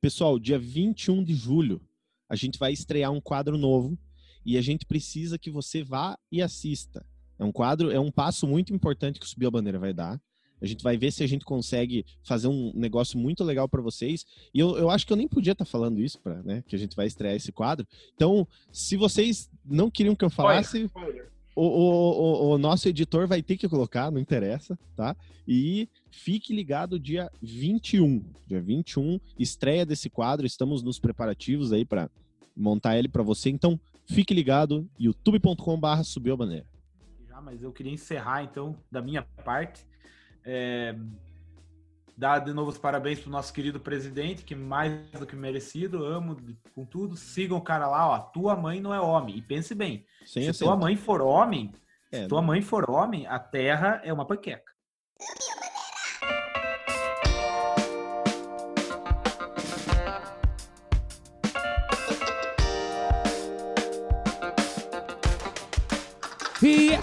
pessoal, 0.00 0.38
dia 0.38 0.58
21 0.58 1.24
de 1.24 1.34
julho, 1.34 1.80
a 2.28 2.36
gente 2.36 2.58
vai 2.58 2.72
estrear 2.72 3.10
um 3.10 3.20
quadro 3.20 3.58
novo 3.58 3.98
e 4.44 4.56
a 4.56 4.62
gente 4.62 4.86
precisa 4.86 5.38
que 5.38 5.50
você 5.50 5.82
vá 5.82 6.16
e 6.30 6.40
assista. 6.40 7.04
É 7.38 7.44
um 7.44 7.52
quadro, 7.52 7.90
é 7.90 7.98
um 7.98 8.10
passo 8.10 8.46
muito 8.46 8.72
importante 8.72 9.18
que 9.18 9.26
o 9.26 9.28
Subiu 9.28 9.48
a 9.48 9.50
Bandeira 9.50 9.78
vai 9.78 9.92
dar. 9.92 10.20
A 10.60 10.66
gente 10.66 10.82
vai 10.82 10.96
ver 10.96 11.12
se 11.12 11.22
a 11.22 11.26
gente 11.26 11.44
consegue 11.44 12.04
fazer 12.24 12.48
um 12.48 12.72
negócio 12.74 13.18
muito 13.18 13.44
legal 13.44 13.68
para 13.68 13.82
vocês. 13.82 14.24
E 14.54 14.58
eu, 14.58 14.76
eu 14.76 14.90
acho 14.90 15.06
que 15.06 15.12
eu 15.12 15.16
nem 15.16 15.28
podia 15.28 15.52
estar 15.52 15.64
falando 15.64 16.00
isso, 16.00 16.18
pra, 16.20 16.42
né? 16.42 16.62
Que 16.66 16.74
a 16.74 16.78
gente 16.78 16.96
vai 16.96 17.06
estrear 17.06 17.34
esse 17.34 17.52
quadro. 17.52 17.86
Então, 18.14 18.46
se 18.72 18.96
vocês 18.96 19.50
não 19.64 19.90
queriam 19.90 20.14
que 20.14 20.24
eu 20.24 20.30
falasse, 20.30 20.90
o, 21.54 21.62
o, 21.62 22.50
o, 22.50 22.54
o 22.54 22.58
nosso 22.58 22.88
editor 22.88 23.26
vai 23.26 23.42
ter 23.42 23.56
que 23.56 23.68
colocar, 23.68 24.10
não 24.10 24.20
interessa, 24.20 24.78
tá? 24.94 25.16
E 25.48 25.88
fique 26.10 26.54
ligado 26.54 26.98
dia 26.98 27.30
21. 27.40 28.24
Dia 28.46 28.60
21, 28.60 29.20
estreia 29.38 29.86
desse 29.86 30.10
quadro. 30.10 30.46
Estamos 30.46 30.82
nos 30.82 30.98
preparativos 30.98 31.72
aí 31.72 31.84
para 31.84 32.10
montar 32.56 32.98
ele 32.98 33.08
para 33.08 33.22
você. 33.22 33.50
Então, 33.50 33.78
fique 34.06 34.34
ligado, 34.34 34.88
youtube.com/barra 34.98 36.02
subiu 36.04 36.34
a 36.34 36.36
bandeira. 36.36 36.66
Já, 37.28 37.40
mas 37.40 37.62
eu 37.62 37.72
queria 37.72 37.92
encerrar 37.92 38.42
então 38.42 38.76
da 38.90 39.00
minha 39.02 39.22
parte. 39.22 39.84
É, 40.46 40.94
dar 42.16 42.38
de 42.38 42.52
novo 42.52 42.70
os 42.70 42.78
parabéns 42.78 43.18
pro 43.20 43.30
nosso 43.30 43.52
querido 43.52 43.80
presidente, 43.80 44.44
que 44.44 44.54
mais 44.54 45.10
do 45.10 45.26
que 45.26 45.36
merecido, 45.36 46.04
amo 46.04 46.36
com 46.74 46.84
tudo. 46.84 47.16
Sigam 47.16 47.58
o 47.58 47.62
cara 47.62 47.88
lá, 47.88 48.08
ó. 48.08 48.18
Tua 48.20 48.56
mãe 48.56 48.80
não 48.80 48.94
é 48.94 49.00
homem. 49.00 49.36
E 49.36 49.42
pense 49.42 49.74
bem, 49.74 50.06
Sem 50.24 50.52
se 50.52 50.58
tua 50.60 50.76
mãe 50.76 50.96
for 50.96 51.20
homem, 51.20 51.72
É, 52.10 52.22
se 52.22 52.28
tua 52.28 52.40
mãe 52.40 52.62
for 52.62 52.88
homem, 52.88 53.26
a 53.26 53.38
terra 53.38 54.00
é 54.04 54.12
uma 54.12 54.24
panqueca. 54.24 54.72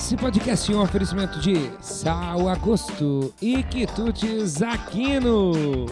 Esse 0.06 0.18
podcast 0.18 0.70
é 0.70 0.76
um 0.76 0.82
oferecimento 0.82 1.40
de 1.40 1.54
Sal 1.82 2.50
Agosto 2.50 3.34
e 3.42 3.64
Quitutes 3.64 4.62
Aquino. 4.62 5.54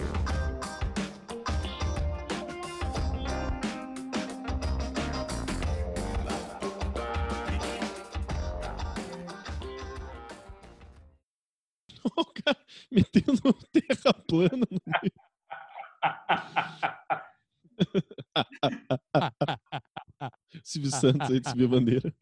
o 12.03 12.25
cara 12.43 12.57
metendo 12.91 13.39
um 13.45 13.53
terra 13.71 14.13
plana 14.27 14.67
no 14.69 14.81
meio. 14.87 15.13
Silvio 20.65 20.91
Santos 20.91 21.31
aí 21.31 21.39
de 21.39 21.49
subir 21.49 21.63
a 21.63 21.69
bandeira. 21.69 22.13